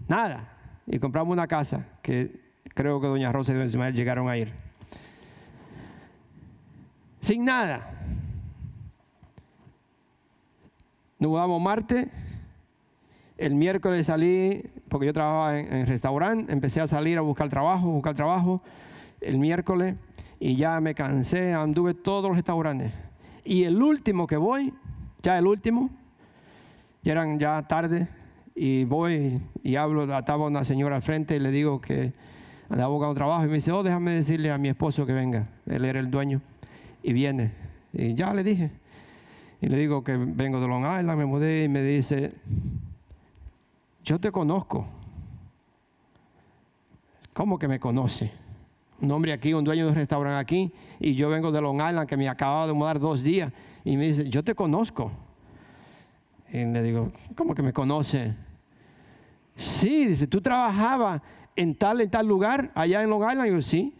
nada. 0.08 0.50
Y 0.88 1.00
compramos 1.00 1.34
una 1.34 1.48
casa 1.48 1.86
que 2.02 2.40
creo 2.74 3.00
que 3.02 3.08
doña 3.08 3.32
Rosa 3.32 3.52
y 3.52 3.56
don 3.56 3.68
Ismael 3.68 3.94
llegaron 3.94 4.30
a 4.30 4.38
ir. 4.38 4.54
Sin 7.22 7.46
nada. 7.46 7.92
Nos 11.20 11.30
mudamos 11.30 11.62
martes. 11.62 12.08
El 13.38 13.56
miércoles 13.56 14.08
salí, 14.08 14.64
porque 14.90 15.06
yo 15.08 15.14
trabajaba 15.14 15.60
en, 15.60 15.74
en 15.74 15.88
restaurante, 15.88 16.52
empecé 16.52 16.82
a 16.82 16.88
salir 16.88 17.18
a 17.18 17.22
buscar 17.22 17.50
trabajo, 17.50 17.88
buscar 17.88 18.16
trabajo. 18.16 18.62
El 19.22 19.38
miércoles 19.38 19.96
y 20.40 20.56
ya 20.56 20.80
me 20.80 20.96
cansé, 20.96 21.54
anduve 21.54 21.94
todos 21.94 22.30
los 22.30 22.36
restaurantes. 22.36 22.94
Y 23.44 23.64
el 23.64 23.82
último 23.82 24.28
que 24.28 24.38
voy, 24.38 24.74
ya 25.22 25.38
el 25.38 25.48
último, 25.48 25.90
ya 27.02 27.12
eran 27.12 27.40
ya 27.40 27.62
tarde, 27.68 28.08
y 28.56 28.84
voy 28.84 29.42
y 29.64 29.76
hablo, 29.76 30.04
estaba 30.18 30.48
una 30.48 30.64
señora 30.64 30.98
al 30.98 31.02
frente 31.02 31.36
y 31.36 31.40
le 31.40 31.52
digo 31.52 31.80
que 31.80 32.14
andaba 32.70 32.90
buscando 32.90 33.16
trabajo 33.16 33.46
y 33.46 33.48
me 33.48 33.56
dice, 33.56 33.72
oh, 33.72 33.84
déjame 33.84 34.12
decirle 34.12 34.52
a 34.52 34.58
mi 34.58 34.70
esposo 34.70 35.06
que 35.06 35.14
venga, 35.14 35.48
él 35.66 35.86
era 35.86 36.00
el 36.00 36.12
dueño, 36.12 36.42
y 37.04 37.14
viene. 37.14 37.52
Y 37.94 38.14
ya 38.14 38.34
le 38.34 38.44
dije, 38.44 38.72
y 39.62 39.68
le 39.68 39.78
digo 39.78 40.04
que 40.04 40.18
vengo 40.18 40.60
de 40.60 40.68
Long 40.68 40.84
Island, 40.84 41.18
me 41.18 41.26
mudé 41.26 41.64
y 41.66 41.70
me 41.70 41.82
dice, 41.82 42.34
yo 44.04 44.20
te 44.20 44.32
conozco. 44.32 44.86
¿Cómo 47.34 47.58
que 47.58 47.68
me 47.68 47.80
conoce? 47.80 48.32
un 49.02 49.12
hombre 49.12 49.34
aquí, 49.34 49.54
un 49.54 49.64
dueño 49.64 49.86
de 49.86 49.92
un 49.92 49.96
restaurante 49.96 50.40
aquí, 50.40 50.72
y 51.00 51.16
yo 51.16 51.30
vengo 51.30 51.52
de 51.52 51.62
Long 51.62 51.78
Island, 51.78 52.08
que 52.08 52.18
me 52.18 52.28
acababa 52.28 52.68
de 52.68 52.74
mudar 52.74 53.00
dos 53.00 53.24
días, 53.24 53.52
y 53.84 53.98
me 53.98 54.08
dice, 54.08 54.30
yo 54.30 54.44
te 54.44 54.56
conozco. 54.56 55.12
Y 56.52 56.66
le 56.66 56.84
digo, 56.84 57.12
¿cómo 57.36 57.54
que 57.54 57.62
me 57.62 57.74
conoce? 57.74 58.34
Sí, 59.56 60.06
dice, 60.06 60.28
tú 60.28 60.42
trabajabas 60.42 61.22
en 61.56 61.76
tal, 61.76 62.02
en 62.02 62.10
tal 62.10 62.28
lugar, 62.28 62.72
allá 62.74 63.02
en 63.02 63.10
Long 63.10 63.30
Island. 63.30 63.48
Y 63.48 63.52
yo, 63.52 63.62
sí. 63.62 63.94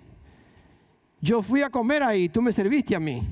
Yo 1.22 1.42
fui 1.42 1.62
a 1.62 1.70
comer 1.70 2.02
ahí, 2.02 2.30
tú 2.30 2.42
me 2.42 2.52
serviste 2.52 2.96
a 2.96 3.00
mí. 3.00 3.28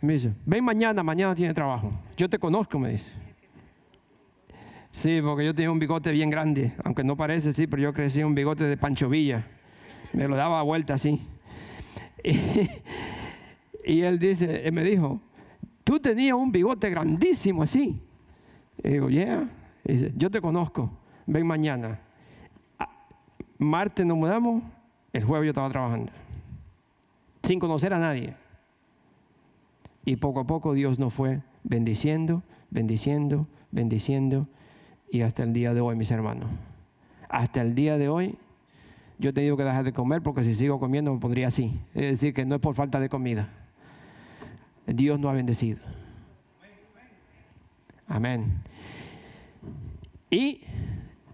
Me 0.00 0.14
dice, 0.14 0.32
ven 0.46 0.64
mañana, 0.64 1.02
mañana 1.02 1.34
tiene 1.34 1.52
trabajo. 1.52 1.90
Yo 2.16 2.28
te 2.28 2.38
conozco, 2.38 2.78
me 2.78 2.90
dice. 2.90 3.10
Sí, 4.90 5.20
porque 5.22 5.44
yo 5.44 5.54
tenía 5.54 5.70
un 5.70 5.78
bigote 5.78 6.10
bien 6.12 6.30
grande, 6.30 6.72
aunque 6.84 7.04
no 7.04 7.16
parece, 7.16 7.52
sí, 7.52 7.66
pero 7.66 7.82
yo 7.82 7.92
crecí 7.92 8.22
un 8.22 8.34
bigote 8.34 8.64
de 8.64 8.76
Pancho 8.76 9.08
Villa 9.08 9.44
me 10.12 10.28
lo 10.28 10.36
daba 10.36 10.60
a 10.60 10.62
vuelta 10.62 10.94
así. 10.94 11.20
Y, 13.82 14.02
él 14.02 14.18
dice, 14.18 14.66
él 14.66 14.74
me 14.74 14.84
dijo, 14.84 15.22
tú 15.84 16.00
tenías 16.00 16.34
un 16.34 16.52
bigote 16.52 16.90
grandísimo 16.90 17.62
así. 17.62 18.00
Y 18.82 18.88
digo, 18.88 19.08
yeah. 19.10 19.48
dice, 19.84 20.12
yo 20.16 20.30
te 20.30 20.40
conozco, 20.40 20.90
ven 21.26 21.46
mañana. 21.46 22.00
Ah, 22.78 22.88
martes 23.58 24.06
nos 24.06 24.16
mudamos, 24.16 24.62
el 25.12 25.24
jueves 25.24 25.46
yo 25.46 25.50
estaba 25.50 25.70
trabajando, 25.70 26.12
sin 27.42 27.58
conocer 27.58 27.92
a 27.94 27.98
nadie. 27.98 28.34
Y 30.04 30.16
poco 30.16 30.40
a 30.40 30.46
poco 30.46 30.72
Dios 30.72 30.98
nos 30.98 31.12
fue 31.12 31.42
bendiciendo, 31.62 32.42
bendiciendo, 32.70 33.46
bendiciendo, 33.70 34.48
y 35.10 35.22
hasta 35.22 35.42
el 35.42 35.52
día 35.52 35.74
de 35.74 35.80
hoy, 35.80 35.96
mis 35.96 36.10
hermanos. 36.10 36.48
Hasta 37.28 37.62
el 37.62 37.74
día 37.74 37.98
de 37.98 38.08
hoy 38.08 38.38
yo 39.18 39.30
he 39.30 39.32
tenido 39.32 39.56
que 39.56 39.64
dejar 39.64 39.84
de 39.84 39.92
comer 39.92 40.22
porque 40.22 40.42
si 40.44 40.54
sigo 40.54 40.80
comiendo 40.80 41.12
me 41.12 41.20
pondría 41.20 41.48
así. 41.48 41.78
Es 41.94 42.10
decir, 42.10 42.32
que 42.32 42.46
no 42.46 42.54
es 42.54 42.60
por 42.60 42.74
falta 42.74 42.98
de 42.98 43.08
comida. 43.08 43.50
Dios 44.94 45.18
nos 45.18 45.30
ha 45.30 45.34
bendecido. 45.34 45.80
Amén. 48.06 48.62
Y 50.30 50.60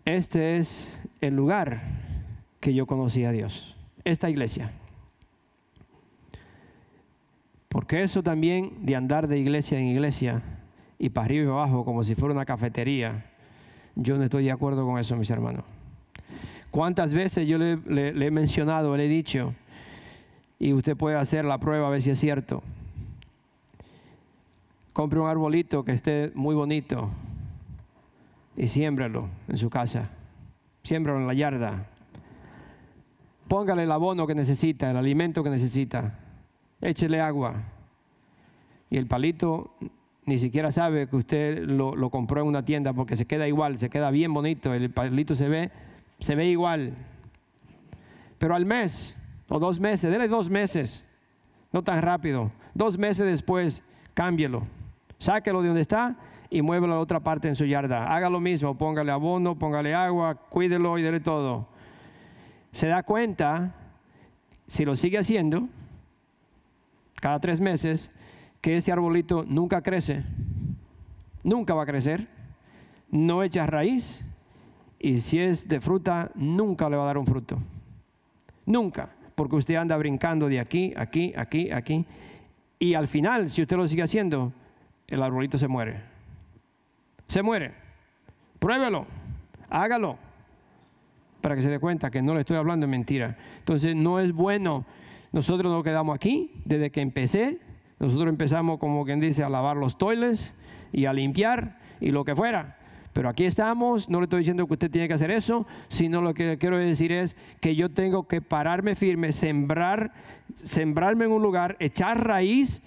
este 0.04 0.58
es 0.58 0.98
el 1.20 1.34
lugar 1.34 1.82
que 2.60 2.74
yo 2.74 2.86
conocí 2.86 3.24
a 3.24 3.32
Dios, 3.32 3.76
esta 4.04 4.30
iglesia. 4.30 4.70
Porque 7.68 8.02
eso 8.02 8.22
también 8.22 8.86
de 8.86 8.96
andar 8.96 9.28
de 9.28 9.38
iglesia 9.38 9.78
en 9.78 9.86
iglesia 9.86 10.42
y 10.98 11.10
para 11.10 11.26
arriba 11.26 11.44
y 11.44 11.46
para 11.46 11.62
abajo 11.62 11.84
como 11.84 12.04
si 12.04 12.14
fuera 12.14 12.34
una 12.34 12.46
cafetería, 12.46 13.26
yo 13.94 14.16
no 14.16 14.24
estoy 14.24 14.44
de 14.44 14.52
acuerdo 14.52 14.86
con 14.86 14.98
eso, 14.98 15.16
mis 15.16 15.30
hermanos. 15.30 15.64
¿Cuántas 16.70 17.12
veces 17.14 17.46
yo 17.46 17.58
le, 17.58 18.26
he 18.26 18.30
mencionado, 18.30 18.96
le 18.96 19.06
he 19.06 19.08
dicho, 19.08 19.54
y 20.58 20.72
usted 20.72 20.96
puede 20.96 21.16
hacer 21.16 21.44
la 21.44 21.58
prueba 21.58 21.86
a 21.86 21.90
ver 21.90 22.02
si 22.02 22.10
es 22.10 22.18
cierto? 22.20 22.62
Compre 24.96 25.20
un 25.20 25.28
arbolito 25.28 25.84
que 25.84 25.92
esté 25.92 26.32
muy 26.34 26.54
bonito 26.54 27.10
y 28.56 28.66
siémbralo 28.68 29.28
en 29.46 29.58
su 29.58 29.68
casa. 29.68 30.08
Siémbralo 30.84 31.20
en 31.20 31.26
la 31.26 31.34
yarda. 31.34 31.86
Póngale 33.46 33.82
el 33.82 33.92
abono 33.92 34.26
que 34.26 34.34
necesita, 34.34 34.90
el 34.90 34.96
alimento 34.96 35.44
que 35.44 35.50
necesita. 35.50 36.18
Échele 36.80 37.20
agua. 37.20 37.56
Y 38.88 38.96
el 38.96 39.06
palito 39.06 39.76
ni 40.24 40.38
siquiera 40.38 40.70
sabe 40.70 41.10
que 41.10 41.16
usted 41.16 41.64
lo, 41.66 42.08
compró 42.08 42.40
en 42.40 42.46
una 42.46 42.64
tienda 42.64 42.94
porque 42.94 43.16
se 43.16 43.26
queda 43.26 43.46
igual, 43.46 43.76
se 43.76 43.90
queda 43.90 44.10
bien 44.10 44.32
bonito. 44.32 44.72
El 44.72 44.88
palito 44.88 45.34
se 45.34 45.50
ve 45.50 45.70
se 46.20 46.36
ve 46.36 46.46
igual. 46.46 46.94
Pero 48.38 48.54
al 48.54 48.64
mes 48.64 49.14
o 49.50 49.58
dos 49.58 49.78
meses, 49.78 50.10
dele 50.10 50.26
dos 50.26 50.48
meses, 50.48 51.04
no 51.70 51.84
tan 51.84 52.00
rápido, 52.00 52.50
dos 52.72 52.96
meses 52.96 53.26
después, 53.26 53.82
cámbielo, 54.14 54.62
sáquelo 55.18 55.62
de 55.62 55.68
donde 55.68 55.82
está 55.82 56.16
y 56.50 56.62
muévelo 56.62 56.92
a 56.92 56.96
la 56.96 57.02
otra 57.02 57.20
parte 57.20 57.48
en 57.48 57.56
su 57.56 57.64
yarda. 57.64 58.14
Haga 58.14 58.30
lo 58.30 58.40
mismo, 58.40 58.76
póngale 58.76 59.12
abono, 59.12 59.58
póngale 59.58 59.94
agua, 59.94 60.34
cuídelo 60.34 60.98
y 60.98 61.02
dele 61.02 61.20
todo. 61.20 61.68
Se 62.72 62.86
da 62.86 63.02
cuenta, 63.02 63.74
si 64.66 64.84
lo 64.84 64.96
sigue 64.96 65.18
haciendo, 65.18 65.68
cada 67.14 67.40
tres 67.40 67.60
meses, 67.60 68.10
que 68.60 68.76
ese 68.76 68.92
arbolito 68.92 69.44
nunca 69.46 69.82
crece, 69.82 70.24
nunca 71.42 71.74
va 71.74 71.82
a 71.82 71.86
crecer, 71.86 72.28
no 73.10 73.42
echa 73.42 73.66
raíz 73.66 74.24
y 74.98 75.20
si 75.20 75.38
es 75.38 75.68
de 75.68 75.80
fruta, 75.80 76.30
nunca 76.34 76.88
le 76.88 76.96
va 76.96 77.04
a 77.04 77.06
dar 77.06 77.18
un 77.18 77.26
fruto. 77.26 77.56
Nunca. 78.64 79.10
Porque 79.34 79.56
usted 79.56 79.74
anda 79.76 79.96
brincando 79.96 80.48
de 80.48 80.58
aquí, 80.58 80.94
aquí, 80.96 81.32
aquí, 81.36 81.70
aquí. 81.70 82.04
Y 82.78 82.94
al 82.94 83.06
final, 83.06 83.48
si 83.48 83.62
usted 83.62 83.76
lo 83.76 83.86
sigue 83.86 84.02
haciendo, 84.02 84.52
el 85.08 85.22
arbolito 85.22 85.58
se 85.58 85.68
muere. 85.68 86.02
Se 87.26 87.42
muere. 87.42 87.74
Pruébelo. 88.58 89.06
Hágalo. 89.68 90.18
Para 91.40 91.54
que 91.54 91.62
se 91.62 91.70
dé 91.70 91.78
cuenta 91.78 92.10
que 92.10 92.22
no 92.22 92.34
le 92.34 92.40
estoy 92.40 92.56
hablando 92.56 92.86
de 92.86 92.90
mentira. 92.90 93.36
Entonces, 93.58 93.94
no 93.94 94.18
es 94.18 94.32
bueno. 94.32 94.84
Nosotros 95.32 95.70
nos 95.72 95.84
quedamos 95.84 96.14
aquí 96.14 96.52
desde 96.64 96.90
que 96.90 97.00
empecé. 97.00 97.60
Nosotros 97.98 98.28
empezamos, 98.28 98.78
como 98.78 99.04
quien 99.04 99.20
dice, 99.20 99.42
a 99.42 99.48
lavar 99.48 99.76
los 99.76 99.98
toiles 99.98 100.56
y 100.92 101.06
a 101.06 101.12
limpiar 101.12 101.78
y 102.00 102.10
lo 102.10 102.24
que 102.24 102.34
fuera. 102.34 102.78
Pero 103.12 103.30
aquí 103.30 103.44
estamos, 103.44 104.10
no 104.10 104.20
le 104.20 104.24
estoy 104.24 104.40
diciendo 104.40 104.66
que 104.66 104.74
usted 104.74 104.90
tiene 104.90 105.08
que 105.08 105.14
hacer 105.14 105.30
eso, 105.30 105.66
sino 105.88 106.20
lo 106.20 106.34
que 106.34 106.58
quiero 106.58 106.76
decir 106.76 107.12
es 107.12 107.34
que 107.60 107.74
yo 107.74 107.90
tengo 107.90 108.28
que 108.28 108.42
pararme 108.42 108.94
firme, 108.94 109.32
sembrar, 109.32 110.12
sembrarme 110.52 111.24
en 111.24 111.32
un 111.32 111.42
lugar, 111.42 111.76
echar 111.80 112.26
raíz, 112.26 112.82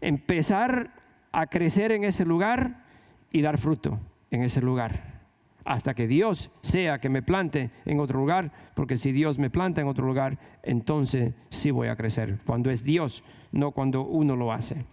empezar 0.00 0.97
a 1.32 1.46
crecer 1.46 1.92
en 1.92 2.04
ese 2.04 2.24
lugar 2.24 2.84
y 3.30 3.42
dar 3.42 3.58
fruto 3.58 3.98
en 4.30 4.42
ese 4.42 4.60
lugar. 4.60 5.18
Hasta 5.64 5.94
que 5.94 6.06
Dios 6.06 6.50
sea 6.62 6.98
que 6.98 7.10
me 7.10 7.22
plante 7.22 7.70
en 7.84 8.00
otro 8.00 8.18
lugar, 8.18 8.52
porque 8.74 8.96
si 8.96 9.12
Dios 9.12 9.38
me 9.38 9.50
planta 9.50 9.80
en 9.80 9.88
otro 9.88 10.06
lugar, 10.06 10.38
entonces 10.62 11.34
sí 11.50 11.70
voy 11.70 11.88
a 11.88 11.96
crecer. 11.96 12.38
Cuando 12.46 12.70
es 12.70 12.84
Dios, 12.84 13.22
no 13.52 13.72
cuando 13.72 14.02
uno 14.02 14.34
lo 14.34 14.52
hace. 14.52 14.84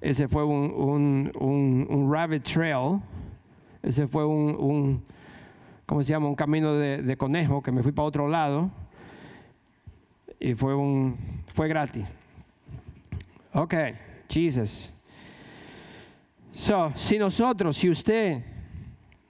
Ese 0.00 0.26
fue 0.26 0.44
un, 0.44 1.32
un 1.38 2.12
rabbit 2.12 2.42
trail 2.42 3.00
ese 3.82 4.06
fue 4.06 4.24
un, 4.24 4.56
un 4.58 5.02
¿cómo 5.86 6.02
se 6.02 6.10
llama? 6.10 6.28
Un 6.28 6.36
camino 6.36 6.74
de, 6.74 7.16
conejo 7.16 7.62
que 7.62 7.72
me 7.72 7.82
fui 7.82 7.90
para 7.90 8.06
otro 8.06 8.28
lado 8.28 8.70
y 10.38 10.54
fue 10.54 10.74
un, 10.74 11.16
fue 11.52 11.68
gratis. 11.68 12.04
Ok, 13.52 13.74
Jesus. 14.28 14.90
So, 16.52 16.92
si 16.96 17.18
nosotros, 17.18 17.78
si 17.78 17.88
usted, 17.88 18.44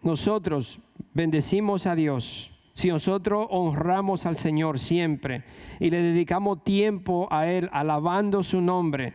nosotros 0.02 0.80
bendecimos 1.14 1.86
a 1.86 1.94
Dios, 1.94 2.50
si 2.74 2.88
nosotros 2.88 3.46
honramos 3.50 4.26
al 4.26 4.36
Señor 4.36 4.80
siempre 4.80 5.44
y 5.78 5.90
le 5.90 6.02
dedicamos 6.02 6.64
tiempo 6.64 7.28
a 7.30 7.46
Él, 7.46 7.68
alabando 7.72 8.42
su 8.42 8.60
nombre, 8.60 9.14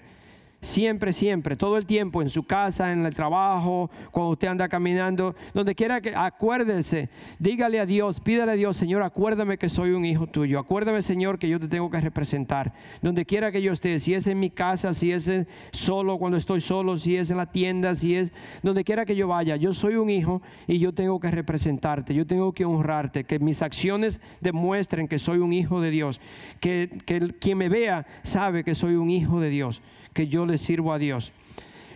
Siempre, 0.60 1.14
siempre, 1.14 1.56
todo 1.56 1.78
el 1.78 1.86
tiempo, 1.86 2.24
en 2.24 2.30
su 2.30 2.42
casa, 2.42 2.92
en 2.92 3.06
el 3.06 3.14
trabajo, 3.14 3.92
cuando 4.10 4.32
usted 4.32 4.48
anda 4.48 4.68
caminando, 4.68 5.36
donde 5.54 5.76
quiera 5.76 6.02
que 6.02 6.16
acuérdense, 6.16 7.10
dígale 7.38 7.80
a 7.80 7.86
Dios, 7.86 8.20
pídale 8.20 8.54
a 8.54 8.56
Dios, 8.56 8.76
Señor, 8.76 9.04
acuérdame 9.04 9.60
que 9.60 9.70
soy 9.70 9.92
un 9.92 10.04
hijo 10.04 10.26
tuyo, 10.26 10.58
acuérdame, 10.58 11.04
Señor, 11.04 11.38
que 11.38 11.48
yo 11.48 11.60
te 11.60 11.68
tengo 11.68 11.92
que 11.92 12.02
representar. 12.02 12.74
Donde 13.04 13.24
quiera 13.24 13.52
que 13.52 13.62
yo 13.62 13.72
esté, 13.72 14.00
si 14.00 14.16
es 14.16 14.26
en 14.26 14.40
mi 14.40 14.50
casa, 14.50 14.96
si 14.96 15.12
es 15.12 15.32
solo 15.72 16.18
cuando 16.18 16.40
estoy 16.40 16.60
solo, 16.60 16.98
si 16.98 17.18
es 17.18 17.30
en 17.30 17.38
la 17.38 17.52
tienda, 17.52 17.94
si 17.94 18.16
es 18.16 18.34
donde 18.64 18.84
quiera 18.84 19.06
que 19.06 19.16
yo 19.16 19.28
vaya, 19.28 19.58
yo 19.58 19.76
soy 19.76 19.98
un 19.98 20.10
hijo 20.10 20.42
y 20.66 20.80
yo 20.80 20.92
tengo 20.92 21.20
que 21.20 21.30
representarte, 21.30 22.16
yo 22.16 22.26
tengo 22.26 22.52
que 22.54 22.66
honrarte, 22.66 23.26
que 23.26 23.38
mis 23.38 23.62
acciones 23.62 24.22
demuestren 24.42 25.08
que 25.08 25.20
soy 25.20 25.38
un 25.38 25.54
hijo 25.54 25.82
de 25.82 25.92
Dios, 25.92 26.20
que, 26.60 26.90
que 27.06 27.36
quien 27.40 27.60
me 27.60 27.70
vea 27.70 28.08
sabe 28.24 28.64
que 28.64 28.74
soy 28.74 28.96
un 28.96 29.12
hijo 29.12 29.40
de 29.40 29.50
Dios 29.50 29.84
que 30.18 30.28
yo 30.28 30.48
le 30.48 30.58
sirvo 30.58 30.92
a 30.92 30.98
Dios. 30.98 31.32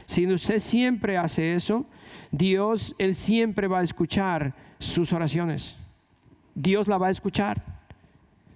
Si 0.06 0.32
usted 0.32 0.60
siempre 0.60 1.18
hace 1.18 1.56
eso, 1.56 1.88
Dios, 2.30 2.94
Él 3.00 3.16
siempre 3.16 3.66
va 3.68 3.80
a 3.80 3.84
escuchar 3.84 4.54
sus 4.78 5.12
oraciones. 5.12 5.76
Dios 6.54 6.88
la 6.88 7.00
va 7.00 7.08
a 7.08 7.10
escuchar. 7.10 7.64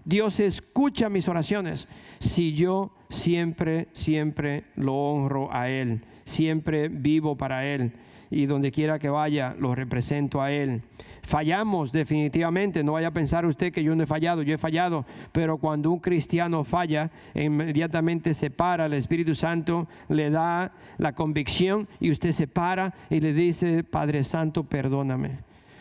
Dios 0.04 0.40
escucha 0.40 1.10
mis 1.10 1.28
oraciones 1.28 1.88
si 2.20 2.54
yo 2.54 2.92
siempre, 3.10 3.88
siempre 3.94 4.66
lo 4.76 4.94
honro 4.94 5.52
a 5.52 5.68
Él, 5.68 6.02
siempre 6.26 6.88
vivo 6.88 7.36
para 7.36 7.66
Él 7.66 7.92
y 8.30 8.46
donde 8.46 8.72
quiera 8.72 9.00
que 9.00 9.10
vaya 9.10 9.56
lo 9.58 9.74
represento 9.74 10.44
a 10.44 10.52
Él. 10.52 10.84
Fallamos 11.26 11.92
definitivamente, 11.92 12.84
no 12.84 12.94
vaya 12.94 13.08
a 13.08 13.12
pensar 13.12 13.46
usted 13.46 13.74
que 13.74 13.84
yo 13.84 13.96
no 13.96 14.04
he 14.04 14.06
fallado, 14.06 14.44
yo 14.44 14.54
he 14.54 14.58
fallado, 14.60 15.06
pero 15.32 15.58
cuando 15.58 15.90
un 15.92 16.00
cristiano 16.00 16.64
falla, 16.64 17.10
inmediatamente 17.34 18.36
se 18.36 18.52
para, 18.52 18.86
el 18.86 18.94
Espíritu 18.94 19.34
Santo 19.34 19.88
le 20.08 20.30
da 20.30 20.72
la 20.98 21.16
convicción 21.16 21.88
y 22.00 22.12
usted 22.12 22.32
se 22.32 22.48
para 22.48 22.94
y 23.10 23.22
le 23.22 23.34
dice, 23.34 23.84
Padre 23.84 24.24
Santo, 24.24 24.66
perdóname, 24.66 25.40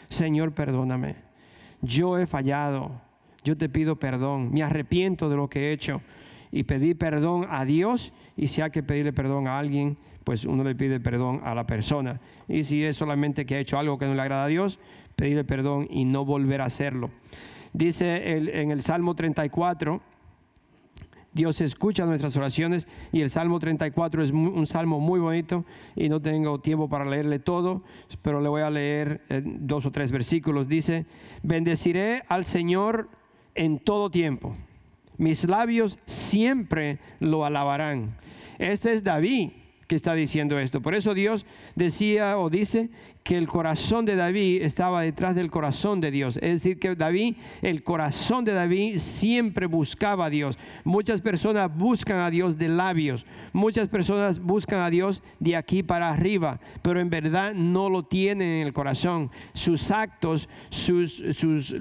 Señor, 0.08 0.52
perdóname, 0.52 1.16
yo 1.82 2.18
he 2.18 2.26
fallado, 2.26 3.02
yo 3.44 3.56
te 3.56 3.68
pido 3.68 3.96
perdón, 3.96 4.50
me 4.50 4.62
arrepiento 4.62 5.28
de 5.28 5.36
lo 5.36 5.48
que 5.50 5.68
he 5.68 5.72
hecho. 5.72 6.00
Y 6.50 6.62
pedí 6.62 6.94
perdón 6.94 7.48
a 7.50 7.64
Dios. 7.64 8.12
Y 8.36 8.46
si 8.46 8.60
hay 8.60 8.70
que 8.70 8.84
pedirle 8.84 9.12
perdón 9.12 9.48
a 9.48 9.58
alguien, 9.58 9.98
pues 10.22 10.44
uno 10.44 10.64
le 10.64 10.74
pide 10.74 11.00
perdón 11.00 11.40
a 11.44 11.54
la 11.54 11.66
persona. 11.66 12.20
Y 12.48 12.62
si 12.62 12.84
es 12.84 12.96
solamente 12.96 13.44
que 13.44 13.56
ha 13.56 13.58
hecho 13.58 13.76
algo 13.76 13.98
que 13.98 14.06
no 14.06 14.14
le 14.14 14.22
agrada 14.22 14.44
a 14.44 14.48
Dios, 14.48 14.78
pedirle 15.16 15.44
perdón 15.44 15.86
y 15.90 16.04
no 16.04 16.24
volver 16.24 16.60
a 16.60 16.66
hacerlo. 16.66 17.10
Dice 17.72 18.38
en 18.38 18.70
el 18.70 18.82
Salmo 18.82 19.14
34, 19.14 20.00
Dios 21.34 21.60
escucha 21.60 22.06
nuestras 22.06 22.36
oraciones 22.36 22.86
y 23.10 23.20
el 23.20 23.28
Salmo 23.28 23.58
34 23.58 24.22
es 24.22 24.30
un 24.30 24.66
salmo 24.68 25.00
muy 25.00 25.18
bonito 25.18 25.64
y 25.96 26.08
no 26.08 26.22
tengo 26.22 26.60
tiempo 26.60 26.88
para 26.88 27.04
leerle 27.04 27.40
todo, 27.40 27.82
pero 28.22 28.40
le 28.40 28.48
voy 28.48 28.62
a 28.62 28.70
leer 28.70 29.22
eh, 29.28 29.42
dos 29.44 29.84
o 29.84 29.90
tres 29.90 30.12
versículos. 30.12 30.68
Dice, 30.68 31.06
bendeciré 31.42 32.22
al 32.28 32.44
Señor 32.44 33.10
en 33.56 33.80
todo 33.80 34.10
tiempo, 34.10 34.56
mis 35.16 35.44
labios 35.48 35.98
siempre 36.06 37.00
lo 37.18 37.44
alabarán. 37.44 38.16
Este 38.58 38.92
es 38.92 39.02
David 39.02 39.50
que 39.86 39.96
está 39.96 40.14
diciendo 40.14 40.58
esto. 40.58 40.80
Por 40.80 40.94
eso 40.94 41.14
Dios 41.14 41.46
decía 41.74 42.38
o 42.38 42.50
dice 42.50 42.90
que 43.22 43.38
el 43.38 43.48
corazón 43.48 44.04
de 44.04 44.16
David 44.16 44.62
estaba 44.62 45.00
detrás 45.00 45.34
del 45.34 45.50
corazón 45.50 46.00
de 46.00 46.10
Dios. 46.10 46.36
Es 46.36 46.62
decir, 46.62 46.78
que 46.78 46.94
David, 46.94 47.36
el 47.62 47.82
corazón 47.82 48.44
de 48.44 48.52
David 48.52 48.98
siempre 48.98 49.66
buscaba 49.66 50.26
a 50.26 50.30
Dios. 50.30 50.58
Muchas 50.84 51.22
personas 51.22 51.74
buscan 51.74 52.18
a 52.18 52.30
Dios 52.30 52.58
de 52.58 52.68
labios, 52.68 53.24
muchas 53.52 53.88
personas 53.88 54.38
buscan 54.38 54.80
a 54.80 54.90
Dios 54.90 55.22
de 55.40 55.56
aquí 55.56 55.82
para 55.82 56.10
arriba, 56.10 56.60
pero 56.82 57.00
en 57.00 57.08
verdad 57.08 57.54
no 57.54 57.88
lo 57.88 58.04
tienen 58.04 58.60
en 58.60 58.66
el 58.66 58.74
corazón. 58.74 59.30
Sus 59.54 59.90
actos, 59.90 60.48
sus, 60.68 61.22
sus, 61.32 61.74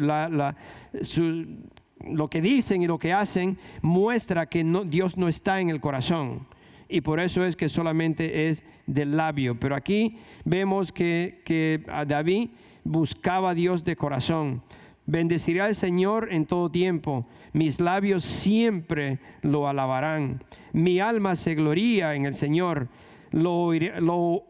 lo 2.08 2.30
que 2.30 2.42
dicen 2.42 2.82
y 2.82 2.88
lo 2.88 3.00
que 3.00 3.12
hacen 3.12 3.58
muestra 3.82 4.46
que 4.46 4.64
no, 4.64 4.86
Dios 4.86 5.18
no 5.18 5.28
está 5.28 5.60
en 5.60 5.70
el 5.70 5.82
corazón 5.82 6.48
y 6.90 7.02
por 7.02 7.20
eso 7.20 7.46
es 7.46 7.56
que 7.56 7.70
solamente 7.70 8.50
es 8.50 8.64
del 8.86 9.18
labio. 9.18 9.60
Pero 9.60 9.76
aquí 9.76 10.18
vemos 10.46 10.92
que, 10.92 11.42
que 11.46 11.84
David 12.08 12.50
buscaba 12.84 13.52
a 13.52 13.56
Dios 13.56 13.84
de 13.84 13.96
corazón. 13.96 14.62
Bendeciré 15.06 15.62
al 15.62 15.76
Señor 15.76 16.30
en 16.32 16.46
todo 16.46 16.72
tiempo. 16.72 17.28
Mis 17.52 17.80
labios 17.80 18.24
siempre 18.24 19.20
lo 19.42 19.68
alabarán. 19.68 20.44
Mi 20.72 21.00
alma 21.00 21.36
se 21.36 21.56
gloría 21.56 22.16
en 22.16 22.26
el 22.26 22.34
Señor. 22.34 22.88
Lo 23.32 23.72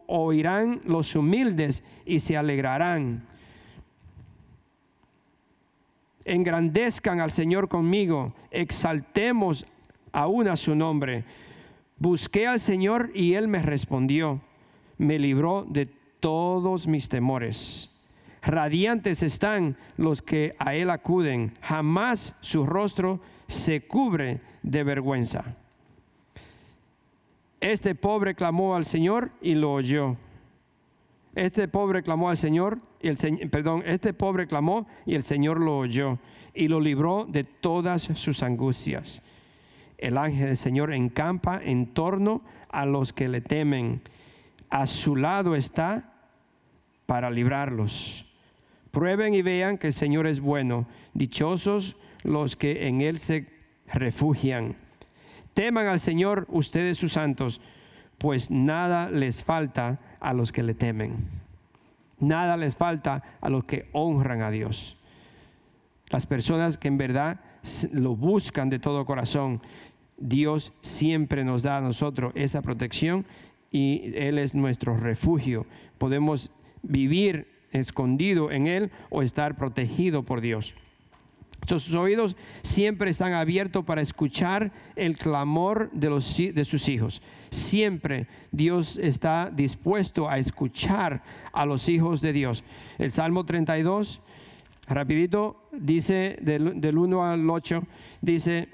oirán 0.06 0.80
los 0.84 1.14
humildes 1.16 1.82
y 2.06 2.20
se 2.20 2.36
alegrarán. 2.36 3.26
Engrandezcan 6.24 7.20
al 7.20 7.32
Señor 7.32 7.68
conmigo. 7.68 8.34
Exaltemos 8.50 9.66
aún 10.12 10.48
a 10.48 10.56
su 10.56 10.74
nombre. 10.74 11.24
Busqué 11.98 12.46
al 12.46 12.60
Señor 12.60 13.10
y 13.14 13.34
Él 13.34 13.48
me 13.48 13.62
respondió, 13.62 14.40
me 14.98 15.18
libró 15.18 15.64
de 15.68 15.86
todos 16.20 16.86
mis 16.86 17.08
temores. 17.08 17.90
Radiantes 18.42 19.22
están 19.22 19.76
los 19.96 20.20
que 20.20 20.56
a 20.58 20.74
Él 20.74 20.90
acuden, 20.90 21.56
jamás 21.60 22.34
su 22.40 22.66
rostro 22.66 23.20
se 23.46 23.86
cubre 23.86 24.40
de 24.62 24.82
vergüenza. 24.82 25.44
Este 27.60 27.94
pobre 27.94 28.34
clamó 28.34 28.74
al 28.74 28.84
Señor 28.84 29.30
y 29.40 29.54
lo 29.54 29.72
oyó. 29.72 30.16
Este 31.34 31.68
pobre 31.68 32.02
clamó 32.02 32.28
al 32.28 32.36
Señor, 32.36 32.78
y 33.00 33.08
el, 33.08 33.16
perdón, 33.50 33.82
este 33.86 34.12
pobre 34.12 34.46
clamó 34.46 34.86
y 35.06 35.14
el 35.14 35.22
Señor 35.22 35.60
lo 35.60 35.78
oyó 35.78 36.18
y 36.52 36.68
lo 36.68 36.80
libró 36.80 37.26
de 37.28 37.44
todas 37.44 38.02
sus 38.14 38.42
angustias 38.42 39.22
el 39.98 40.18
ángel 40.18 40.46
del 40.46 40.56
Señor 40.56 40.92
encampa 40.92 41.60
en 41.62 41.86
torno 41.86 42.42
a 42.70 42.86
los 42.86 43.12
que 43.12 43.28
le 43.28 43.40
temen. 43.40 44.02
A 44.70 44.86
su 44.86 45.16
lado 45.16 45.54
está 45.54 46.12
para 47.06 47.30
librarlos. 47.30 48.26
Prueben 48.90 49.34
y 49.34 49.42
vean 49.42 49.78
que 49.78 49.88
el 49.88 49.92
Señor 49.92 50.26
es 50.26 50.40
bueno. 50.40 50.86
Dichosos 51.14 51.96
los 52.22 52.56
que 52.56 52.88
en 52.88 53.00
Él 53.00 53.18
se 53.18 53.46
refugian. 53.86 54.76
Teman 55.52 55.86
al 55.86 56.00
Señor 56.00 56.46
ustedes 56.48 56.98
sus 56.98 57.12
santos, 57.12 57.60
pues 58.18 58.50
nada 58.50 59.10
les 59.10 59.44
falta 59.44 60.00
a 60.20 60.32
los 60.32 60.50
que 60.50 60.62
le 60.62 60.74
temen. 60.74 61.28
Nada 62.18 62.56
les 62.56 62.76
falta 62.76 63.22
a 63.40 63.48
los 63.50 63.64
que 63.64 63.88
honran 63.92 64.42
a 64.42 64.50
Dios. 64.50 64.96
Las 66.08 66.26
personas 66.26 66.78
que 66.78 66.88
en 66.88 66.98
verdad 66.98 67.40
lo 67.92 68.16
buscan 68.16 68.70
de 68.70 68.78
todo 68.78 69.04
corazón. 69.04 69.60
Dios 70.16 70.72
siempre 70.82 71.44
nos 71.44 71.62
da 71.62 71.78
a 71.78 71.80
nosotros 71.80 72.32
esa 72.34 72.62
protección 72.62 73.26
y 73.70 74.12
Él 74.14 74.38
es 74.38 74.54
nuestro 74.54 74.96
refugio. 74.96 75.66
Podemos 75.98 76.50
vivir 76.82 77.48
escondido 77.72 78.50
en 78.52 78.66
Él 78.66 78.90
o 79.10 79.22
estar 79.22 79.56
protegido 79.56 80.22
por 80.22 80.40
Dios. 80.40 80.74
Sus 81.66 81.94
oídos 81.94 82.36
siempre 82.62 83.10
están 83.10 83.32
abiertos 83.32 83.84
para 83.84 84.02
escuchar 84.02 84.70
el 84.96 85.16
clamor 85.16 85.90
de, 85.92 86.10
los, 86.10 86.36
de 86.36 86.64
sus 86.64 86.88
hijos. 86.88 87.22
Siempre 87.50 88.26
Dios 88.52 88.98
está 88.98 89.50
dispuesto 89.50 90.28
a 90.28 90.38
escuchar 90.38 91.22
a 91.52 91.64
los 91.64 91.88
hijos 91.88 92.20
de 92.20 92.34
Dios. 92.34 92.64
El 92.98 93.12
Salmo 93.12 93.46
32 93.46 94.20
Rapidito, 94.88 95.68
dice 95.72 96.36
del, 96.40 96.80
del 96.80 96.98
1 96.98 97.24
al 97.24 97.48
8, 97.48 97.82
dice, 98.20 98.68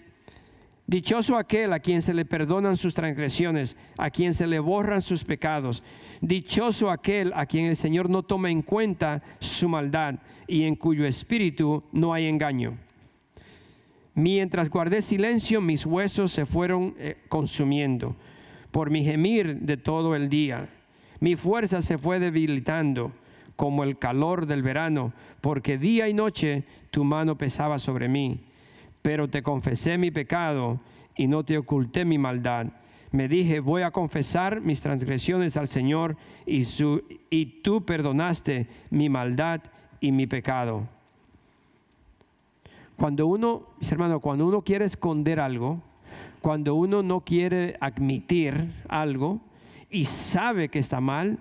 Dichoso 0.91 1.37
aquel 1.37 1.73
a 1.73 1.79
quien 1.79 2.03
se 2.03 2.13
le 2.13 2.25
perdonan 2.25 2.77
sus 2.77 2.97
transgresiones, 2.97 3.77
a 3.97 4.11
quien 4.11 4.35
se 4.35 4.49
le 4.49 4.59
borran 4.59 5.03
sus 5.03 5.23
pecados. 5.23 5.85
Dichoso 6.21 6.91
aquel 6.91 7.33
a 7.37 7.47
quien 7.47 7.67
el 7.67 7.77
Señor 7.77 8.11
no 8.11 8.25
toma 8.25 8.51
en 8.51 8.63
cuenta 8.63 9.23
su 9.39 9.69
maldad 9.69 10.17
y 10.49 10.65
en 10.65 10.75
cuyo 10.75 11.07
espíritu 11.07 11.85
no 11.93 12.13
hay 12.13 12.27
engaño. 12.27 12.77
Mientras 14.15 14.69
guardé 14.69 15.01
silencio, 15.01 15.61
mis 15.61 15.87
huesos 15.87 16.33
se 16.33 16.45
fueron 16.45 16.97
eh, 16.99 17.19
consumiendo 17.29 18.17
por 18.73 18.91
mi 18.91 19.05
gemir 19.05 19.61
de 19.61 19.77
todo 19.77 20.17
el 20.17 20.29
día. 20.29 20.69
Mi 21.21 21.37
fuerza 21.37 21.83
se 21.83 21.99
fue 21.99 22.19
debilitando 22.19 23.13
como 23.61 23.85
el 23.85 23.99
calor 23.99 24.47
del 24.47 24.63
verano, 24.63 25.13
porque 25.43 25.77
día 25.77 26.09
y 26.09 26.15
noche 26.15 26.65
tu 26.91 27.05
mano 27.05 27.37
pesaba 27.37 27.79
sobre 27.79 28.09
mí. 28.09 28.41
Pero 29.03 29.29
te 29.29 29.43
confesé 29.43 29.99
mi 29.99 30.11
pecado 30.11 30.81
y 31.15 31.27
no 31.27 31.45
te 31.45 31.59
oculté 31.59 32.07
mi 32.07 32.17
maldad. 32.17 32.69
Me 33.13 33.29
dije, 33.29 33.61
voy 33.61 33.83
a 33.83 33.91
confesar 33.91 34.63
mis 34.63 34.81
transgresiones 34.81 35.59
al 35.59 35.69
Señor 35.69 36.17
y, 36.47 36.65
tú 37.63 37.85
perdonaste 37.85 38.67
mi 38.89 39.11
maldad 39.11 39.61
y 40.01 40.11
mi 40.11 40.27
pecado. 40.27 40.89
Cuando 42.97 43.27
uno, 43.27 43.67
mis 43.79 43.93
hermanos, 43.93 44.23
cuando 44.23 44.47
uno 44.47 44.63
quiere 44.63 44.87
esconder 44.87 45.39
algo, 45.39 45.83
cuando 46.41 46.77
uno 46.77 47.03
no 47.03 47.21
quiere 47.21 47.77
admitir 47.79 48.73
algo 48.89 49.39
y 49.91 50.07
sabe 50.07 50.71
que 50.71 50.79
está 50.79 51.03
mal, 51.03 51.39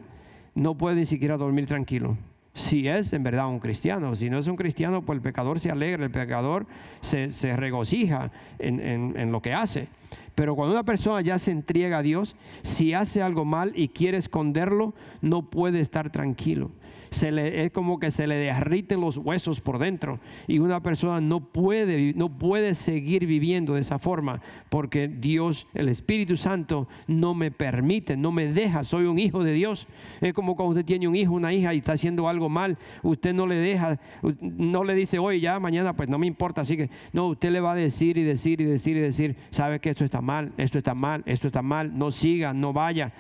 no 0.60 0.78
puede 0.78 0.98
ni 0.98 1.06
siquiera 1.06 1.38
dormir 1.38 1.68
tranquilo. 1.68 2.18
Si 2.54 2.88
es 2.88 3.14
en 3.14 3.24
verdad 3.24 3.48
un 3.48 3.60
cristiano, 3.60 4.16
si 4.16 4.30
no 4.30 4.38
es 4.38 4.48
un 4.48 4.56
cristiano, 4.56 5.04
pues 5.04 5.18
el 5.18 5.22
pecador 5.22 5.60
se 5.60 5.72
alegra, 5.72 6.04
el 6.04 6.12
pecador 6.12 6.66
se, 7.02 7.56
regocija 7.56 8.32
en, 8.58 8.80
en 8.80 9.32
lo 9.32 9.42
que 9.42 9.54
hace. 9.54 9.88
Pero 10.36 10.56
cuando 10.56 10.74
una 10.74 10.84
persona 10.84 11.22
ya 11.22 11.38
se 11.38 11.52
entrega 11.52 11.98
a 11.98 12.02
Dios, 12.02 12.36
si 12.62 12.94
hace 12.94 13.22
algo 13.22 13.46
mal 13.46 13.74
y 13.76 13.90
quiere 13.90 14.18
esconderlo, 14.18 14.94
no 15.22 15.50
puede 15.50 15.82
estar 15.82 16.12
tranquilo. 16.12 16.72
Se 17.12 17.32
le, 17.32 17.64
es 17.64 17.72
como 17.72 18.00
que 18.00 18.12
se 18.12 18.28
le 18.28 18.36
derriten 18.36 19.02
los 19.02 19.18
huesos 19.18 19.62
por 19.62 19.80
dentro. 19.80 20.20
Y 20.48 20.60
una 20.60 20.82
persona 20.82 21.22
no 21.22 21.40
puede, 21.40 22.14
no 22.16 22.30
puede 22.38 22.76
seguir 22.76 23.26
viviendo 23.26 23.74
de 23.74 23.82
esa 23.82 24.00
forma 24.00 24.42
porque 24.70 25.08
Dios, 25.08 25.68
el 25.74 25.90
Espíritu 25.90 26.38
Santo, 26.38 26.88
no 27.08 27.34
me 27.34 27.52
permite, 27.52 28.16
no 28.18 28.32
me 28.32 28.48
deja. 28.48 28.84
Soy 28.84 29.06
un 29.06 29.20
hijo 29.20 29.44
de 29.44 29.54
Dios. 29.54 29.88
Es 30.22 30.34
como 30.34 30.56
cuando 30.56 30.72
usted 30.72 30.86
tiene 30.86 31.08
un 31.08 31.16
hijo, 31.16 31.34
una 31.34 31.54
hija 31.54 31.74
y 31.74 31.78
está 31.78 31.94
haciendo 31.94 32.28
algo 32.28 32.50
mal. 32.50 32.78
Usted 33.04 33.34
no 33.34 33.48
le 33.48 33.56
deja, 33.56 34.00
no 34.42 34.84
le 34.84 34.96
dice, 34.96 35.20
hoy 35.20 35.40
ya, 35.40 35.60
mañana, 35.60 35.96
pues 35.96 36.10
no 36.10 36.18
me 36.18 36.28
importa. 36.28 36.62
Así 36.62 36.78
que 36.78 36.90
no, 37.14 37.28
usted 37.28 37.52
le 37.52 37.60
va 37.60 37.74
a 37.74 37.76
decir 37.76 38.18
y 38.18 38.24
decir 38.24 38.62
y 38.62 38.66
decir 38.66 38.98
y 38.98 39.02
decir, 39.02 39.36
sabe 39.50 39.80
que 39.80 39.90
esto 39.90 40.04
está 40.04 40.22
mal, 40.22 40.52
esto 40.58 40.78
está 40.78 40.94
mal, 40.94 41.24
esto 41.26 41.48
está 41.48 41.62
mal, 41.62 41.98
no 41.98 42.12
siga, 42.12 42.54
no 42.54 42.74
vaya. 42.74 43.14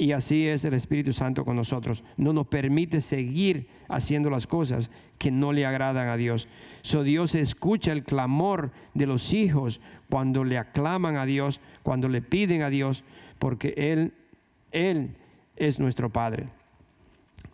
Y 0.00 0.12
así 0.12 0.48
es 0.48 0.64
el 0.64 0.72
Espíritu 0.72 1.12
Santo 1.12 1.44
con 1.44 1.56
nosotros. 1.56 2.02
No 2.16 2.32
nos 2.32 2.46
permite 2.46 3.02
seguir 3.02 3.68
haciendo 3.86 4.30
las 4.30 4.46
cosas 4.46 4.90
que 5.18 5.30
no 5.30 5.52
le 5.52 5.66
agradan 5.66 6.08
a 6.08 6.16
Dios. 6.16 6.48
So 6.80 7.02
Dios 7.02 7.34
escucha 7.34 7.92
el 7.92 8.02
clamor 8.02 8.70
de 8.94 9.04
los 9.04 9.34
hijos 9.34 9.82
cuando 10.08 10.42
le 10.42 10.56
aclaman 10.56 11.16
a 11.16 11.26
Dios, 11.26 11.60
cuando 11.82 12.08
le 12.08 12.22
piden 12.22 12.62
a 12.62 12.70
Dios, 12.70 13.04
porque 13.38 13.74
Él, 13.76 14.14
Él 14.72 15.10
es 15.56 15.78
nuestro 15.78 16.08
Padre. 16.08 16.48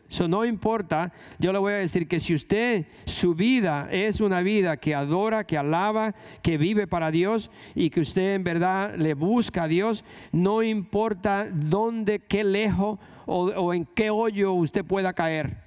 Eso 0.08 0.28
no 0.28 0.44
importa, 0.44 1.12
yo 1.38 1.52
le 1.52 1.58
voy 1.58 1.72
a 1.72 1.76
decir 1.76 2.06
que 2.06 2.20
si 2.20 2.34
usted, 2.34 2.86
su 3.06 3.34
vida 3.34 3.88
es 3.90 4.20
una 4.20 4.40
vida 4.40 4.76
que 4.76 4.94
adora, 4.94 5.44
que 5.44 5.58
alaba, 5.58 6.14
que 6.42 6.58
vive 6.58 6.86
para 6.86 7.10
Dios 7.10 7.50
y 7.74 7.90
que 7.90 8.00
usted 8.00 8.36
en 8.36 8.44
verdad 8.44 8.94
le 8.96 9.14
busca 9.14 9.64
a 9.64 9.68
Dios, 9.68 10.04
no 10.30 10.62
importa 10.62 11.48
dónde, 11.52 12.20
qué 12.20 12.44
lejos 12.44 13.00
o, 13.26 13.46
o 13.46 13.74
en 13.74 13.84
qué 13.84 14.10
hoyo 14.10 14.52
usted 14.52 14.84
pueda 14.84 15.12
caer, 15.12 15.64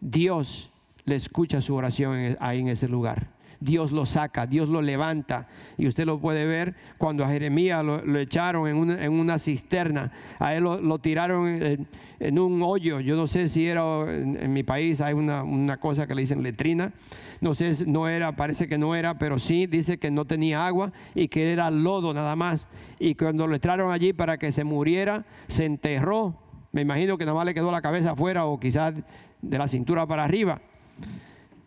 Dios 0.00 0.70
le 1.04 1.16
escucha 1.16 1.60
su 1.60 1.74
oración 1.74 2.36
ahí 2.40 2.60
en 2.60 2.68
ese 2.68 2.88
lugar. 2.88 3.39
Dios 3.60 3.92
lo 3.92 4.06
saca, 4.06 4.46
Dios 4.46 4.68
lo 4.68 4.80
levanta. 4.80 5.46
Y 5.76 5.86
usted 5.86 6.06
lo 6.06 6.18
puede 6.18 6.46
ver 6.46 6.74
cuando 6.98 7.24
a 7.24 7.28
Jeremías 7.28 7.84
lo, 7.84 8.18
echaron 8.18 8.66
en 8.66 9.12
una, 9.12 9.38
cisterna, 9.38 10.10
a 10.38 10.54
él 10.54 10.64
lo, 10.64 10.98
tiraron 10.98 11.86
en, 12.18 12.38
un 12.38 12.62
hoyo. 12.62 13.00
Yo 13.00 13.16
no 13.16 13.26
sé 13.26 13.48
si 13.48 13.66
era 13.66 13.82
en, 14.08 14.52
mi 14.52 14.62
país, 14.62 15.00
hay 15.00 15.14
una, 15.14 15.76
cosa 15.76 16.06
que 16.06 16.14
le 16.14 16.22
dicen 16.22 16.42
letrina. 16.42 16.92
No 17.40 17.54
sé, 17.54 17.72
no 17.86 18.08
era, 18.08 18.34
parece 18.34 18.66
que 18.66 18.78
no 18.78 18.94
era, 18.94 19.18
pero 19.18 19.38
sí 19.38 19.66
dice 19.66 19.98
que 19.98 20.10
no 20.10 20.24
tenía 20.24 20.66
agua 20.66 20.92
y 21.14 21.28
que 21.28 21.52
era 21.52 21.70
lodo 21.70 22.14
nada 22.14 22.34
más. 22.36 22.66
Y 22.98 23.14
cuando 23.14 23.46
lo 23.46 23.54
echaron 23.56 23.92
allí 23.92 24.12
para 24.12 24.38
que 24.38 24.52
se 24.52 24.64
muriera, 24.64 25.24
se 25.48 25.66
enterró. 25.66 26.34
Me 26.72 26.82
imagino 26.82 27.18
que 27.18 27.24
nada 27.24 27.36
más 27.36 27.46
le 27.46 27.54
quedó 27.54 27.70
la 27.70 27.82
cabeza 27.82 28.12
afuera 28.12 28.46
o 28.46 28.58
quizás 28.58 28.94
de 29.42 29.58
la 29.58 29.68
cintura 29.68 30.06
para 30.06 30.24
arriba 30.24 30.60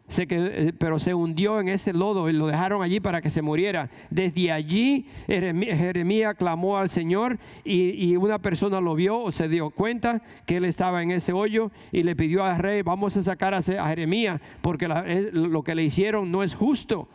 que, 0.07 0.73
pero 0.77 0.99
se 0.99 1.13
hundió 1.13 1.59
en 1.59 1.69
ese 1.69 1.93
lodo 1.93 2.29
y 2.29 2.33
lo 2.33 2.47
dejaron 2.47 2.83
allí 2.83 2.99
para 2.99 3.21
que 3.21 3.29
se 3.29 3.41
muriera. 3.41 3.89
Desde 4.09 4.51
allí 4.51 5.07
Jeremías 5.27 6.35
clamó 6.35 6.77
al 6.77 6.89
Señor 6.89 7.39
y, 7.63 8.15
una 8.15 8.39
persona 8.39 8.79
lo 8.79 8.95
vio 8.95 9.19
o 9.19 9.31
se 9.31 9.49
dio 9.49 9.69
cuenta 9.69 10.21
que 10.45 10.57
él 10.57 10.65
estaba 10.65 11.01
en 11.01 11.11
ese 11.11 11.33
hoyo 11.33 11.71
y 11.91 12.03
le 12.03 12.15
pidió 12.15 12.43
al 12.43 12.59
rey, 12.59 12.81
vamos 12.83 13.17
a 13.17 13.21
sacar 13.23 13.53
a, 13.53 13.61
Jeremías 13.61 14.39
porque 14.61 14.87
lo 14.87 15.63
que 15.63 15.75
le 15.75 15.83
hicieron 15.83 16.31
no 16.31 16.43
es 16.43 16.53
justo. 16.53 17.07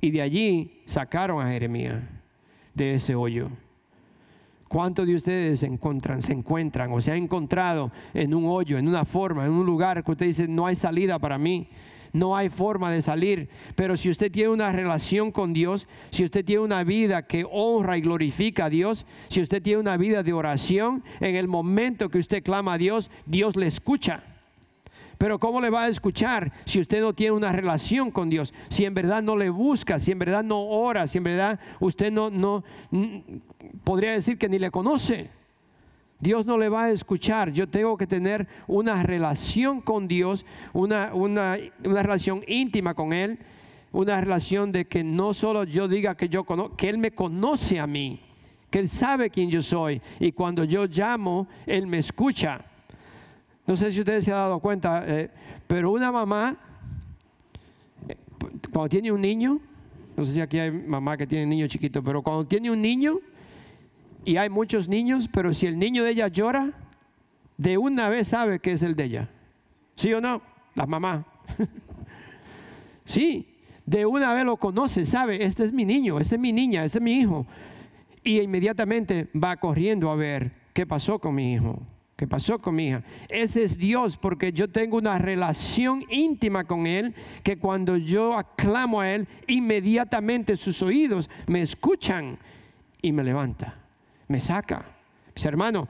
Y 0.00 0.10
de 0.10 0.22
allí 0.22 0.82
sacaron 0.86 1.44
a 1.44 1.50
Jeremías 1.50 2.02
de 2.74 2.94
ese 2.94 3.14
hoyo. 3.14 3.50
¿Cuántos 4.68 5.06
de 5.06 5.14
ustedes 5.14 5.60
se 5.60 5.66
encuentran, 5.66 6.20
se 6.20 6.34
encuentran 6.34 6.92
o 6.92 7.00
se 7.00 7.10
han 7.10 7.18
encontrado 7.24 7.90
en 8.12 8.34
un 8.34 8.44
hoyo, 8.46 8.76
en 8.78 8.86
una 8.86 9.04
forma, 9.04 9.46
en 9.46 9.52
un 9.52 9.64
lugar 9.64 10.04
que 10.04 10.10
usted 10.10 10.26
dice, 10.26 10.46
no 10.46 10.66
hay 10.66 10.76
salida 10.76 11.18
para 11.18 11.38
mí? 11.38 11.68
no 12.12 12.36
hay 12.36 12.48
forma 12.48 12.90
de 12.90 13.02
salir. 13.02 13.48
Pero 13.74 13.96
si 13.96 14.10
usted 14.10 14.30
tiene 14.30 14.50
una 14.50 14.72
relación 14.72 15.32
con 15.32 15.52
Dios, 15.52 15.86
si 16.10 16.24
usted 16.24 16.44
tiene 16.44 16.62
una 16.62 16.84
vida 16.84 17.26
que 17.26 17.46
honra 17.50 17.98
y 17.98 18.00
glorifica 18.00 18.66
a 18.66 18.70
Dios, 18.70 19.06
si 19.28 19.40
usted 19.40 19.62
tiene 19.62 19.80
una 19.80 19.96
vida 19.96 20.22
de 20.22 20.32
oración, 20.32 21.04
en 21.20 21.36
el 21.36 21.48
momento 21.48 22.08
que 22.08 22.18
usted 22.18 22.42
clama 22.42 22.74
a 22.74 22.78
Dios, 22.78 23.10
Dios 23.26 23.56
le 23.56 23.66
escucha. 23.66 24.22
Pero 25.18 25.40
¿cómo 25.40 25.60
le 25.60 25.68
va 25.68 25.84
a 25.84 25.88
escuchar 25.88 26.52
si 26.64 26.80
usted 26.80 27.00
no 27.00 27.12
tiene 27.12 27.32
una 27.32 27.50
relación 27.50 28.12
con 28.12 28.30
Dios? 28.30 28.54
Si 28.68 28.84
en 28.84 28.94
verdad 28.94 29.20
no 29.20 29.36
le 29.36 29.50
busca, 29.50 29.98
si 29.98 30.12
en 30.12 30.20
verdad 30.20 30.44
no 30.44 30.62
ora, 30.62 31.08
si 31.08 31.18
en 31.18 31.24
verdad 31.24 31.58
usted 31.80 32.12
no, 32.12 32.30
no 32.30 32.62
podría 33.84 34.12
decir 34.12 34.38
que 34.38 34.48
ni 34.48 34.58
le 34.58 34.70
conoce. 34.70 35.30
Dios 36.20 36.44
no 36.46 36.58
le 36.58 36.68
va 36.68 36.84
a 36.84 36.90
escuchar. 36.90 37.52
Yo 37.52 37.68
tengo 37.68 37.96
que 37.96 38.06
tener 38.06 38.46
una 38.66 39.02
relación 39.02 39.80
con 39.80 40.08
Dios, 40.08 40.44
una, 40.72 41.14
una, 41.14 41.56
relación 41.82 42.42
íntima 42.48 42.94
con 42.94 43.12
Él, 43.12 43.38
una 43.92 44.20
relación 44.20 44.72
de 44.72 44.86
que 44.86 45.04
no 45.04 45.32
solo 45.32 45.64
yo 45.64 45.86
diga 45.86 46.16
que 46.16 46.28
yo 46.28 46.44
conozco, 46.44 46.76
que 46.76 46.88
Él 46.88 46.98
me 46.98 47.12
conoce 47.12 47.78
a 47.78 47.86
mí, 47.86 48.20
que 48.70 48.80
Él 48.80 48.88
sabe 48.88 49.30
quién 49.30 49.48
yo 49.48 49.62
soy 49.62 50.02
y 50.18 50.32
cuando 50.32 50.64
yo 50.64 50.86
llamo, 50.86 51.46
Él 51.66 51.86
me 51.86 51.98
escucha. 51.98 52.64
No 53.66 53.76
sé 53.76 53.92
si 53.92 54.00
ustedes 54.00 54.24
se 54.24 54.32
han 54.32 54.38
dado 54.38 54.58
cuenta, 54.58 55.04
eh, 55.06 55.30
pero 55.66 55.92
una 55.92 56.10
mamá, 56.10 56.56
eh, 58.08 58.16
cuando 58.72 58.88
tiene 58.88 59.12
un 59.12 59.20
niño, 59.20 59.60
no 60.16 60.26
sé 60.26 60.32
si 60.32 60.40
aquí 60.40 60.58
hay 60.58 60.72
mamá 60.72 61.16
que 61.16 61.26
tiene 61.28 61.44
un 61.44 61.50
niño 61.50 61.68
chiquito, 61.68 62.02
pero 62.02 62.22
cuando 62.22 62.44
tiene 62.44 62.72
un 62.72 62.82
niño, 62.82 63.20
y 64.28 64.36
hay 64.36 64.50
muchos 64.50 64.90
niños, 64.90 65.26
pero 65.32 65.54
si 65.54 65.64
el 65.64 65.78
niño 65.78 66.04
de 66.04 66.10
ella 66.10 66.28
llora, 66.28 66.74
de 67.56 67.78
una 67.78 68.10
vez 68.10 68.28
sabe 68.28 68.58
que 68.58 68.72
es 68.72 68.82
el 68.82 68.94
de 68.94 69.04
ella. 69.04 69.30
¿Sí 69.96 70.12
o 70.12 70.20
no? 70.20 70.42
Las 70.74 70.86
mamás. 70.86 71.24
sí, 73.06 73.56
de 73.86 74.04
una 74.04 74.34
vez 74.34 74.44
lo 74.44 74.58
conoce, 74.58 75.06
sabe, 75.06 75.42
este 75.42 75.64
es 75.64 75.72
mi 75.72 75.86
niño, 75.86 76.20
este 76.20 76.34
es 76.34 76.40
mi 76.42 76.52
niña, 76.52 76.84
este 76.84 76.98
es 76.98 77.02
mi 77.02 77.12
hijo. 77.14 77.46
Y 78.22 78.40
inmediatamente 78.40 79.28
va 79.34 79.56
corriendo 79.56 80.10
a 80.10 80.14
ver 80.14 80.52
qué 80.74 80.84
pasó 80.84 81.18
con 81.18 81.34
mi 81.34 81.54
hijo. 81.54 81.80
¿Qué 82.14 82.28
pasó 82.28 82.58
con 82.58 82.74
mi 82.74 82.88
hija? 82.88 83.02
Ese 83.30 83.62
es 83.62 83.78
Dios 83.78 84.18
porque 84.18 84.52
yo 84.52 84.68
tengo 84.68 84.98
una 84.98 85.16
relación 85.16 86.04
íntima 86.10 86.64
con 86.64 86.86
Él 86.86 87.14
que 87.42 87.56
cuando 87.56 87.96
yo 87.96 88.36
aclamo 88.36 89.00
a 89.00 89.10
Él, 89.10 89.26
inmediatamente 89.46 90.54
sus 90.58 90.82
oídos 90.82 91.30
me 91.46 91.62
escuchan 91.62 92.36
y 93.00 93.12
me 93.12 93.24
levanta, 93.24 93.87
me 94.28 94.40
saca. 94.40 94.84
Mis 95.34 95.44
hermanos, 95.44 95.88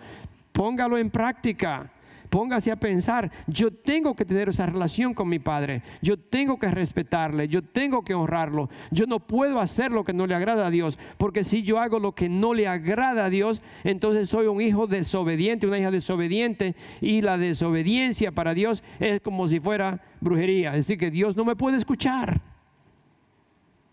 póngalo 0.53 0.97
en 0.97 1.11
práctica. 1.11 1.91
Póngase 2.28 2.70
a 2.70 2.76
pensar, 2.76 3.30
yo 3.47 3.70
tengo 3.70 4.14
que 4.14 4.26
tener 4.26 4.51
esa 4.51 4.66
relación 4.66 5.14
con 5.14 5.30
mi 5.30 5.39
padre, 5.39 5.82
yo 6.03 6.18
tengo 6.18 6.59
que 6.59 6.70
respetarle, 6.70 7.49
yo 7.49 7.62
tengo 7.62 8.05
que 8.05 8.14
honrarlo, 8.14 8.68
yo 8.91 9.07
no 9.07 9.18
puedo 9.18 9.61
hacer 9.61 9.91
lo 9.91 10.05
que 10.05 10.12
no 10.12 10.26
le 10.26 10.34
agrada 10.34 10.66
a 10.66 10.70
Dios, 10.70 10.99
porque 11.16 11.43
si 11.43 11.62
yo 11.62 11.78
hago 11.78 11.99
lo 11.99 12.14
que 12.14 12.28
no 12.28 12.53
le 12.53 12.68
agrada 12.68 13.24
a 13.24 13.30
Dios, 13.30 13.62
entonces 13.82 14.28
soy 14.28 14.47
un 14.47 14.61
hijo 14.61 14.86
desobediente, 14.86 15.66
una 15.66 15.78
hija 15.78 15.91
desobediente, 15.91 16.76
y 17.01 17.22
la 17.22 17.39
desobediencia 17.39 18.30
para 18.30 18.53
Dios 18.53 18.82
es 19.01 19.22
como 19.22 19.49
si 19.49 19.59
fuera 19.59 20.03
brujería, 20.20 20.72
es 20.72 20.86
decir, 20.86 20.99
que 20.99 21.11
Dios 21.11 21.34
no 21.34 21.47
me 21.47 21.57
puede 21.57 21.78
escuchar, 21.78 22.43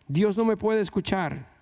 Dios 0.09 0.35
no 0.35 0.43
me 0.43 0.57
puede 0.57 0.81
escuchar. 0.81 1.54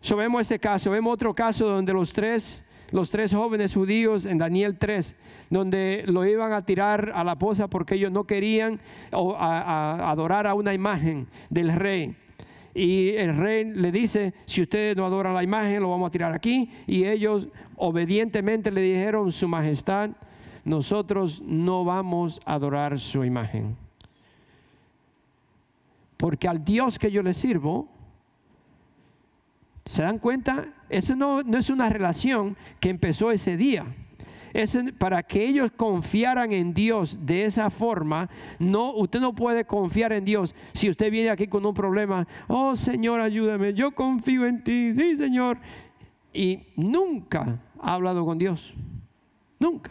So, 0.00 0.16
vemos 0.16 0.42
ese 0.42 0.58
caso, 0.58 0.90
vemos 0.90 1.12
otro 1.12 1.34
caso 1.34 1.66
donde 1.66 1.92
los 1.92 2.12
tres 2.12 2.62
los 2.92 3.10
tres 3.10 3.32
jóvenes 3.32 3.74
judíos 3.74 4.26
en 4.26 4.38
Daniel 4.38 4.76
3, 4.76 5.16
donde 5.48 6.04
lo 6.06 6.26
iban 6.26 6.52
a 6.52 6.64
tirar 6.64 7.12
a 7.14 7.24
la 7.24 7.38
poza 7.38 7.68
porque 7.68 7.94
ellos 7.94 8.10
no 8.10 8.24
querían 8.24 8.80
adorar 9.12 10.46
a 10.46 10.54
una 10.54 10.74
imagen 10.74 11.28
del 11.48 11.72
rey. 11.72 12.16
Y 12.74 13.10
el 13.10 13.36
rey 13.36 13.64
le 13.64 13.90
dice, 13.90 14.32
si 14.46 14.62
ustedes 14.62 14.96
no 14.96 15.04
adoran 15.04 15.34
la 15.34 15.42
imagen, 15.42 15.82
lo 15.82 15.90
vamos 15.90 16.08
a 16.08 16.10
tirar 16.12 16.32
aquí. 16.32 16.70
Y 16.86 17.04
ellos 17.04 17.48
obedientemente 17.76 18.70
le 18.70 18.80
dijeron, 18.80 19.32
su 19.32 19.48
majestad, 19.48 20.10
nosotros 20.64 21.42
no 21.42 21.84
vamos 21.84 22.40
a 22.44 22.54
adorar 22.54 22.98
su 23.00 23.24
imagen. 23.24 23.76
Porque 26.16 26.46
al 26.46 26.64
Dios 26.64 26.98
que 26.98 27.10
yo 27.10 27.22
le 27.22 27.34
sirvo, 27.34 27.88
¿Se 29.90 30.02
dan 30.02 30.20
cuenta? 30.20 30.68
Eso 30.88 31.16
no, 31.16 31.42
no 31.42 31.58
es 31.58 31.68
una 31.68 31.88
relación 31.88 32.56
que 32.78 32.90
empezó 32.90 33.32
ese 33.32 33.56
día. 33.56 33.84
Es 34.52 34.78
para 34.98 35.24
que 35.24 35.44
ellos 35.44 35.72
confiaran 35.76 36.52
en 36.52 36.72
Dios 36.72 37.18
de 37.26 37.44
esa 37.44 37.70
forma, 37.70 38.30
no, 38.60 38.94
usted 38.94 39.18
no 39.18 39.34
puede 39.34 39.64
confiar 39.64 40.12
en 40.12 40.24
Dios 40.24 40.54
si 40.74 40.88
usted 40.88 41.10
viene 41.10 41.30
aquí 41.30 41.48
con 41.48 41.66
un 41.66 41.74
problema. 41.74 42.28
Oh 42.46 42.76
Señor, 42.76 43.20
ayúdame, 43.20 43.74
yo 43.74 43.90
confío 43.90 44.46
en 44.46 44.62
ti, 44.62 44.94
sí 44.94 45.16
Señor. 45.16 45.58
Y 46.32 46.60
nunca 46.76 47.58
ha 47.80 47.94
hablado 47.94 48.24
con 48.24 48.38
Dios, 48.38 48.72
nunca. 49.58 49.90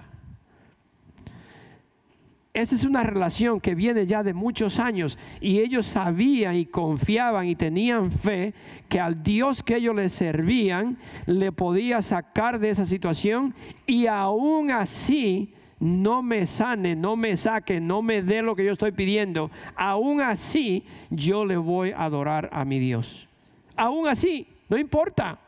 Esa 2.54 2.76
es 2.76 2.84
una 2.84 3.04
relación 3.04 3.62
que 3.62 3.76
viene 3.76 4.08
ya 4.08 4.24
de 4.24 4.34
muchos 4.34 4.80
años 4.80 5.20
y 5.39 5.60
ellos 5.60 5.86
sabían 5.86 6.56
y 6.56 6.66
confiaban 6.66 7.47
y 7.47 7.56
tenían 7.56 8.12
fe 8.12 8.56
que 8.88 9.00
al 9.00 9.22
Dios 9.22 9.62
que 9.62 9.76
ellos 9.76 9.95
le 9.95 10.10
servían 10.10 10.97
le 11.28 11.52
podía 11.52 12.02
sacar 12.02 12.60
de 12.60 12.72
esa 12.72 12.88
situación 12.88 13.54
y 13.86 14.08
aún 14.08 14.72
así 14.72 15.54
no 15.80 16.24
me 16.24 16.47
sane, 16.47 16.95
no 16.95 17.16
me 17.16 17.38
saque, 17.38 17.80
no 17.80 18.02
me 18.02 18.24
dé 18.24 18.41
lo 18.41 18.56
que 18.56 18.66
yo 18.66 18.74
estoy 18.74 18.91
pidiendo, 18.91 19.52
aún 19.76 20.20
así 20.20 20.84
yo 21.12 21.45
le 21.45 21.56
voy 21.56 21.91
a 21.91 22.04
adorar 22.04 22.50
a 22.52 22.66
mi 22.66 22.80
Dios. 22.80 23.28
Aún 23.76 24.08
así, 24.08 24.47
no 24.68 24.78
importa. 24.78 25.39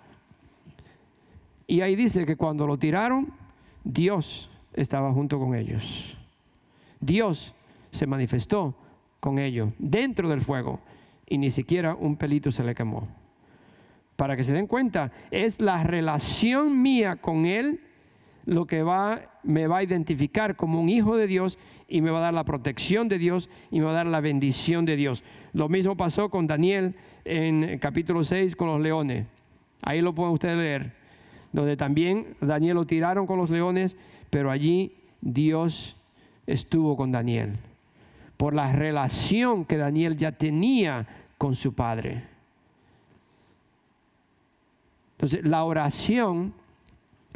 Y 1.68 1.82
ahí 1.82 1.96
dice 1.96 2.26
que 2.26 2.38
cuando 2.38 2.66
lo 2.66 2.78
tiraron, 2.78 3.34
Dios 3.84 4.50
estaba 4.74 5.12
junto 5.12 5.38
con 5.38 5.56
ellos. 5.56 6.16
Dios 7.02 7.54
se 7.90 8.08
manifestó 8.08 8.76
con 9.20 9.40
ellos 9.40 9.72
dentro 9.78 10.30
del 10.30 10.42
fuego 10.42 10.80
y 11.28 11.38
ni 11.38 11.52
siquiera 11.52 11.96
un 11.96 12.16
pelito 12.16 12.52
se 12.52 12.64
le 12.64 12.76
quemó. 12.76 13.08
Para 14.16 14.38
que 14.38 14.44
se 14.44 14.54
den 14.54 14.68
cuenta, 14.68 15.12
es 15.32 15.60
la 15.60 15.84
relación 15.84 16.82
mía 16.82 17.18
con 17.18 17.46
Él 17.46 17.82
lo 18.46 18.66
que 18.66 18.84
va, 18.84 19.22
me 19.44 19.68
va 19.68 19.78
a 19.78 19.84
identificar 19.84 20.56
como 20.56 20.82
un 20.82 20.90
hijo 20.90 21.16
de 21.16 21.28
Dios 21.28 21.58
y 21.88 22.02
me 22.02 22.12
va 22.12 22.20
a 22.20 22.22
dar 22.22 22.34
la 22.34 22.44
protección 22.44 23.08
de 23.08 23.18
Dios 23.18 23.50
y 23.70 23.80
me 23.80 23.86
va 23.86 23.92
a 23.92 23.96
dar 23.96 24.08
la 24.08 24.22
bendición 24.22 24.86
de 24.86 24.96
Dios. 24.96 25.24
Lo 25.54 25.70
mismo 25.70 25.96
pasó 25.96 26.30
con 26.30 26.48
Daniel 26.48 26.96
en 27.26 27.78
capítulo 27.80 28.24
6 28.24 28.56
con 28.56 28.68
los 28.68 28.82
leones. 28.82 29.26
Ahí 29.82 30.02
lo 30.02 30.14
pueden 30.14 30.34
ustedes 30.34 30.58
leer. 30.58 30.94
Donde 31.52 31.76
también 31.76 32.36
Daniel 32.40 32.76
lo 32.76 32.86
tiraron 32.86 33.28
con 33.28 33.38
los 33.38 33.50
leones, 33.50 33.98
pero 34.30 34.52
allí 34.52 34.96
Dios 35.22 35.98
estuvo 36.48 36.98
con 36.98 37.12
Daniel. 37.12 37.58
Por 38.38 38.54
la 38.54 38.72
relación 38.74 39.66
que 39.66 39.78
Daniel 39.78 40.18
ya 40.18 40.32
tenía 40.32 41.08
con 41.38 41.56
su 41.56 41.74
padre. 41.74 42.24
Entonces, 45.14 45.46
la 45.46 45.64
oración 45.64 46.54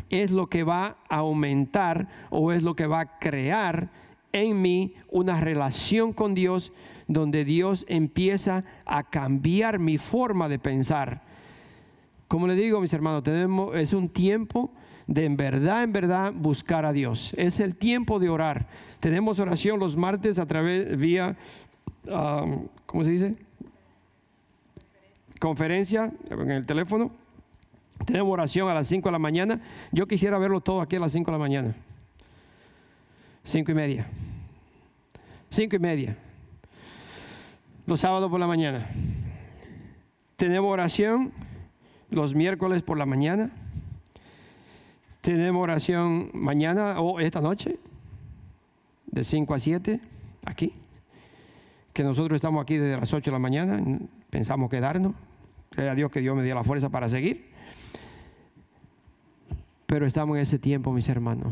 es 0.10 0.32
lo 0.32 0.48
que 0.48 0.64
va 0.64 0.98
a 1.10 1.18
aumentar 1.18 2.08
o 2.30 2.52
es 2.52 2.64
lo 2.64 2.76
que 2.76 2.88
va 2.88 3.02
a 3.02 3.20
crear 3.20 3.90
en 4.32 4.62
mí 4.62 4.94
una 5.10 5.40
relación 5.40 6.14
con 6.14 6.34
Dios 6.34 6.72
donde 7.08 7.46
Dios 7.46 7.86
empieza 7.88 8.64
a 8.86 9.04
cambiar 9.04 9.80
mi 9.80 9.98
forma 9.98 10.50
de 10.50 10.60
pensar. 10.60 11.22
Como 12.28 12.48
le 12.48 12.56
digo, 12.56 12.82
mis 12.82 12.94
hermanos, 12.94 13.24
tenemos, 13.24 13.76
es 13.76 13.94
un 13.94 14.10
tiempo 14.10 14.72
de 15.08 15.26
en 15.26 15.38
verdad, 15.38 15.84
en 15.84 15.94
verdad 15.94 16.34
buscar 16.34 16.86
a 16.86 16.94
Dios. 16.94 17.34
Es 17.38 17.60
el 17.60 17.76
tiempo 17.76 18.20
de 18.20 18.30
orar. 18.30 18.68
Tenemos 19.00 19.40
oración 19.40 19.80
los 19.80 19.96
martes 19.96 20.40
a 20.40 20.46
través, 20.46 20.98
vía, 20.98 21.38
um, 22.08 22.68
¿cómo 22.86 23.04
se 23.04 23.12
dice? 23.12 23.36
Conferencia 25.40 26.12
en 26.30 26.52
el 26.52 26.66
teléfono 26.66 27.12
tenemos 28.04 28.32
oración 28.32 28.68
a 28.70 28.74
las 28.74 28.88
5 28.88 29.08
de 29.08 29.12
la 29.12 29.20
mañana. 29.20 29.62
Yo 29.92 30.08
quisiera 30.08 30.38
verlo 30.38 30.60
todo 30.62 30.82
aquí 30.82 30.96
a 30.96 31.00
las 31.00 31.12
5 31.12 31.26
de 31.26 31.32
la 31.32 31.40
mañana. 31.40 31.76
5 33.44 33.72
y 33.72 33.76
media. 33.76 34.08
5 35.50 35.76
y 35.76 35.80
media. 35.80 36.18
Los 37.88 38.02
sábados 38.02 38.30
por 38.30 38.40
la 38.40 38.48
mañana. 38.48 38.90
Tenemos 40.36 40.72
oración 40.72 41.32
los 42.10 42.36
miércoles 42.36 42.82
por 42.82 42.98
la 42.98 43.06
mañana. 43.06 43.50
Tenemos 45.26 45.64
oración 45.64 46.30
mañana 46.34 47.02
o 47.02 47.20
esta 47.20 47.42
noche, 47.42 47.80
de 49.08 49.24
5 49.24 49.56
a 49.56 49.58
7, 49.58 50.00
aquí. 50.46 50.72
Que 51.94 52.04
nosotros 52.04 52.36
estamos 52.36 52.62
aquí 52.62 52.78
desde 52.78 52.96
las 52.96 53.12
8 53.12 53.26
de 53.26 53.32
la 53.32 53.40
mañana, 53.40 53.82
pensamos 54.30 54.70
quedarnos. 54.70 55.16
a 55.78 55.96
Dios 55.96 56.12
que 56.12 56.22
Dios 56.22 56.38
me 56.38 56.44
dio 56.44 56.54
la 56.54 56.64
fuerza 56.64 56.90
para 56.90 57.10
seguir. 57.10 57.46
Pero 59.88 60.06
estamos 60.06 60.38
en 60.38 60.44
ese 60.44 60.60
tiempo, 60.60 60.92
mis 60.92 61.10
hermanos, 61.10 61.52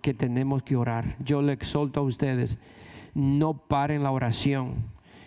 que 0.00 0.14
tenemos 0.14 0.62
que 0.62 0.74
orar. 0.74 1.14
Yo 1.18 1.42
le 1.42 1.52
exhorto 1.52 2.00
a 2.00 2.04
ustedes, 2.04 2.56
no 3.12 3.52
paren 3.52 4.02
la 4.02 4.12
oración. 4.12 4.76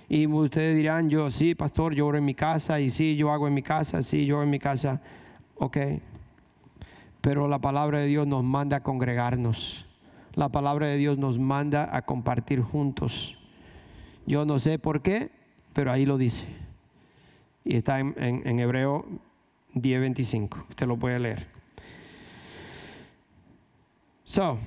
Y 0.10 0.26
ustedes 0.26 0.76
dirán, 0.76 1.12
yo 1.12 1.30
sí, 1.30 1.54
pastor, 1.54 1.94
yo 1.94 2.08
oro 2.08 2.18
en 2.18 2.26
mi 2.26 2.34
casa, 2.34 2.80
y 2.80 2.90
sí, 2.90 3.16
yo 3.16 3.32
hago 3.32 3.48
en 3.48 3.54
mi 3.54 3.62
casa, 3.62 4.02
sí, 4.02 4.26
yo 4.26 4.42
en 4.42 4.50
mi 4.50 4.58
casa. 4.58 5.00
Ok. 5.58 5.78
Pero 7.22 7.48
la 7.48 7.60
palabra 7.60 8.00
de 8.00 8.08
Dios 8.08 8.28
nos 8.28 8.44
manda 8.44 8.78
a 8.78 8.84
congregarnos. 8.84 9.86
La 10.34 10.50
palabra 10.50 10.88
de 10.88 10.98
Dios 10.98 11.18
nos 11.18 11.40
manda 11.40 11.96
a 11.96 12.02
compartir 12.04 12.62
juntos. 12.62 13.38
Yo 14.26 14.46
no 14.46 14.60
sé 14.60 14.80
por 14.80 15.02
qué, 15.02 15.32
pero 15.74 15.92
ahí 15.92 16.06
lo 16.06 16.18
dice. 16.18 16.46
Y 17.64 17.76
está 17.76 18.00
en, 18.00 18.16
en 18.18 18.60
Hebreo 18.60 19.06
10:25. 19.76 20.66
Usted 20.70 20.88
lo 20.88 20.98
puede 20.98 21.20
leer. 21.20 21.48
So, 24.24 24.58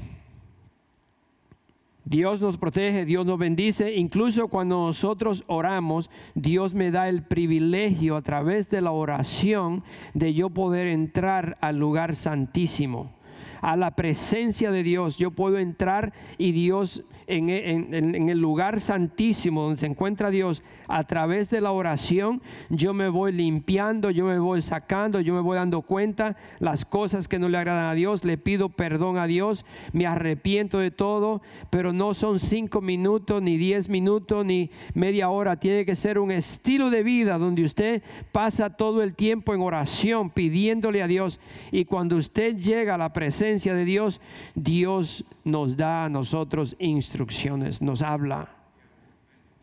Dios 2.05 2.41
nos 2.41 2.59
protege, 2.59 3.07
Dios 3.07 3.25
nos 3.25 3.39
bendice. 3.39 3.95
Incluso 3.95 4.49
cuando 4.49 4.87
nosotros 4.87 5.43
oramos, 5.47 6.11
Dios 6.35 6.75
me 6.75 6.91
da 6.91 7.09
el 7.09 7.23
privilegio 7.23 8.17
a 8.17 8.23
través 8.23 8.69
de 8.69 8.83
la 8.83 8.91
oración 8.91 9.83
de 10.13 10.35
yo 10.35 10.51
poder 10.51 10.89
entrar 10.89 11.57
al 11.63 11.79
lugar 11.79 12.15
santísimo, 12.15 13.15
a 13.63 13.77
la 13.77 13.97
presencia 13.97 14.71
de 14.71 14.83
Dios. 14.83 15.17
Yo 15.17 15.31
puedo 15.31 15.59
entrar 15.59 16.13
y 16.37 16.53
Dios 16.53 17.03
en, 17.27 18.29
el 18.29 18.39
lugar 18.39 18.81
santísimo 18.81 19.63
donde 19.63 19.79
se 19.79 19.87
encuentra 19.87 20.31
Dios, 20.31 20.63
a 20.87 21.05
través 21.05 21.49
de 21.49 21.63
la 21.63 21.73
oración, 21.73 22.43
yo 22.69 22.93
me 22.93 23.09
voy 23.09 23.33
limpiando, 23.33 24.11
yo 24.11 24.27
me 24.27 24.39
voy 24.39 24.61
sacando, 24.61 25.21
yo 25.21 25.33
me 25.33 25.41
voy 25.41 25.57
dando 25.57 25.81
cuenta 25.81 26.37
las 26.59 26.85
cosas 26.85 27.27
que 27.27 27.39
no 27.39 27.49
le 27.49 27.57
agradan 27.57 27.87
a 27.87 27.95
Dios, 27.95 28.25
le 28.25 28.37
pido 28.37 28.69
perdón 28.69 29.17
a 29.17 29.27
Dios, 29.27 29.65
me 29.93 30.07
arrepiento 30.07 30.79
de 30.79 30.91
todo, 30.91 31.41
pero 31.71 31.95
no 31.95 32.13
son 32.13 32.39
cinco 32.39 32.83
minutos, 32.83 33.41
ni 33.41 33.57
diez 33.57 33.89
minutos, 33.89 34.45
ni 34.45 34.71
media 34.93 35.31
hora, 35.31 35.59
tiene 35.59 35.87
que 35.87 35.97
ser 35.97 36.19
un 36.19 36.31
estilo 36.31 36.91
de 36.91 37.03
vida 37.03 37.39
donde 37.39 37.65
usted 37.65 38.03
pasa 38.31 38.77
todo 38.77 39.03
el 39.03 39.15
tiempo 39.15 39.55
en 39.55 39.63
oración, 39.63 40.29
pidiéndole 40.29 41.03
a 41.03 41.07
Dios, 41.07 41.41
y 41.73 41.87
cuando 41.87 42.17
usted 42.17 42.57
llega 42.59 42.97
a 42.97 42.99
la 42.99 43.15
presencia 43.15 43.75
de 43.75 43.87
Dios, 43.87 44.21
Dios 44.55 45.25
nos 45.45 45.79
da 45.79 46.05
a 46.05 46.09
nosotros 46.11 46.77
instrucciones 46.79 47.14
instrucciones, 47.15 47.81
nos 47.81 48.03
habla. 48.03 48.49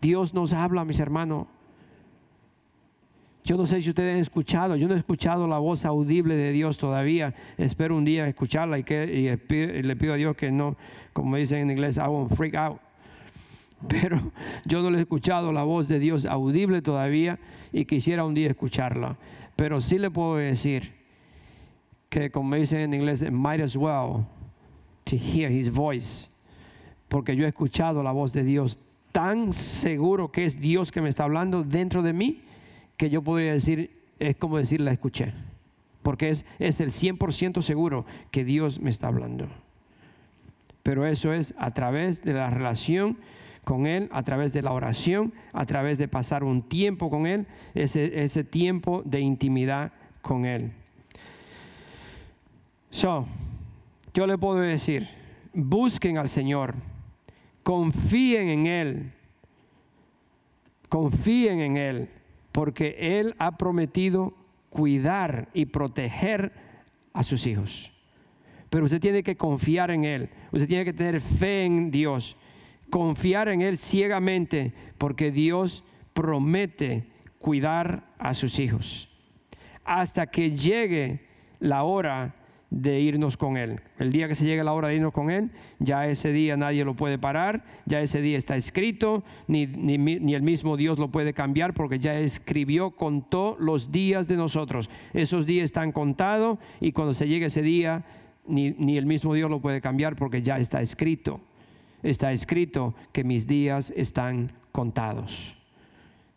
Dios 0.01 0.33
nos 0.33 0.53
habla, 0.53 0.85
mis 0.85 0.99
hermanos. 0.99 1.47
Yo 3.43 3.57
no 3.57 3.67
sé 3.67 3.81
si 3.81 3.89
ustedes 3.89 4.13
han 4.13 4.21
escuchado, 4.21 4.77
yo 4.77 4.87
no 4.87 4.95
he 4.95 4.99
escuchado 4.99 5.47
la 5.47 5.57
voz 5.57 5.83
audible 5.83 6.35
de 6.35 6.53
Dios 6.53 6.77
todavía. 6.77 7.35
Espero 7.57 7.97
un 7.97 8.05
día 8.05 8.25
escucharla 8.25 8.79
y, 8.79 8.83
que, 8.83 9.81
le 9.83 9.95
pido 9.97 10.13
a 10.13 10.15
Dios 10.15 10.37
que 10.37 10.49
no, 10.49 10.77
como 11.11 11.35
dicen 11.35 11.57
en 11.59 11.71
inglés, 11.71 11.97
I 11.97 12.07
won't 12.07 12.33
freak 12.33 12.55
out. 12.55 12.79
Pero 13.89 14.31
yo 14.63 14.81
no 14.81 14.91
le 14.91 14.99
he 14.99 15.01
escuchado 15.01 15.51
la 15.51 15.63
voz 15.63 15.89
de 15.89 15.99
Dios 15.99 16.25
audible 16.25 16.81
todavía 16.81 17.37
y 17.73 17.83
quisiera 17.83 18.23
un 18.23 18.33
día 18.33 18.49
escucharla. 18.49 19.17
Pero 19.57 19.81
sí 19.81 19.99
le 19.99 20.09
puedo 20.09 20.37
decir 20.37 20.93
que, 22.07 22.31
como 22.31 22.55
dicen 22.55 22.79
en 22.79 22.93
inglés, 22.93 23.29
might 23.29 23.59
as 23.59 23.75
well 23.75 24.25
to 25.03 25.17
hear 25.17 25.51
his 25.51 25.69
voice 25.69 26.30
porque 27.12 27.36
yo 27.36 27.43
he 27.43 27.49
escuchado 27.49 28.03
la 28.03 28.14
voz 28.14 28.32
de 28.32 28.45
Dios 28.45 28.80
tan 29.12 29.51
seguro 29.51 30.32
que 30.32 30.45
es 30.45 30.62
Dios 30.62 30.93
que 30.93 31.01
me 31.01 31.09
está 31.09 31.26
hablando 31.26 31.62
dentro 31.62 32.03
de 32.03 32.14
mí, 32.14 32.39
que 32.95 33.09
yo 33.09 33.22
podría 33.22 33.51
decir, 33.51 33.91
es 34.18 34.38
como 34.38 34.57
decir, 34.57 34.80
la 34.80 34.93
escuché, 34.93 35.34
porque 36.03 36.30
es, 36.30 36.45
es 36.57 36.80
el 36.80 36.91
100% 36.91 37.64
seguro 37.64 38.05
que 38.32 38.45
Dios 38.45 38.80
me 38.80 38.89
está 38.89 39.09
hablando. 39.09 39.49
Pero 40.84 41.05
eso 41.05 41.34
es 41.34 41.53
a 41.57 41.72
través 41.72 42.24
de 42.24 42.32
la 42.32 42.49
relación 42.49 43.18
con 43.66 43.88
Él, 43.88 44.07
a 44.14 44.24
través 44.24 44.53
de 44.53 44.62
la 44.62 44.72
oración, 44.72 45.34
a 45.51 45.66
través 45.66 45.97
de 45.97 46.07
pasar 46.07 46.45
un 46.45 46.62
tiempo 46.62 47.09
con 47.09 47.28
Él, 47.28 47.45
ese, 47.74 48.24
ese 48.24 48.45
tiempo 48.45 49.01
de 49.03 49.20
intimidad 49.20 49.91
con 50.22 50.45
Él. 50.45 50.72
So, 52.89 53.28
yo 54.14 54.26
le 54.28 54.38
puedo 54.38 54.62
decir, 54.62 55.09
busquen 55.53 56.18
al 56.18 56.30
Señor 56.30 56.74
confíen 57.64 58.49
en 58.49 58.66
Él. 58.68 59.14
Confíen 60.89 61.59
en 61.59 61.78
Él, 61.78 62.09
porque 62.51 62.95
Él 62.99 63.36
ha 63.39 63.57
prometido 63.57 64.34
cuidar 64.70 65.49
y 65.53 65.66
proteger 65.66 66.51
a 67.14 67.24
sus 67.24 67.45
hijos. 67.47 67.91
Pero 68.70 68.86
usted 68.86 69.01
tiene 69.01 69.24
que 69.24 69.36
confiar 69.36 69.91
en 69.91 70.05
Él. 70.05 70.30
Usted 70.51 70.68
tiene 70.68 70.86
que 70.86 70.93
tener 70.93 71.22
fe 71.22 71.66
en 71.66 71.91
Dios. 71.91 72.38
Confiar 72.89 73.49
en 73.49 73.62
Él 73.62 73.78
ciegamente, 73.78 74.74
porque 74.97 75.32
Dios 75.32 75.84
promete 76.14 77.07
cuidar 77.39 78.05
a 78.18 78.34
sus 78.34 78.59
hijos. 78.59 79.09
Hasta 79.84 80.28
que 80.28 80.51
llegue 80.51 81.26
la 81.59 81.84
hora 81.84 82.36
de 82.72 83.01
irnos 83.01 83.36
con 83.36 83.57
Él. 83.57 83.82
El 83.99 84.11
día 84.11 84.30
que 84.30 84.36
se 84.36 84.45
llegue 84.45 84.63
la 84.63 84.74
hora 84.74 84.88
de 84.88 84.95
irnos 84.95 85.11
con 85.11 85.30
Él, 85.30 85.51
ya 85.80 86.07
ese 86.07 86.32
día 86.32 86.55
nadie 86.55 86.86
lo 86.86 86.95
puede 86.95 87.19
parar, 87.19 87.65
ya 87.86 88.01
ese 88.01 88.22
día 88.22 88.38
está 88.38 88.55
escrito, 88.55 89.24
ni, 89.47 89.67
ni, 89.67 90.34
el 90.34 90.41
mismo 90.41 90.78
Dios 90.78 90.97
lo 90.97 91.11
puede 91.11 91.34
cambiar 91.34 91.74
porque 91.74 91.99
ya 91.99 92.17
escribió, 92.17 92.91
contó 92.91 93.57
los 93.59 93.91
días 93.91 94.28
de 94.30 94.38
nosotros. 94.38 94.89
Esos 95.13 95.45
días 95.45 95.65
están 95.65 95.91
contados 95.91 96.59
y 96.80 96.93
cuando 96.93 97.13
se 97.13 97.28
llegue 97.28 97.47
ese 97.47 97.61
día, 97.61 98.05
ni, 98.47 98.72
ni 98.72 98.97
el 98.97 99.05
mismo 99.05 99.34
Dios 99.34 99.49
lo 99.49 99.59
puede 99.59 99.82
cambiar 99.82 100.15
porque 100.15 100.41
ya 100.41 100.57
está 100.57 100.82
escrito. 100.82 101.41
Está 102.03 102.32
escrito 102.32 102.95
que 103.11 103.26
mis 103.26 103.47
días 103.47 103.93
están 103.97 104.53
contados. 104.72 105.55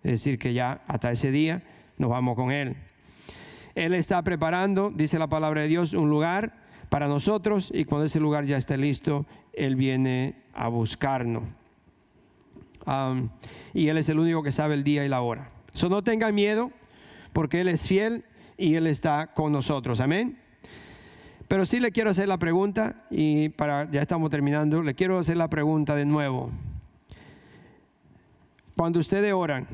Es 0.02 0.10
decir, 0.10 0.38
que 0.38 0.52
ya 0.52 0.82
hasta 0.88 1.12
ese 1.12 1.30
día 1.30 1.62
nos 1.96 2.10
vamos 2.10 2.34
con 2.34 2.50
Él. 2.50 2.76
Él 3.74 3.94
está 3.94 4.22
preparando, 4.22 4.92
dice 4.94 5.18
la 5.18 5.26
palabra 5.26 5.62
de 5.62 5.68
Dios, 5.68 5.92
un 5.94 6.08
lugar 6.08 6.54
para 6.88 7.08
nosotros 7.08 7.70
y 7.74 7.84
cuando 7.84 8.06
ese 8.06 8.20
lugar 8.20 8.44
ya 8.44 8.56
esté 8.56 8.78
listo, 8.78 9.26
Él 9.52 9.74
viene 9.74 10.36
a 10.52 10.68
buscarnos. 10.68 11.42
y 13.72 13.88
Él 13.88 13.98
es 13.98 14.08
el 14.08 14.18
único 14.18 14.42
que 14.42 14.52
sabe 14.52 14.74
el 14.74 14.84
día 14.84 15.04
y 15.04 15.08
la 15.08 15.20
hora. 15.22 15.48
So, 15.72 15.88
no 15.88 16.04
tengan 16.04 16.34
miedo 16.34 16.70
porque 17.32 17.60
Él 17.60 17.68
es 17.68 17.88
fiel 17.88 18.24
y 18.56 18.76
Él 18.76 18.86
está 18.86 19.32
con 19.34 19.50
nosotros. 19.50 20.00
Amén. 20.00 20.38
Pero 21.48 21.66
sí 21.66 21.80
le 21.80 21.90
quiero 21.90 22.10
hacer 22.10 22.28
la 22.28 22.38
pregunta 22.38 23.04
y 23.10 23.48
para 23.50 23.90
ya 23.90 24.00
estamos 24.00 24.30
terminando, 24.30 24.82
le 24.82 24.94
quiero 24.94 25.18
hacer 25.18 25.36
la 25.36 25.48
pregunta 25.48 25.94
de 25.94 26.04
nuevo. 26.04 26.50
Cuando 28.76 28.98
ustedes 28.98 29.32
oran, 29.32 29.66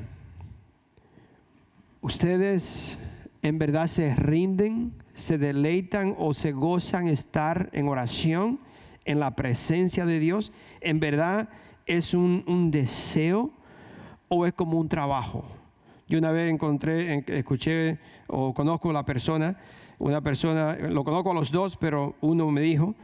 ustedes 2.01 2.99
en 3.43 3.59
verdad 3.59 3.87
se 3.87 4.15
rinden, 4.15 4.93
se 5.15 5.39
deleitan 5.39 6.15
o 6.19 6.35
se 6.35 6.53
gozan 6.53 7.09
estar 7.09 7.71
en 7.73 7.89
oración, 7.89 8.61
en 9.05 9.19
la 9.19 9.35
presencia 9.35 10.05
de 10.05 10.19
Dios, 10.19 10.53
en 10.81 11.01
verdad 11.01 11.49
es 11.87 12.15
un, 12.15 12.71
deseo 12.71 13.51
o 14.29 14.47
es 14.47 14.53
como 14.53 14.79
un 14.79 14.89
trabajo. 14.89 15.45
Yo 16.07 16.19
una 16.19 16.33
vez 16.33 16.51
encontré, 16.51 17.25
escuché 17.29 17.99
o 18.27 18.53
conozco 18.53 18.91
a 18.91 18.93
la 18.93 19.05
persona, 19.05 19.57
una 19.99 20.21
persona, 20.21 20.75
lo 20.75 21.05
conozco 21.05 21.31
a 21.31 21.35
los 21.35 21.51
dos, 21.51 21.77
pero 21.77 22.15
uno 22.21 22.51
me 22.51 22.61
dijo 22.61 22.95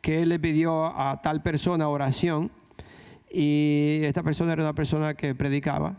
que 0.00 0.22
él 0.22 0.28
le 0.28 0.38
pidió 0.38 0.86
a 0.86 1.20
tal 1.22 1.42
persona 1.42 1.88
oración 1.88 2.50
y 3.30 4.00
esta 4.02 4.22
persona 4.22 4.52
era 4.52 4.62
una 4.62 4.74
persona 4.74 5.14
que 5.14 5.34
predicaba, 5.34 5.96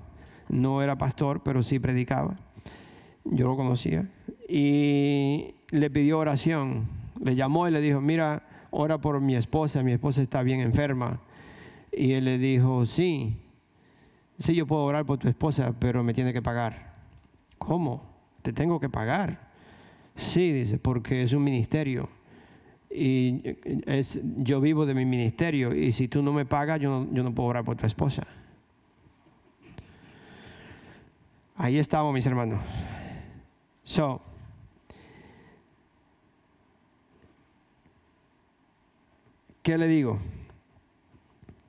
no 0.47 0.81
era 0.81 0.97
pastor, 0.97 1.41
pero 1.43 1.63
sí 1.63 1.79
predicaba 1.79 2.35
yo 3.32 3.47
lo 3.47 3.55
conocía, 3.55 4.07
y 4.47 5.53
le 5.69 5.89
pidió 5.89 6.19
oración. 6.19 6.88
Le 7.23 7.36
llamó 7.36 7.67
y 7.67 7.71
le 7.71 7.82
dijo, 7.82 8.01
mira, 8.01 8.43
ora 8.71 8.99
por 8.99 9.19
mi 9.21 9.36
esposa, 9.36 9.84
mi 9.84 9.91
esposa 9.91 10.21
está 10.21 10.43
bien 10.43 10.61
enferma. 10.61 11.19
Y 11.91 12.13
él 12.13 12.25
le 12.25 12.38
dijo, 12.38 12.86
sí, 12.86 13.38
sí, 14.38 14.55
yo 14.55 14.65
puedo 14.65 14.84
orar 14.84 15.05
por 15.05 15.17
tu 15.17 15.27
esposa, 15.27 15.73
pero 15.80 16.03
me 16.03 16.13
tiene 16.13 16.34
que 16.34 16.41
pagar. 16.41 16.93
¿Cómo? 17.57 18.03
¿Te 18.41 18.53
tengo 18.53 18.80
que 18.80 18.89
pagar? 18.89 19.49
Sí, 20.15 20.51
dice, 20.51 20.77
porque 20.77 21.23
es 21.23 21.34
un 21.34 21.43
ministerio. 21.43 22.09
Y 22.89 23.41
es, 23.86 24.19
yo 24.38 24.61
vivo 24.61 24.86
de 24.86 24.95
mi 24.95 25.05
ministerio 25.05 25.75
y 25.75 25.93
si 25.93 26.07
tú 26.07 26.23
no 26.23 26.34
me 26.34 26.45
pagas, 26.45 26.80
yo 26.80 27.07
yo 27.11 27.21
no 27.21 27.36
puedo 27.36 27.49
orar 27.49 27.63
por 27.63 27.77
tu 27.77 27.86
esposa. 27.86 28.25
Ahí 31.55 31.77
estamos, 31.77 32.13
mis 32.13 32.25
hermanos. 32.25 32.59
So, 33.89 34.21
¿qué 39.63 39.79
le 39.79 39.87
digo? 39.87 40.19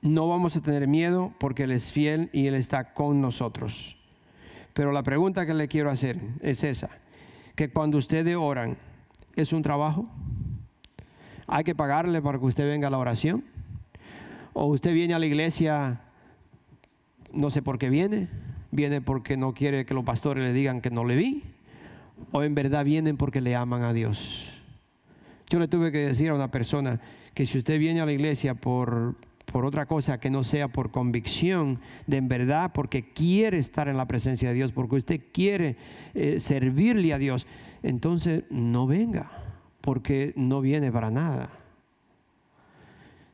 No 0.03 0.27
vamos 0.27 0.55
a 0.55 0.61
tener 0.61 0.87
miedo 0.87 1.33
porque 1.39 1.63
Él 1.63 1.71
es 1.71 1.91
fiel 1.91 2.29
y 2.31 2.45
Él 2.45 2.53
está 2.53 2.93
con 2.93 3.21
nosotros. 3.21 3.97
Pero 4.75 4.91
la 4.91 5.01
pregunta 5.01 5.47
que 5.47 5.55
le 5.55 5.67
quiero 5.67 5.89
hacer 5.89 6.19
es 6.41 6.63
esa, 6.63 6.91
que 7.55 7.71
cuando 7.71 7.97
ustedes 7.97 8.35
oran, 8.35 8.77
¿es 9.35 9.51
un 9.51 9.63
trabajo? 9.63 10.07
¿Hay 11.47 11.63
que 11.63 11.73
pagarle 11.73 12.21
para 12.21 12.37
que 12.37 12.45
usted 12.45 12.67
venga 12.67 12.89
a 12.89 12.91
la 12.91 12.99
oración? 12.99 13.43
¿O 14.53 14.65
usted 14.65 14.93
viene 14.93 15.15
a 15.15 15.19
la 15.19 15.25
iglesia, 15.25 16.01
no 17.33 17.49
sé 17.49 17.63
por 17.63 17.79
qué 17.79 17.89
viene? 17.89 18.29
¿Viene 18.69 19.01
porque 19.01 19.37
no 19.37 19.55
quiere 19.55 19.87
que 19.87 19.95
los 19.95 20.03
pastores 20.03 20.43
le 20.43 20.53
digan 20.53 20.81
que 20.81 20.91
no 20.91 21.03
le 21.03 21.15
vi? 21.15 21.43
O 22.31 22.43
en 22.43 22.55
verdad 22.55 22.85
vienen 22.85 23.17
porque 23.17 23.41
le 23.41 23.55
aman 23.55 23.83
a 23.83 23.93
Dios. 23.93 24.47
Yo 25.49 25.59
le 25.59 25.67
tuve 25.67 25.91
que 25.91 25.99
decir 25.99 26.29
a 26.29 26.35
una 26.35 26.49
persona 26.49 27.01
que 27.33 27.45
si 27.45 27.57
usted 27.57 27.79
viene 27.79 28.01
a 28.01 28.05
la 28.05 28.13
iglesia 28.13 28.55
por, 28.55 29.15
por 29.45 29.65
otra 29.65 29.85
cosa 29.85 30.19
que 30.19 30.29
no 30.29 30.43
sea 30.43 30.69
por 30.69 30.91
convicción 30.91 31.79
de 32.07 32.17
en 32.17 32.27
verdad, 32.27 32.71
porque 32.73 33.11
quiere 33.11 33.57
estar 33.57 33.87
en 33.87 33.97
la 33.97 34.07
presencia 34.07 34.49
de 34.49 34.55
Dios, 34.55 34.71
porque 34.71 34.95
usted 34.95 35.21
quiere 35.33 35.75
eh, 36.13 36.39
servirle 36.39 37.13
a 37.13 37.17
Dios, 37.17 37.47
entonces 37.83 38.43
no 38.49 38.87
venga, 38.87 39.31
porque 39.81 40.33
no 40.35 40.61
viene 40.61 40.91
para 40.91 41.11
nada. 41.11 41.49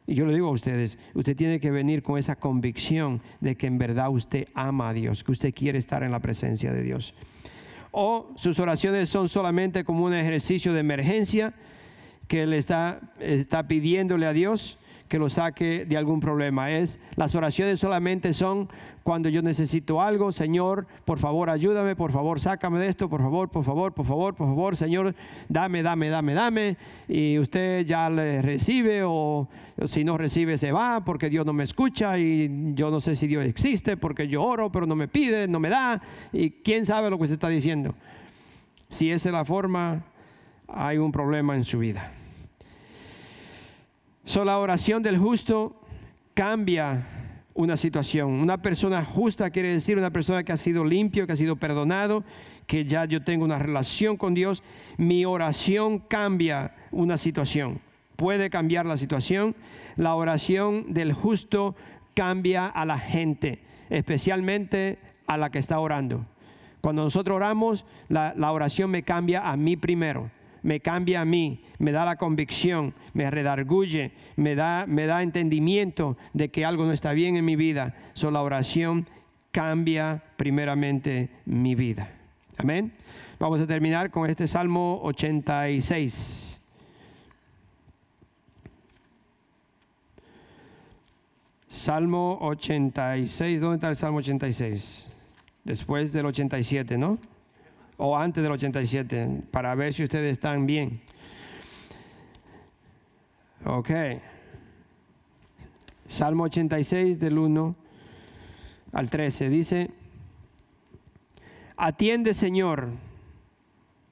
Y 0.07 0.15
yo 0.15 0.25
le 0.25 0.33
digo 0.33 0.47
a 0.47 0.51
ustedes, 0.51 0.97
usted 1.13 1.35
tiene 1.35 1.59
que 1.59 1.69
venir 1.69 2.01
con 2.01 2.17
esa 2.17 2.37
convicción 2.37 3.21
de 3.41 3.55
que 3.57 3.67
en 3.67 3.77
verdad 3.77 4.09
usted 4.09 4.47
ama 4.53 4.89
a 4.89 4.93
Dios, 4.93 5.23
que 5.23 5.33
usted 5.33 5.53
quiere 5.53 5.77
estar 5.77 6.01
en 6.01 6.11
la 6.11 6.21
presencia 6.21 6.71
de 6.71 6.81
Dios 6.81 7.13
o 7.99 8.31
sus 8.35 8.59
oraciones 8.59 9.09
son 9.09 9.27
solamente 9.27 9.83
como 9.83 10.05
un 10.05 10.13
ejercicio 10.13 10.71
de 10.71 10.81
emergencia 10.81 11.55
que 12.27 12.45
le 12.45 12.59
está, 12.59 13.01
está 13.19 13.67
pidiéndole 13.67 14.27
a 14.27 14.33
Dios 14.33 14.77
que 15.07 15.19
lo 15.19 15.29
saque 15.29 15.85
de 15.85 15.97
algún 15.97 16.19
problema. 16.19 16.71
Es 16.71 16.99
las 17.15 17.35
oraciones 17.35 17.79
solamente 17.79 18.33
son 18.33 18.69
cuando 19.03 19.29
yo 19.29 19.41
necesito 19.41 20.01
algo, 20.01 20.33
Señor, 20.33 20.85
por 21.05 21.17
favor, 21.17 21.49
ayúdame, 21.49 21.95
por 21.95 22.11
favor, 22.11 22.41
sácame 22.41 22.77
de 22.79 22.89
esto, 22.89 23.07
por 23.07 23.21
favor, 23.21 23.49
por 23.49 23.63
favor, 23.63 23.93
por 23.93 24.05
favor, 24.05 24.35
por 24.35 24.47
favor, 24.47 24.75
Señor, 24.75 25.15
dame, 25.47 25.81
dame, 25.81 26.09
dame, 26.09 26.33
dame. 26.33 26.77
Y 27.07 27.39
usted 27.39 27.85
ya 27.85 28.09
le 28.09 28.41
recibe 28.41 29.03
o, 29.05 29.47
si 29.85 30.03
no 30.03 30.17
recibe 30.17 30.57
se 30.57 30.73
va 30.73 31.05
porque 31.05 31.29
Dios 31.29 31.45
no 31.45 31.53
me 31.53 31.63
escucha 31.63 32.17
y 32.17 32.73
yo 32.73 32.91
no 32.91 32.99
sé 32.99 33.15
si 33.15 33.27
Dios 33.27 33.45
existe 33.45 33.95
porque 33.95 34.27
yo 34.27 34.43
oro, 34.43 34.71
pero 34.73 34.85
no 34.85 34.95
me 34.95 35.07
pide, 35.07 35.47
no 35.47 35.61
me 35.61 35.69
da. 35.69 36.01
Y 36.33 36.49
quién 36.49 36.85
sabe 36.85 37.09
lo 37.09 37.17
que 37.17 37.27
se 37.27 37.33
está 37.35 37.47
diciendo. 37.47 37.95
Si 38.89 39.09
esa 39.09 39.29
es 39.29 39.33
la 39.33 39.45
forma, 39.45 40.03
hay 40.67 40.97
un 40.97 41.13
problema 41.13 41.55
en 41.55 41.63
su 41.63 41.79
vida. 41.79 42.11
So, 44.27 44.43
la 44.43 44.59
oración 44.59 45.03
del 45.03 45.17
justo 45.17 45.73
cambia 46.33 47.07
una 47.53 47.77
situación. 47.77 48.29
Una 48.29 48.61
persona 48.61 49.05
justa 49.05 49.49
quiere 49.51 49.71
decir 49.71 49.97
una 49.97 50.09
persona 50.09 50.43
que 50.43 50.51
ha 50.51 50.57
sido 50.57 50.83
limpio, 50.83 51.25
que 51.25 51.31
ha 51.31 51.37
sido 51.37 51.55
perdonado, 51.55 52.25
que 52.65 52.83
ya 52.83 53.05
yo 53.05 53.23
tengo 53.23 53.45
una 53.45 53.57
relación 53.57 54.17
con 54.17 54.33
Dios. 54.33 54.63
Mi 54.97 55.23
oración 55.23 55.99
cambia 55.99 56.75
una 56.91 57.17
situación. 57.17 57.79
Puede 58.17 58.49
cambiar 58.49 58.85
la 58.85 58.97
situación. 58.97 59.55
La 59.95 60.13
oración 60.13 60.93
del 60.93 61.13
justo 61.13 61.77
cambia 62.13 62.65
a 62.67 62.83
la 62.83 62.99
gente, 62.99 63.61
especialmente 63.89 64.99
a 65.25 65.37
la 65.37 65.51
que 65.51 65.59
está 65.59 65.79
orando. 65.79 66.25
Cuando 66.81 67.01
nosotros 67.01 67.33
oramos, 67.33 67.85
la, 68.09 68.33
la 68.35 68.51
oración 68.51 68.91
me 68.91 69.03
cambia 69.03 69.49
a 69.49 69.55
mí 69.55 69.77
primero 69.77 70.29
me 70.63 70.79
cambia 70.79 71.21
a 71.21 71.25
mí, 71.25 71.63
me 71.79 71.91
da 71.91 72.05
la 72.05 72.15
convicción, 72.15 72.93
me 73.13 73.29
redarguye, 73.29 74.11
me 74.35 74.55
da, 74.55 74.85
me 74.87 75.05
da 75.05 75.23
entendimiento 75.23 76.17
de 76.33 76.49
que 76.49 76.65
algo 76.65 76.85
no 76.85 76.91
está 76.91 77.13
bien 77.13 77.35
en 77.35 77.45
mi 77.45 77.55
vida. 77.55 77.95
So, 78.13 78.31
la 78.31 78.41
oración 78.41 79.07
cambia 79.51 80.23
primeramente 80.37 81.29
mi 81.45 81.75
vida. 81.75 82.11
Amén. 82.57 82.91
Vamos 83.39 83.61
a 83.61 83.67
terminar 83.67 84.09
con 84.11 84.29
este 84.29 84.47
Salmo 84.47 84.99
86. 85.03 86.59
Salmo 91.67 92.39
86, 92.41 93.61
¿dónde 93.61 93.75
está 93.75 93.89
el 93.89 93.95
Salmo 93.95 94.17
86? 94.17 95.05
Después 95.63 96.11
del 96.11 96.25
87, 96.25 96.97
¿no? 96.97 97.19
O 97.97 98.15
antes 98.15 98.43
del 98.43 98.51
87 98.51 99.43
para 99.51 99.73
ver 99.75 99.93
si 99.93 100.03
ustedes 100.03 100.33
están 100.33 100.65
bien. 100.65 101.01
Ok. 103.65 103.89
Salmo 106.07 106.45
86 106.45 107.19
del 107.19 107.37
1 107.37 107.75
al 108.93 109.09
13 109.09 109.49
dice, 109.49 109.91
atiende 111.75 112.33
Señor, 112.33 112.89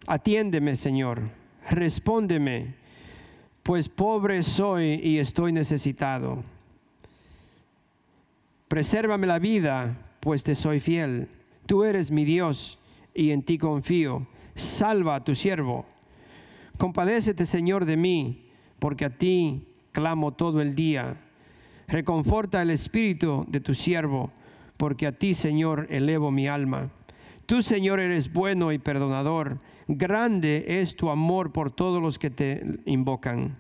atiéndeme 0.06 0.76
Señor, 0.76 1.22
respóndeme, 1.70 2.76
pues 3.64 3.88
pobre 3.88 4.44
soy 4.44 5.00
y 5.02 5.20
estoy 5.20 5.54
necesitado. 5.54 6.44
Presérvame 8.68 9.26
la 9.26 9.40
vida, 9.40 9.96
pues 10.20 10.44
te 10.44 10.54
soy 10.56 10.82
fiel. 10.82 11.30
Tú 11.66 11.86
eres 11.86 12.12
mi 12.12 12.26
Dios 12.26 12.78
y 13.16 13.32
en 13.32 13.42
ti 13.42 13.58
confío. 13.58 14.28
Salva 14.54 15.16
a 15.16 15.24
tu 15.24 15.34
siervo. 15.34 15.86
Compadécete, 16.78 17.46
Señor, 17.46 17.86
de 17.86 17.98
mí, 17.98 18.50
porque 18.80 19.06
a 19.06 19.18
ti 19.18 19.66
clamo 19.92 20.34
todo 20.34 20.62
el 20.62 20.76
día. 20.76 21.16
Reconforta 21.88 22.62
el 22.62 22.70
espíritu 22.70 23.46
de 23.48 23.62
tu 23.62 23.74
siervo, 23.74 24.32
porque 24.78 25.08
a 25.08 25.14
ti, 25.14 25.34
Señor, 25.34 25.88
elevo 25.90 26.32
mi 26.32 26.48
alma. 26.48 26.92
Tú, 27.46 27.62
Señor, 27.62 28.00
eres 28.00 28.34
bueno 28.34 28.72
y 28.72 28.78
perdonador. 28.78 29.60
Grande 29.88 30.66
es 30.68 30.96
tu 30.96 31.10
amor 31.10 31.52
por 31.52 31.72
todos 31.72 32.02
los 32.02 32.20
que 32.20 32.30
te 32.30 32.80
invocan. 32.86 33.56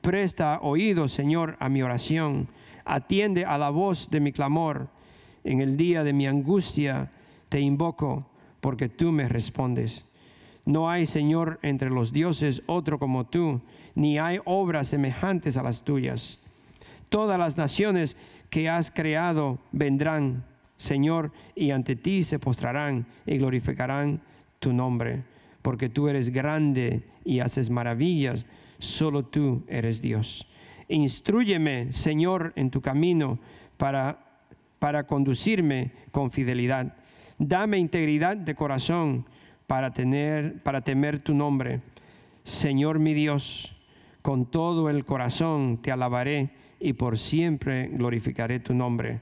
Presta 0.00 0.58
oído, 0.60 1.08
Señor, 1.08 1.56
a 1.60 1.68
mi 1.68 1.82
oración. 1.82 2.48
Atiende 2.84 3.44
a 3.44 3.56
la 3.58 3.70
voz 3.70 4.10
de 4.10 4.20
mi 4.20 4.32
clamor. 4.32 4.88
En 5.44 5.60
el 5.60 5.76
día 5.76 6.02
de 6.02 6.12
mi 6.12 6.26
angustia 6.26 7.10
te 7.48 7.60
invoco, 7.60 8.26
porque 8.62 8.88
tú 8.88 9.10
me 9.10 9.28
respondes. 9.28 10.04
No 10.64 10.88
hay, 10.88 11.04
Señor, 11.04 11.58
entre 11.62 11.90
los 11.90 12.12
dioses 12.12 12.62
otro 12.66 13.00
como 13.00 13.26
tú, 13.26 13.60
ni 13.96 14.20
hay 14.20 14.38
obras 14.44 14.86
semejantes 14.86 15.56
a 15.56 15.64
las 15.64 15.82
tuyas. 15.82 16.38
Todas 17.08 17.40
las 17.40 17.58
naciones 17.58 18.16
que 18.50 18.68
has 18.68 18.92
creado 18.92 19.58
vendrán, 19.72 20.44
Señor, 20.76 21.32
y 21.56 21.72
ante 21.72 21.96
ti 21.96 22.22
se 22.22 22.38
postrarán 22.38 23.04
y 23.26 23.36
glorificarán 23.38 24.20
tu 24.60 24.72
nombre, 24.72 25.24
porque 25.60 25.88
tú 25.88 26.06
eres 26.06 26.30
grande 26.30 27.02
y 27.24 27.40
haces 27.40 27.68
maravillas, 27.68 28.46
solo 28.78 29.24
tú 29.24 29.64
eres 29.66 30.00
Dios. 30.00 30.46
Instruyeme, 30.88 31.92
Señor, 31.92 32.52
en 32.54 32.70
tu 32.70 32.80
camino 32.80 33.40
para, 33.76 34.24
para 34.78 35.04
conducirme 35.08 35.90
con 36.12 36.30
fidelidad. 36.30 36.94
Dame 37.44 37.78
integridad 37.78 38.36
de 38.36 38.54
corazón 38.54 39.26
para, 39.66 39.92
tener, 39.92 40.62
para 40.62 40.82
temer 40.82 41.20
tu 41.20 41.34
nombre. 41.34 41.80
Señor 42.44 43.00
mi 43.00 43.14
Dios, 43.14 43.74
con 44.22 44.46
todo 44.46 44.88
el 44.88 45.04
corazón 45.04 45.78
te 45.82 45.90
alabaré 45.90 46.50
y 46.78 46.92
por 46.92 47.18
siempre 47.18 47.88
glorificaré 47.88 48.60
tu 48.60 48.74
nombre, 48.74 49.18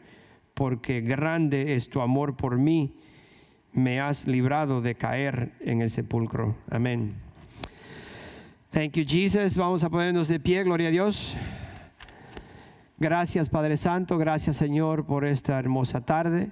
porque 0.53 1.01
grande 1.01 1.75
es 1.77 1.89
tu 1.89 2.03
amor 2.03 2.37
por 2.37 2.59
mí, 2.59 2.93
me 3.73 4.01
has 4.01 4.27
librado 4.27 4.83
de 4.83 4.97
caer 4.97 5.53
en 5.61 5.81
el 5.81 5.89
sepulcro. 5.89 6.57
Amén. 6.69 7.15
Thank 8.71 8.99
you, 8.99 9.05
Jesus. 9.09 9.57
Vamos 9.57 9.83
a 9.83 9.89
ponernos 9.89 10.29
de 10.29 10.41
pie, 10.41 10.63
gloria 10.63 10.89
a 10.89 10.91
Dios. 10.91 11.35
Gracias, 12.99 13.49
Padre 13.49 13.79
Santo. 13.79 14.19
Gracias, 14.19 14.59
Señor, 14.59 15.07
por 15.07 15.25
esta 15.25 15.59
hermosa 15.59 16.05
tarde 16.05 16.51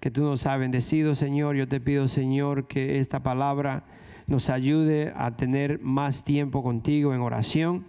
que 0.00 0.10
tú 0.10 0.22
nos 0.22 0.46
has 0.46 0.58
bendecido, 0.58 1.14
Señor. 1.14 1.56
Yo 1.56 1.68
te 1.68 1.80
pido, 1.80 2.08
Señor, 2.08 2.66
que 2.66 2.98
esta 2.98 3.22
palabra 3.22 3.84
nos 4.26 4.50
ayude 4.50 5.12
a 5.16 5.36
tener 5.36 5.80
más 5.80 6.24
tiempo 6.24 6.62
contigo 6.62 7.14
en 7.14 7.20
oración 7.20 7.86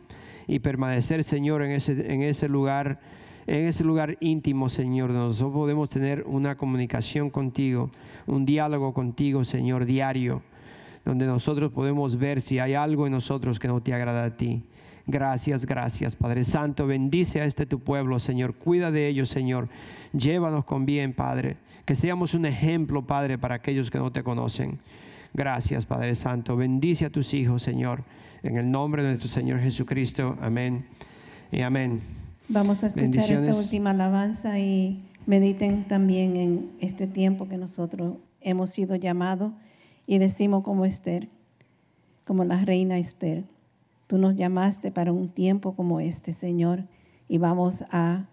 y 0.47 0.59
permanecer, 0.59 1.23
Señor, 1.23 1.61
en 1.63 1.71
ese, 1.71 2.13
en 2.13 2.21
ese 2.21 2.47
lugar, 2.47 2.99
en 3.47 3.67
ese 3.67 3.83
lugar 3.83 4.17
íntimo, 4.19 4.69
Señor. 4.69 5.09
Nosotros 5.11 5.53
podemos 5.53 5.89
tener 5.89 6.23
una 6.25 6.55
comunicación 6.55 7.29
contigo, 7.29 7.91
un 8.25 8.45
diálogo 8.45 8.93
contigo, 8.93 9.43
Señor, 9.43 9.85
diario, 9.85 10.41
donde 11.03 11.25
nosotros 11.25 11.71
podemos 11.71 12.17
ver 12.17 12.41
si 12.41 12.59
hay 12.59 12.73
algo 12.73 13.05
en 13.07 13.13
nosotros 13.13 13.59
que 13.59 13.67
no 13.67 13.81
te 13.81 13.93
agrada 13.93 14.25
a 14.25 14.37
ti. 14.37 14.63
Gracias, 15.09 15.65
gracias, 15.65 16.17
Padre 16.17 16.43
Santo. 16.43 16.85
Bendice 16.85 17.39
a 17.39 17.45
este 17.45 17.65
tu 17.65 17.79
pueblo, 17.79 18.19
Señor. 18.19 18.55
Cuida 18.55 18.91
de 18.91 19.07
ellos, 19.07 19.29
Señor. 19.29 19.69
Llévanos 20.11 20.65
con 20.65 20.85
bien, 20.85 21.13
Padre. 21.13 21.55
Que 21.85 21.95
seamos 21.95 22.33
un 22.33 22.45
ejemplo, 22.45 23.07
Padre, 23.07 23.37
para 23.37 23.55
aquellos 23.55 23.89
que 23.89 23.99
no 23.99 24.11
te 24.11 24.21
conocen. 24.21 24.79
Gracias, 25.33 25.85
Padre 25.85 26.13
Santo. 26.13 26.57
Bendice 26.57 27.05
a 27.05 27.09
tus 27.09 27.33
hijos, 27.33 27.63
Señor. 27.63 28.03
En 28.43 28.57
el 28.57 28.69
nombre 28.69 29.01
de 29.01 29.09
nuestro 29.09 29.29
Señor 29.29 29.61
Jesucristo. 29.61 30.37
Amén 30.41 30.85
y 31.53 31.61
amén. 31.61 32.01
Vamos 32.49 32.83
a 32.83 32.87
escuchar 32.87 33.31
esta 33.31 33.55
última 33.55 33.91
alabanza 33.91 34.59
y 34.59 35.05
mediten 35.25 35.85
también 35.85 36.35
en 36.35 36.71
este 36.81 37.07
tiempo 37.07 37.47
que 37.47 37.57
nosotros 37.57 38.17
hemos 38.41 38.71
sido 38.71 38.95
llamados 38.95 39.53
y 40.05 40.17
decimos 40.17 40.63
como 40.63 40.85
Esther, 40.85 41.29
como 42.25 42.43
la 42.43 42.63
reina 42.65 42.97
Esther. 42.97 43.45
Tú 44.07 44.17
nos 44.17 44.35
llamaste 44.35 44.91
para 44.91 45.11
un 45.11 45.29
tiempo 45.29 45.75
como 45.75 45.99
este, 45.99 46.31
Señor, 46.31 46.85
y 47.27 47.37
vamos 47.37 47.83
a 47.91 48.27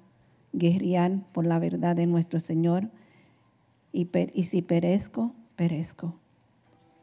guerrear 0.53 1.21
por 1.33 1.45
la 1.45 1.59
verdad 1.59 1.97
de 1.97 2.07
nuestro 2.07 2.39
Señor. 2.39 2.91
Y, 3.93 4.09
y 4.33 4.45
si 4.45 4.63
perezco, 4.63 5.35
perezco. 5.57 6.15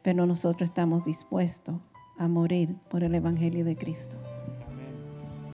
Pero 0.02 0.26
nosotros 0.26 0.70
estamos 0.70 1.04
dispuestos 1.04 1.76
a 2.18 2.28
morir 2.28 2.76
por 2.88 3.04
el 3.04 3.14
Evangelio 3.14 3.64
de 3.64 3.76
Cristo. 3.76 4.18